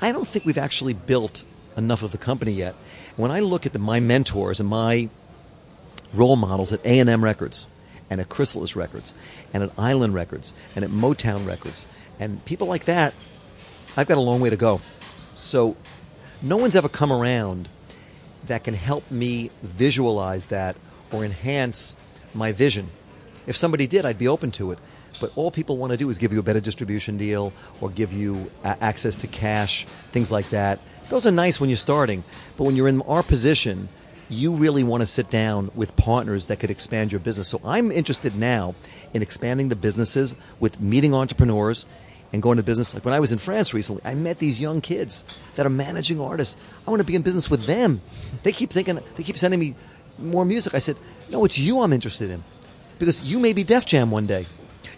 I 0.00 0.10
don't 0.10 0.26
think 0.26 0.44
we've 0.44 0.58
actually 0.58 0.94
built 0.94 1.44
enough 1.76 2.02
of 2.02 2.10
the 2.10 2.18
company 2.18 2.52
yet. 2.52 2.74
When 3.16 3.30
I 3.30 3.40
look 3.40 3.64
at 3.64 3.72
the, 3.72 3.78
my 3.78 4.00
mentors 4.00 4.58
and 4.58 4.68
my 4.68 5.08
role 6.12 6.36
models 6.36 6.72
at 6.72 6.84
A&M 6.84 7.22
Records 7.22 7.66
and 8.10 8.20
at 8.20 8.28
Chrysalis 8.28 8.74
Records 8.74 9.14
and 9.54 9.62
at 9.62 9.70
Island 9.78 10.14
Records 10.14 10.52
and 10.74 10.84
at 10.84 10.90
Motown 10.90 11.46
Records 11.46 11.86
and 12.18 12.44
people 12.44 12.66
like 12.66 12.86
that, 12.86 13.14
I've 13.96 14.08
got 14.08 14.18
a 14.18 14.22
long 14.22 14.40
way 14.40 14.50
to 14.50 14.56
go. 14.56 14.80
So 15.38 15.76
no 16.42 16.56
one's 16.56 16.74
ever 16.74 16.88
come 16.88 17.12
around 17.12 17.68
that 18.46 18.64
can 18.64 18.74
help 18.74 19.10
me 19.10 19.50
visualize 19.62 20.48
that 20.48 20.76
or 21.12 21.24
enhance 21.24 21.96
my 22.34 22.52
vision. 22.52 22.88
If 23.46 23.56
somebody 23.56 23.86
did, 23.86 24.04
I'd 24.04 24.18
be 24.18 24.28
open 24.28 24.50
to 24.52 24.72
it. 24.72 24.78
But 25.20 25.32
all 25.36 25.50
people 25.50 25.76
want 25.76 25.92
to 25.92 25.96
do 25.96 26.08
is 26.10 26.18
give 26.18 26.32
you 26.32 26.38
a 26.38 26.42
better 26.42 26.60
distribution 26.60 27.16
deal 27.16 27.52
or 27.80 27.88
give 27.88 28.12
you 28.12 28.50
a- 28.64 28.82
access 28.82 29.16
to 29.16 29.26
cash, 29.26 29.86
things 30.12 30.30
like 30.30 30.50
that. 30.50 30.78
Those 31.08 31.26
are 31.26 31.30
nice 31.30 31.60
when 31.60 31.70
you're 31.70 31.76
starting. 31.76 32.24
But 32.56 32.64
when 32.64 32.76
you're 32.76 32.88
in 32.88 33.00
our 33.02 33.22
position, 33.22 33.88
you 34.28 34.54
really 34.54 34.82
want 34.82 35.02
to 35.02 35.06
sit 35.06 35.30
down 35.30 35.70
with 35.74 35.96
partners 35.96 36.46
that 36.46 36.58
could 36.58 36.70
expand 36.70 37.12
your 37.12 37.20
business. 37.20 37.48
So 37.48 37.60
I'm 37.64 37.92
interested 37.92 38.34
now 38.36 38.74
in 39.14 39.22
expanding 39.22 39.68
the 39.68 39.76
businesses 39.76 40.34
with 40.58 40.80
meeting 40.80 41.14
entrepreneurs 41.14 41.86
and 42.36 42.42
go 42.42 42.52
into 42.52 42.62
business. 42.62 42.92
Like 42.92 43.04
when 43.04 43.14
I 43.14 43.20
was 43.20 43.32
in 43.32 43.38
France 43.38 43.72
recently, 43.72 44.02
I 44.04 44.14
met 44.14 44.38
these 44.38 44.60
young 44.60 44.82
kids 44.82 45.24
that 45.54 45.64
are 45.64 45.70
managing 45.70 46.20
artists. 46.20 46.56
I 46.86 46.90
want 46.90 47.00
to 47.00 47.06
be 47.06 47.14
in 47.14 47.22
business 47.22 47.48
with 47.50 47.64
them. 47.64 48.02
They 48.42 48.52
keep 48.52 48.70
thinking, 48.70 49.00
they 49.16 49.22
keep 49.22 49.38
sending 49.38 49.58
me 49.58 49.74
more 50.18 50.44
music. 50.44 50.74
I 50.74 50.78
said, 50.78 50.98
no, 51.30 51.46
it's 51.46 51.58
you 51.58 51.80
I'm 51.80 51.94
interested 51.94 52.30
in. 52.30 52.44
Because 52.98 53.22
you 53.22 53.38
may 53.38 53.54
be 53.54 53.64
Def 53.64 53.86
Jam 53.86 54.10
one 54.10 54.26
day. 54.26 54.44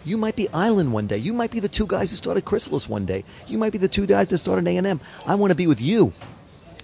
You 0.03 0.17
might 0.17 0.35
be 0.35 0.49
Island 0.49 0.91
one 0.91 1.07
day. 1.07 1.17
You 1.17 1.33
might 1.33 1.51
be 1.51 1.61
the 1.61 1.69
two 1.69 1.87
guys 1.87 2.09
who 2.09 2.17
started 2.17 2.43
Chrysalis 2.43 2.89
one 2.89 3.05
day. 3.05 3.23
You 3.47 3.57
might 3.57 3.71
be 3.71 3.77
the 3.77 3.87
two 3.87 4.05
guys 4.05 4.29
that 4.29 4.37
started 4.39 4.67
A&M. 4.67 4.99
I 5.25 5.35
want 5.35 5.51
to 5.51 5.55
be 5.55 5.67
with 5.67 5.79
you. 5.81 6.13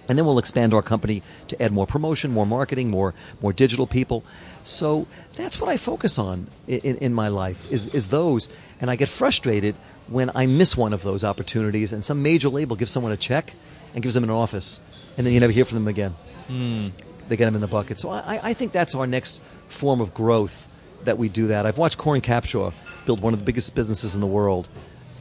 And 0.08 0.16
then 0.16 0.24
we'll 0.24 0.38
expand 0.38 0.72
our 0.72 0.82
company 0.82 1.22
to 1.48 1.60
add 1.60 1.72
more 1.72 1.86
promotion, 1.86 2.30
more 2.30 2.46
marketing, 2.46 2.90
more 2.90 3.14
more 3.42 3.52
digital 3.52 3.86
people. 3.86 4.24
So 4.62 5.06
that's 5.34 5.60
what 5.60 5.68
I 5.68 5.76
focus 5.76 6.18
on 6.18 6.48
in, 6.66 6.96
in 6.98 7.12
my 7.12 7.28
life 7.28 7.70
is, 7.70 7.88
is 7.88 8.08
those. 8.08 8.48
And 8.80 8.90
I 8.90 8.96
get 8.96 9.08
frustrated 9.08 9.74
when 10.08 10.30
I 10.34 10.46
miss 10.46 10.76
one 10.76 10.92
of 10.92 11.02
those 11.02 11.24
opportunities 11.24 11.92
and 11.92 12.04
some 12.04 12.22
major 12.22 12.48
label 12.48 12.76
gives 12.76 12.90
someone 12.90 13.12
a 13.12 13.16
check 13.16 13.52
and 13.94 14.02
gives 14.02 14.14
them 14.14 14.24
an 14.24 14.30
office, 14.30 14.80
and 15.16 15.26
then 15.26 15.34
you 15.34 15.40
never 15.40 15.52
hear 15.52 15.64
from 15.64 15.78
them 15.78 15.88
again. 15.88 16.12
Hmm. 16.48 16.88
They 17.28 17.36
get 17.36 17.46
them 17.46 17.56
in 17.56 17.60
the 17.60 17.66
bucket. 17.66 17.98
So 17.98 18.10
I, 18.10 18.40
I 18.42 18.54
think 18.54 18.72
that's 18.72 18.94
our 18.94 19.06
next 19.06 19.42
form 19.68 20.00
of 20.00 20.14
growth 20.14 20.68
that 21.04 21.18
we 21.18 21.28
do 21.28 21.48
that. 21.48 21.66
I've 21.66 21.78
watched 21.78 21.98
Coran 21.98 22.20
Capshaw 22.20 22.72
build 23.04 23.20
one 23.20 23.32
of 23.32 23.40
the 23.40 23.44
biggest 23.44 23.74
businesses 23.74 24.14
in 24.14 24.20
the 24.20 24.26
world 24.26 24.68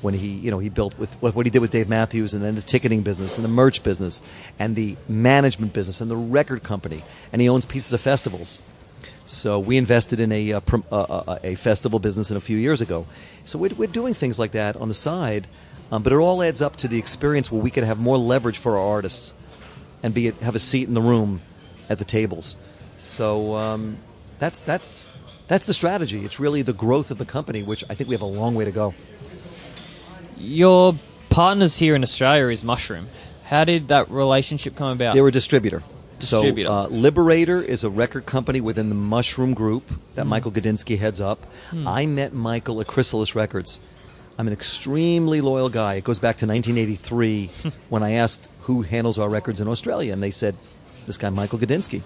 when 0.01 0.13
he, 0.13 0.27
you 0.27 0.51
know, 0.51 0.59
he 0.59 0.69
built 0.69 0.97
with 0.99 1.15
what, 1.15 1.33
what 1.33 1.45
he 1.45 1.49
did 1.49 1.59
with 1.59 1.71
Dave 1.71 1.89
Matthews 1.89 2.33
and 2.33 2.43
then 2.43 2.53
the 2.55 2.61
ticketing 2.61 3.01
business 3.01 3.37
and 3.37 3.45
the 3.45 3.49
merch 3.49 3.81
business 3.81 4.21
and 4.59 4.75
the 4.75 4.97
management 5.07 5.73
business 5.73 5.99
and 5.99 6.11
the 6.11 6.15
record 6.15 6.61
company. 6.61 7.03
And 7.33 7.41
he 7.41 7.49
owns 7.49 7.65
pieces 7.65 7.91
of 7.91 8.01
festivals. 8.01 8.61
So 9.25 9.59
we 9.59 9.77
invested 9.77 10.19
in 10.19 10.31
a, 10.31 10.53
uh, 10.53 10.59
prom- 10.59 10.85
uh, 10.91 11.01
uh, 11.01 11.39
a 11.43 11.55
festival 11.55 11.99
business 11.99 12.29
in 12.29 12.37
a 12.37 12.41
few 12.41 12.57
years 12.57 12.81
ago. 12.81 13.07
So 13.43 13.57
we're, 13.57 13.73
we're 13.75 13.87
doing 13.87 14.13
things 14.13 14.37
like 14.37 14.51
that 14.51 14.75
on 14.77 14.87
the 14.87 14.93
side, 14.93 15.47
um, 15.91 16.03
but 16.03 16.13
it 16.13 16.17
all 16.17 16.43
adds 16.43 16.61
up 16.61 16.75
to 16.77 16.87
the 16.87 16.97
experience 16.97 17.51
where 17.51 17.61
we 17.61 17.71
could 17.71 17.83
have 17.83 17.99
more 17.99 18.17
leverage 18.17 18.57
for 18.57 18.77
our 18.77 18.87
artists 18.87 19.33
and 20.03 20.13
be 20.13 20.31
have 20.31 20.55
a 20.55 20.59
seat 20.59 20.87
in 20.87 20.93
the 20.93 21.01
room 21.01 21.41
at 21.89 21.97
the 21.97 22.05
tables. 22.05 22.57
So 22.97 23.55
um, 23.55 23.97
that's 24.39 24.61
that's 24.61 25.11
that's 25.47 25.65
the 25.65 25.73
strategy. 25.73 26.25
It's 26.25 26.39
really 26.39 26.61
the 26.61 26.73
growth 26.73 27.11
of 27.11 27.17
the 27.17 27.25
company, 27.25 27.63
which 27.63 27.83
I 27.89 27.95
think 27.95 28.09
we 28.09 28.15
have 28.15 28.21
a 28.21 28.25
long 28.25 28.55
way 28.55 28.65
to 28.65 28.71
go. 28.71 28.93
Your 30.37 30.95
partners 31.29 31.77
here 31.77 31.95
in 31.95 32.03
Australia 32.03 32.47
is 32.47 32.63
Mushroom. 32.63 33.07
How 33.45 33.63
did 33.63 33.87
that 33.89 34.09
relationship 34.09 34.75
come 34.75 34.91
about? 34.91 35.13
They 35.13 35.21
were 35.21 35.29
a 35.29 35.31
distributor. 35.31 35.83
So, 36.19 36.47
uh, 36.47 36.87
Liberator 36.87 37.61
is 37.61 37.83
a 37.83 37.89
record 37.89 38.25
company 38.25 38.61
within 38.61 38.89
the 38.89 38.95
Mushroom 38.95 39.53
Group 39.53 39.91
that 40.15 40.25
Michael 40.25 40.51
Gudinski 40.51 40.97
heads 40.97 41.19
up. 41.19 41.45
I 41.85 42.05
met 42.05 42.33
Michael 42.33 42.79
at 42.81 42.87
Chrysalis 42.87 43.35
Records. 43.35 43.79
I'm 44.37 44.47
an 44.47 44.53
extremely 44.53 45.41
loyal 45.41 45.69
guy. 45.69 45.95
It 45.95 46.03
goes 46.03 46.19
back 46.19 46.37
to 46.37 46.47
1983 46.47 47.51
when 47.89 48.03
I 48.03 48.11
asked 48.11 48.49
who 48.61 48.81
handles 48.81 49.19
our 49.19 49.29
records 49.29 49.61
in 49.61 49.67
Australia, 49.67 50.11
and 50.11 50.21
they 50.21 50.31
said, 50.31 50.55
this 51.05 51.17
guy, 51.17 51.29
Michael 51.29 51.59
Gudinski. 51.59 52.01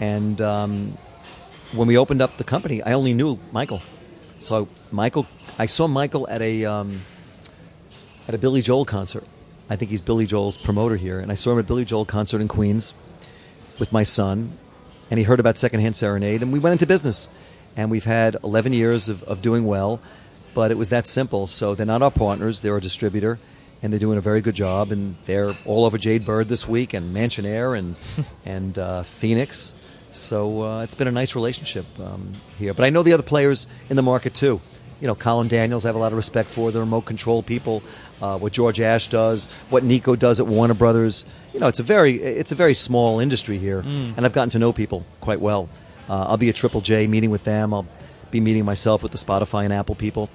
And 0.00 0.40
um, 0.40 0.98
when 1.72 1.86
we 1.86 1.96
opened 1.96 2.22
up 2.22 2.36
the 2.38 2.44
company, 2.44 2.82
I 2.82 2.92
only 2.92 3.14
knew 3.14 3.38
Michael. 3.52 3.82
So 4.38 4.68
Michael, 4.90 5.26
I 5.58 5.66
saw 5.66 5.86
Michael 5.86 6.26
at 6.28 6.40
a 6.40 6.64
um, 6.64 7.02
at 8.26 8.34
a 8.34 8.38
Billy 8.38 8.62
Joel 8.62 8.86
concert. 8.86 9.24
I 9.68 9.76
think 9.76 9.90
he's 9.90 10.00
Billy 10.00 10.26
Joel's 10.26 10.56
promoter 10.56 10.96
here, 10.96 11.20
and 11.20 11.30
I 11.30 11.34
saw 11.34 11.52
him 11.52 11.58
at 11.58 11.66
Billy 11.66 11.84
Joel 11.84 12.06
concert 12.06 12.40
in 12.40 12.48
Queens 12.48 12.94
with 13.80 13.90
my 13.90 14.04
son, 14.04 14.56
and 15.10 15.18
he 15.18 15.24
heard 15.24 15.40
about 15.40 15.58
Secondhand 15.58 15.96
Serenade, 15.96 16.42
and 16.42 16.52
we 16.52 16.60
went 16.60 16.72
into 16.72 16.86
business, 16.86 17.28
and 17.76 17.90
we've 17.90 18.04
had 18.04 18.36
11 18.44 18.72
years 18.72 19.08
of, 19.08 19.24
of 19.24 19.42
doing 19.42 19.64
well, 19.64 20.00
but 20.54 20.70
it 20.70 20.78
was 20.78 20.90
that 20.90 21.08
simple. 21.08 21.46
So 21.46 21.74
they're 21.74 21.86
not 21.86 22.02
our 22.02 22.10
partners; 22.10 22.60
they're 22.60 22.76
a 22.76 22.80
distributor, 22.80 23.40
and 23.82 23.92
they're 23.92 23.98
doing 23.98 24.18
a 24.18 24.20
very 24.20 24.40
good 24.40 24.54
job, 24.54 24.92
and 24.92 25.16
they're 25.24 25.56
all 25.64 25.84
over 25.84 25.98
Jade 25.98 26.24
Bird 26.24 26.48
this 26.48 26.68
week, 26.68 26.94
and 26.94 27.16
Mansionair, 27.16 27.76
and 27.76 27.96
and 28.44 28.78
uh, 28.78 29.02
Phoenix. 29.02 29.74
So 30.10 30.62
uh, 30.62 30.82
it's 30.82 30.94
been 30.94 31.08
a 31.08 31.12
nice 31.12 31.34
relationship 31.34 31.86
um, 32.00 32.32
here. 32.58 32.74
But 32.74 32.84
I 32.84 32.90
know 32.90 33.02
the 33.02 33.12
other 33.12 33.22
players 33.22 33.66
in 33.88 33.96
the 33.96 34.02
market 34.02 34.34
too. 34.34 34.60
You 35.00 35.06
know, 35.06 35.14
Colin 35.14 35.48
Daniels, 35.48 35.84
I 35.84 35.88
have 35.88 35.96
a 35.96 35.98
lot 35.98 36.12
of 36.12 36.16
respect 36.16 36.50
for 36.50 36.70
the 36.70 36.80
remote 36.80 37.06
control 37.06 37.42
people. 37.42 37.82
Uh, 38.20 38.36
what 38.38 38.52
George 38.52 38.80
Ash 38.80 39.08
does, 39.08 39.46
what 39.70 39.82
Nico 39.82 40.14
does 40.14 40.38
at 40.40 40.46
Warner 40.46 40.74
Brothers. 40.74 41.24
You 41.54 41.60
know, 41.60 41.68
it's 41.68 41.78
a 41.80 41.82
very 41.82 42.16
it's 42.22 42.52
a 42.52 42.54
very 42.54 42.74
small 42.74 43.18
industry 43.18 43.56
here, 43.58 43.80
and 43.80 44.26
I've 44.26 44.34
gotten 44.34 44.50
to 44.50 44.58
know 44.58 44.72
people 44.72 45.06
quite 45.20 45.40
well. 45.40 45.68
Uh, 46.08 46.26
I'll 46.28 46.36
be 46.36 46.48
at 46.50 46.54
Triple 46.56 46.80
J 46.82 47.06
meeting 47.06 47.30
with 47.30 47.44
them. 47.44 47.72
I'll 47.72 47.86
be 48.30 48.40
meeting 48.40 48.64
myself 48.64 49.02
with 49.02 49.12
the 49.12 49.18
Spotify 49.18 49.64
and 49.64 49.72
Apple 49.72 49.94
people. 49.94 50.28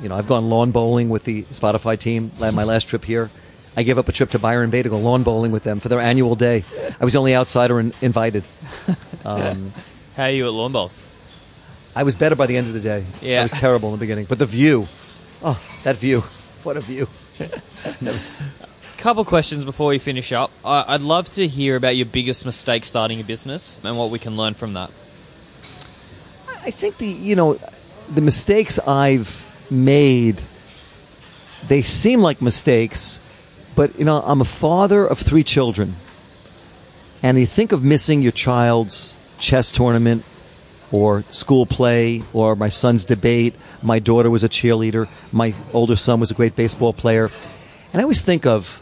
You 0.00 0.08
know, 0.08 0.16
I've 0.16 0.26
gone 0.28 0.48
lawn 0.48 0.70
bowling 0.70 1.08
with 1.08 1.24
the 1.24 1.42
Spotify 1.44 1.98
team. 1.98 2.30
la- 2.38 2.50
My 2.52 2.64
last 2.64 2.86
trip 2.88 3.04
here, 3.04 3.30
I 3.76 3.82
gave 3.82 3.98
up 3.98 4.08
a 4.08 4.12
trip 4.12 4.30
to 4.30 4.38
Byron 4.38 4.70
Bay 4.70 4.82
to 4.82 4.88
go 4.88 4.98
lawn 4.98 5.22
bowling 5.24 5.50
with 5.52 5.64
them 5.64 5.80
for 5.80 5.88
their 5.88 6.00
annual 6.00 6.34
day. 6.36 6.64
I 7.00 7.04
was 7.04 7.14
the 7.14 7.18
only 7.18 7.34
outsider 7.34 7.80
in, 7.80 7.92
invited. 8.00 8.44
Um, 9.24 9.72
How 10.16 10.24
are 10.24 10.30
you 10.30 10.46
at 10.46 10.52
lawn 10.52 10.72
bowls? 10.72 11.02
I 11.96 12.02
was 12.02 12.16
better 12.16 12.34
by 12.34 12.46
the 12.46 12.56
end 12.56 12.66
of 12.66 12.72
the 12.72 12.80
day. 12.80 13.04
Yeah. 13.22 13.40
I 13.40 13.42
was 13.44 13.52
terrible 13.52 13.88
in 13.90 13.94
the 13.94 13.98
beginning, 14.00 14.24
but 14.26 14.38
the 14.38 14.46
view, 14.46 14.88
oh, 15.42 15.60
that 15.84 15.96
view, 15.96 16.22
what 16.62 16.76
a 16.76 16.80
view! 16.80 17.08
Was- 18.02 18.30
Couple 18.96 19.24
questions 19.26 19.64
before 19.66 19.88
we 19.88 19.98
finish 19.98 20.32
up. 20.32 20.50
I- 20.64 20.84
I'd 20.94 21.02
love 21.02 21.28
to 21.30 21.46
hear 21.46 21.76
about 21.76 21.94
your 21.96 22.06
biggest 22.06 22.46
mistake 22.46 22.84
starting 22.86 23.20
a 23.20 23.24
business 23.24 23.78
and 23.84 23.98
what 23.98 24.10
we 24.10 24.18
can 24.18 24.36
learn 24.36 24.54
from 24.54 24.72
that. 24.74 24.90
I 26.64 26.70
think 26.70 26.96
the 26.98 27.06
you 27.06 27.36
know 27.36 27.58
the 28.08 28.22
mistakes 28.22 28.78
I've 28.80 29.44
made 29.70 30.40
they 31.68 31.82
seem 31.82 32.20
like 32.20 32.40
mistakes, 32.40 33.20
but 33.74 33.98
you 33.98 34.04
know 34.06 34.22
I'm 34.24 34.40
a 34.40 34.44
father 34.46 35.06
of 35.06 35.18
three 35.18 35.44
children, 35.44 35.96
and 37.22 37.38
you 37.38 37.44
think 37.46 37.72
of 37.72 37.82
missing 37.84 38.22
your 38.22 38.32
child's 38.32 39.18
chess 39.38 39.70
tournament 39.70 40.24
or 40.94 41.24
school 41.28 41.66
play 41.66 42.22
or 42.32 42.54
my 42.54 42.68
son's 42.68 43.04
debate. 43.04 43.56
My 43.82 43.98
daughter 43.98 44.30
was 44.30 44.44
a 44.44 44.48
cheerleader. 44.48 45.08
My 45.32 45.52
older 45.72 45.96
son 45.96 46.20
was 46.20 46.30
a 46.30 46.34
great 46.34 46.54
baseball 46.54 46.92
player, 46.92 47.32
and 47.92 48.00
I 48.00 48.04
always 48.04 48.22
think 48.22 48.46
of 48.46 48.80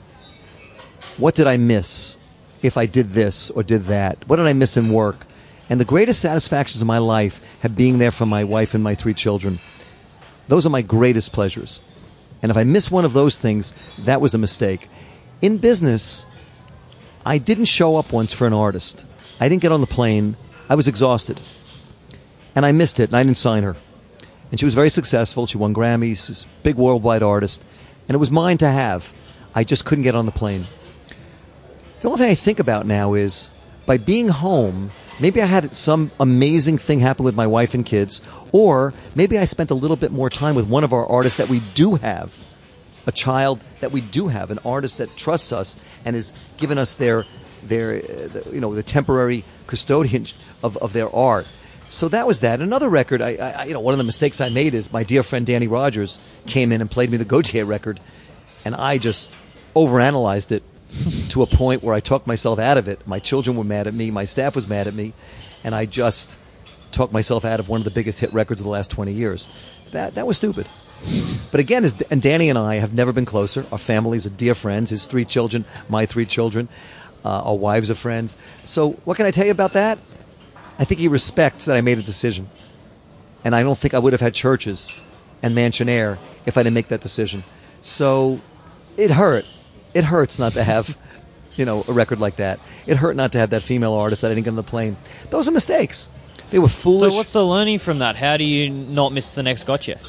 what 1.17 1.35
did 1.35 1.47
I 1.47 1.57
miss 1.57 2.19
if 2.61 2.77
I 2.77 2.85
did 2.85 3.11
this 3.13 3.51
or 3.51 3.63
did 3.63 3.85
that? 3.85 4.29
What 4.29 4.37
did 4.37 4.47
I 4.47 4.53
miss 4.53 4.77
in 4.77 4.93
work? 4.93 5.27
And 5.71 5.81
the 5.81 5.87
greatest 5.87 6.21
satisfactions 6.21 6.83
of 6.83 6.87
my 6.87 6.99
life 6.99 7.41
have 7.61 7.75
being 7.75 7.97
there 7.97 8.11
for 8.11 8.27
my 8.27 8.45
wife 8.45 8.75
and 8.75 8.85
my 8.85 8.95
three 8.95 9.15
children. 9.15 9.59
Those 10.49 10.67
are 10.67 10.71
my 10.71 10.83
greatest 10.83 11.33
pleasures. 11.33 11.81
And 12.43 12.51
if 12.51 12.59
I 12.59 12.65
miss 12.65 12.91
one 12.91 13.07
of 13.07 13.15
those 13.15 13.39
things, 13.39 13.73
that 13.99 14.21
was 14.21 14.35
a 14.35 14.39
mistake. 14.39 14.91
In 15.41 15.57
business, 15.57 16.27
I 17.25 17.39
didn't 17.39 17.73
show 17.73 17.97
up 17.97 18.13
once 18.13 18.35
for 18.35 18.47
an 18.47 18.53
artist. 18.53 19.07
I 19.41 19.49
didn't 19.49 19.63
get 19.63 19.73
on 19.73 19.81
the 19.81 19.87
plane. 19.87 20.37
I 20.69 20.75
was 20.75 20.89
exhausted. 20.89 21.41
And 22.55 22.67
I 22.67 22.73
missed 22.73 23.01
it, 23.01 23.11
and 23.11 23.17
I 23.17 23.23
didn't 23.23 23.39
sign 23.39 23.63
her. 23.63 23.77
And 24.51 24.61
she 24.61 24.67
was 24.67 24.75
very 24.75 24.91
successful. 24.91 25.47
She 25.47 25.57
won 25.57 25.75
Grammys, 25.75 26.27
this 26.29 26.47
big 26.63 26.77
worldwide 26.77 27.23
artist. 27.23 27.65
And 28.09 28.15
it 28.15 28.19
was 28.19 28.31
mine 28.31 28.59
to 28.59 28.71
have. 28.71 29.13
I 29.55 29.65
just 29.65 29.85
couldn't 29.85 30.05
get 30.05 30.15
on 30.15 30.27
the 30.27 30.33
plane. 30.33 30.65
The 32.01 32.09
only 32.09 32.19
thing 32.19 32.31
I 32.31 32.35
think 32.35 32.59
about 32.59 32.85
now 32.85 33.15
is 33.15 33.49
by 33.87 33.97
being 33.97 34.29
home, 34.29 34.91
maybe 35.21 35.41
I 35.41 35.47
had 35.47 35.73
some 35.73 36.11
amazing 36.19 36.79
thing 36.79 37.01
happen 37.01 37.25
with 37.25 37.35
my 37.35 37.47
wife 37.47 37.75
and 37.75 37.87
kids, 37.87 38.21
or 38.51 38.93
maybe 39.15 39.39
I 39.39 39.45
spent 39.45 39.71
a 39.71 39.75
little 39.75 39.97
bit 39.97 40.13
more 40.13 40.29
time 40.29 40.55
with 40.55 40.67
one 40.67 40.85
of 40.85 40.93
our 40.93 41.07
artists 41.07 41.39
that 41.39 41.49
we 41.49 41.61
do 41.75 41.95
have, 41.97 42.45
a 43.07 43.13
child 43.13 43.61
that 43.81 43.93
we 43.93 44.01
do 44.01 44.29
have, 44.29 44.51
an 44.51 44.59
artist 44.65 44.99
that 44.99 45.17
trusts 45.17 45.53
us 45.53 45.77
and 46.05 46.17
has 46.17 46.33
given 46.57 46.77
us 46.77 46.95
their, 46.95 47.25
their, 47.63 47.95
uh, 47.95 48.51
you 48.51 48.61
know, 48.61 48.75
the 48.75 48.83
temporary 48.83 49.45
custodian 49.67 50.27
of, 50.63 50.77
of 50.79 50.93
their 50.93 51.15
art. 51.15 51.47
So 51.93 52.09
that 52.09 52.27
was 52.27 52.41
that. 52.41 52.63
Another 52.63 52.89
record, 52.89 53.21
I, 53.21 53.35
I, 53.35 53.65
you 53.65 53.75
know, 53.75 53.81
one 53.81 53.93
of 53.93 53.99
the 53.99 54.05
mistakes 54.05 54.41
I 54.41 54.49
made 54.49 54.73
is 54.73 54.95
my 54.95 55.05
dear 55.05 55.23
friend 55.23 55.45
Danny 55.45 55.69
Rogers 55.69 56.21
came 56.47 56.73
in 56.73 56.81
and 56.81 56.91
played 56.91 57.11
me 57.11 57.19
the 57.19 57.25
Gotye 57.27 57.69
record, 57.69 58.01
and 58.65 58.75
I 58.75 58.97
just 58.97 59.37
overanalyzed 59.77 60.53
it 60.53 60.63
to 61.29 61.43
a 61.43 61.47
point 61.47 61.83
where 61.83 61.95
I 61.95 62.01
talked 62.01 62.27
myself 62.27 62.59
out 62.59 62.79
of 62.79 62.89
it. 62.89 63.07
My 63.07 63.19
children 63.19 63.59
were 63.59 63.65
mad 63.65 63.87
at 63.87 63.93
me, 63.93 64.11
my 64.11 64.25
staff 64.25 64.55
was 64.55 64.67
mad 64.67 64.87
at 64.87 64.95
me, 64.95 65.13
and 65.63 65.75
I 65.75 65.85
just 65.85 66.39
talked 66.93 67.13
myself 67.13 67.45
out 67.45 67.61
of 67.61 67.69
one 67.69 67.83
of 67.83 67.85
the 67.85 67.91
biggest 67.91 68.21
hit 68.21 68.33
records 68.33 68.63
of 68.63 68.65
the 68.65 68.71
last 68.71 68.91
20 68.91 69.13
years. 69.13 69.47
That, 69.91 70.15
that 70.15 70.27
was 70.27 70.39
stupid. 70.39 70.67
But 71.51 71.61
again, 71.61 71.85
as, 71.85 72.01
and 72.03 72.23
Danny 72.23 72.49
and 72.49 72.59
I 72.59 72.77
have 72.77 72.95
never 72.95 73.13
been 73.13 73.27
closer. 73.27 73.67
Our 73.71 73.77
families 73.77 74.25
are 74.25 74.31
dear 74.31 74.55
friends. 74.55 74.89
His 74.89 75.05
three 75.05 75.27
children, 75.27 75.67
my 75.91 76.07
three 76.07 76.25
children, 76.25 76.71
uh, 77.23 77.43
our 77.43 77.57
wives 77.57 77.91
are 77.91 77.95
friends. 77.95 78.39
So, 78.65 78.93
what 79.05 79.19
can 79.19 79.27
I 79.27 79.31
tell 79.31 79.45
you 79.45 79.53
about 79.53 79.75
that? 79.75 79.99
I 80.83 80.85
think 80.85 80.99
he 80.99 81.07
respects 81.07 81.67
that 81.67 81.77
I 81.77 81.81
made 81.81 81.99
a 81.99 82.03
decision. 82.03 82.49
And 83.45 83.55
I 83.55 83.63
don't 83.63 83.79
think 83.79 83.95
I 83.95 84.01
would 84.01 84.13
have 84.13 84.21
had 84.21 84.35
CHVRCHES 84.35 84.99
and 85.41 85.57
Mansionair 85.57 86.19
if 86.45 86.59
I 86.59 86.65
didn't 86.65 86.75
make 86.75 86.89
that 86.89 87.01
decision. 87.01 87.45
So, 87.83 88.41
it 88.97 89.13
hurt. 89.13 89.47
It 89.95 90.03
hurts 90.03 90.41
not 90.41 90.55
to 90.55 90.65
have, 90.65 90.99
you 91.57 91.65
know, 91.65 91.85
a 91.87 91.93
record 91.93 92.19
like 92.19 92.35
that. 92.35 92.59
It 92.85 92.97
hurt 92.97 93.15
not 93.15 93.31
to 93.31 93.39
have 93.39 93.51
that 93.51 93.63
female 93.63 93.93
artist 93.93 94.23
that 94.23 94.33
I 94.33 94.35
didn't 94.35 94.47
get 94.47 94.51
on 94.51 94.57
the 94.57 94.65
plane. 94.65 94.97
Those 95.31 95.47
are 95.47 95.53
mistakes. 95.53 96.09
They 96.51 96.59
were 96.59 96.67
foolish. 96.67 97.13
So, 97.13 97.17
what's 97.17 97.33
the 97.33 97.47
learning 97.47 97.79
from 97.79 98.01
that? 98.01 98.17
How 98.17 98.37
do 98.37 98.43
you 98.43 98.69
not 98.69 99.13
miss 99.13 99.35
the 99.35 99.45
next 99.45 99.63
gotcha? 99.63 100.01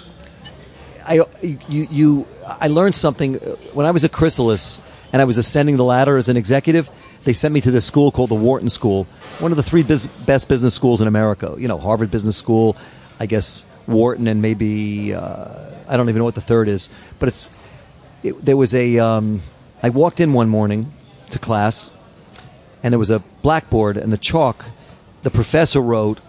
I, 1.05 1.21
you, 1.43 1.88
you, 1.91 2.28
I 2.47 2.67
learned 2.67 2.95
something 2.95 3.36
uh, 3.36 3.57
when 3.74 3.86
I 3.86 3.91
was 3.91 4.03
at 4.05 4.11
Chrysalis 4.11 4.82
and 5.11 5.21
I 5.21 5.26
was 5.26 5.38
ascending 5.38 5.78
the 5.78 5.84
ladder 5.84 6.17
as 6.17 6.30
an 6.30 6.36
executive. 6.36 6.89
They 7.24 7.34
sent 7.34 7.53
me 7.53 7.61
to 7.61 7.71
this 7.71 7.86
school 7.86 8.11
called 8.11 8.30
the 8.30 8.36
Wharton 8.36 8.69
School, 8.69 9.05
one 9.39 9.51
of 9.51 9.55
the 9.55 9.63
three 9.63 9.84
biz- 9.84 10.07
best 10.26 10.49
business 10.49 10.74
schools 10.74 10.99
in 10.99 11.07
America. 11.07 11.55
You 11.57 11.67
know, 11.67 11.78
Harvard 11.78 12.11
Business 12.11 12.36
School, 12.36 12.76
I 13.19 13.26
guess 13.26 13.65
Wharton, 13.88 14.28
and 14.28 14.41
maybe 14.41 15.13
uh, 15.13 15.71
I 15.88 15.95
don't 15.95 16.09
even 16.09 16.19
know 16.19 16.26
what 16.26 16.36
the 16.36 16.41
third 16.41 16.67
is. 16.67 16.89
But 17.19 17.30
it's 17.30 17.49
it, 18.24 18.43
there 18.43 18.57
was 18.57 18.74
a. 18.74 18.99
Um, 18.99 19.41
I 19.82 19.89
walked 19.89 20.19
in 20.19 20.34
one 20.34 20.49
morning 20.49 20.91
to 21.30 21.39
class, 21.39 21.91
and 22.82 22.91
there 22.91 22.99
was 22.99 23.09
a 23.09 23.19
blackboard, 23.41 23.97
and 23.97 24.11
the 24.11 24.17
chalk. 24.17 24.65
The 25.24 25.32
professor 25.32 25.80
wrote, 25.80 26.19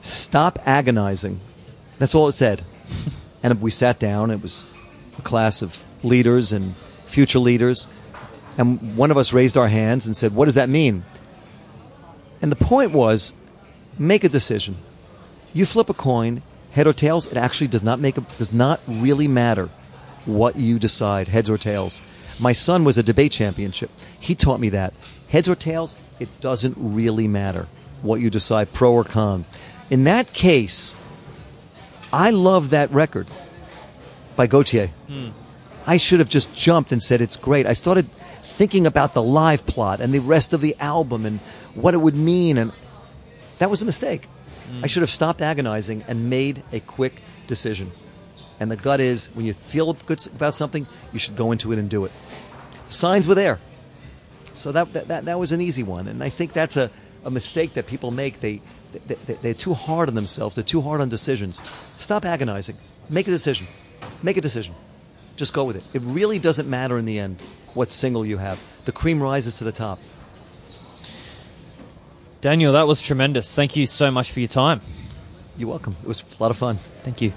"Stop 0.00 0.58
agonizing." 0.64 1.40
That's 1.98 2.14
all 2.14 2.28
it 2.28 2.34
said. 2.34 2.64
and 3.42 3.60
we 3.60 3.70
sat 3.70 3.98
down. 3.98 4.30
It 4.30 4.40
was 4.40 4.66
a 5.18 5.22
class 5.22 5.62
of 5.62 5.84
leaders 6.02 6.52
and 6.52 6.74
future 7.04 7.38
leaders. 7.38 7.88
And 8.58 8.96
one 8.96 9.10
of 9.10 9.16
us 9.16 9.32
raised 9.32 9.56
our 9.56 9.68
hands 9.68 10.06
and 10.06 10.16
said, 10.16 10.34
What 10.34 10.46
does 10.46 10.54
that 10.54 10.68
mean? 10.68 11.04
And 12.40 12.50
the 12.50 12.56
point 12.56 12.92
was 12.92 13.34
make 13.98 14.24
a 14.24 14.28
decision. 14.28 14.76
You 15.54 15.66
flip 15.66 15.88
a 15.88 15.94
coin, 15.94 16.42
head 16.72 16.86
or 16.86 16.92
tails, 16.92 17.26
it 17.26 17.36
actually 17.36 17.68
does 17.68 17.84
not 17.84 18.00
make 18.00 18.16
a, 18.16 18.22
does 18.36 18.52
not 18.52 18.80
really 18.86 19.28
matter 19.28 19.68
what 20.24 20.56
you 20.56 20.78
decide, 20.78 21.28
heads 21.28 21.50
or 21.50 21.58
tails. 21.58 22.02
My 22.38 22.52
son 22.52 22.84
was 22.84 22.98
a 22.98 23.02
debate 23.02 23.32
championship. 23.32 23.90
He 24.18 24.34
taught 24.34 24.60
me 24.60 24.68
that. 24.70 24.94
Heads 25.28 25.48
or 25.48 25.54
tails, 25.54 25.96
it 26.18 26.28
doesn't 26.40 26.74
really 26.76 27.28
matter 27.28 27.68
what 28.00 28.20
you 28.20 28.30
decide, 28.30 28.72
pro 28.72 28.92
or 28.92 29.04
con. 29.04 29.44
In 29.90 30.04
that 30.04 30.32
case, 30.32 30.96
I 32.12 32.30
love 32.30 32.70
that 32.70 32.90
record 32.90 33.26
by 34.36 34.46
Gotye. 34.46 34.88
Hmm. 35.08 35.28
I 35.86 35.96
should 35.96 36.20
have 36.20 36.28
just 36.28 36.54
jumped 36.54 36.92
and 36.92 37.02
said 37.02 37.20
it's 37.20 37.36
great. 37.36 37.66
I 37.66 37.72
started 37.72 38.08
thinking 38.52 38.86
about 38.86 39.14
the 39.14 39.22
live 39.22 39.66
plot 39.66 40.00
and 40.00 40.12
the 40.12 40.20
rest 40.20 40.52
of 40.52 40.60
the 40.60 40.76
album 40.78 41.26
and 41.26 41.40
what 41.74 41.94
it 41.94 41.98
would 41.98 42.14
mean, 42.14 42.58
and 42.58 42.72
that 43.58 43.70
was 43.70 43.82
a 43.82 43.86
mistake. 43.86 44.28
I 44.82 44.86
should 44.86 45.02
have 45.02 45.10
stopped 45.10 45.42
agonizing 45.42 46.04
and 46.08 46.30
made 46.30 46.62
a 46.72 46.80
quick 46.80 47.20
decision. 47.46 47.92
And 48.58 48.70
the 48.70 48.76
gut 48.76 49.00
is 49.00 49.26
when 49.34 49.44
you 49.44 49.52
feel 49.52 49.92
good 49.92 50.26
about 50.28 50.54
something, 50.54 50.86
you 51.12 51.18
should 51.18 51.36
go 51.36 51.52
into 51.52 51.72
it 51.72 51.78
and 51.78 51.90
do 51.90 52.04
it. 52.04 52.12
The 52.88 52.94
signs 52.94 53.28
were 53.28 53.34
there. 53.34 53.58
So 54.54 54.72
that, 54.72 54.92
that, 54.92 55.08
that, 55.08 55.24
that 55.24 55.38
was 55.38 55.52
an 55.52 55.60
easy 55.60 55.82
one. 55.82 56.08
And 56.08 56.22
I 56.22 56.28
think 56.28 56.52
that's 56.52 56.76
a, 56.76 56.90
a 57.24 57.30
mistake 57.30 57.74
that 57.74 57.86
people 57.86 58.10
make. 58.10 58.40
They, 58.40 58.62
they, 58.92 59.14
they, 59.14 59.34
they're 59.34 59.54
too 59.54 59.74
hard 59.74 60.08
on 60.08 60.14
themselves, 60.14 60.54
they're 60.54 60.64
too 60.64 60.80
hard 60.80 61.00
on 61.00 61.08
decisions. 61.08 61.60
Stop 62.00 62.24
agonizing. 62.24 62.76
Make 63.08 63.28
a 63.28 63.30
decision. 63.30 63.66
Make 64.22 64.36
a 64.36 64.40
decision. 64.40 64.74
Just 65.36 65.52
go 65.52 65.64
with 65.64 65.76
it. 65.76 65.96
It 65.96 66.02
really 66.04 66.38
doesn't 66.38 66.68
matter 66.68 66.98
in 66.98 67.04
the 67.04 67.18
end 67.18 67.38
what 67.74 67.92
single 67.92 68.24
you 68.24 68.38
have. 68.38 68.60
The 68.84 68.92
cream 68.92 69.22
rises 69.22 69.58
to 69.58 69.64
the 69.64 69.72
top. 69.72 69.98
Daniel, 72.40 72.72
that 72.72 72.88
was 72.88 73.00
tremendous. 73.00 73.54
Thank 73.54 73.76
you 73.76 73.86
so 73.86 74.10
much 74.10 74.32
for 74.32 74.40
your 74.40 74.48
time. 74.48 74.80
You're 75.56 75.68
welcome. 75.68 75.96
It 76.02 76.08
was 76.08 76.24
a 76.38 76.42
lot 76.42 76.50
of 76.50 76.56
fun. 76.56 76.76
Thank 77.04 77.22
you. 77.22 77.32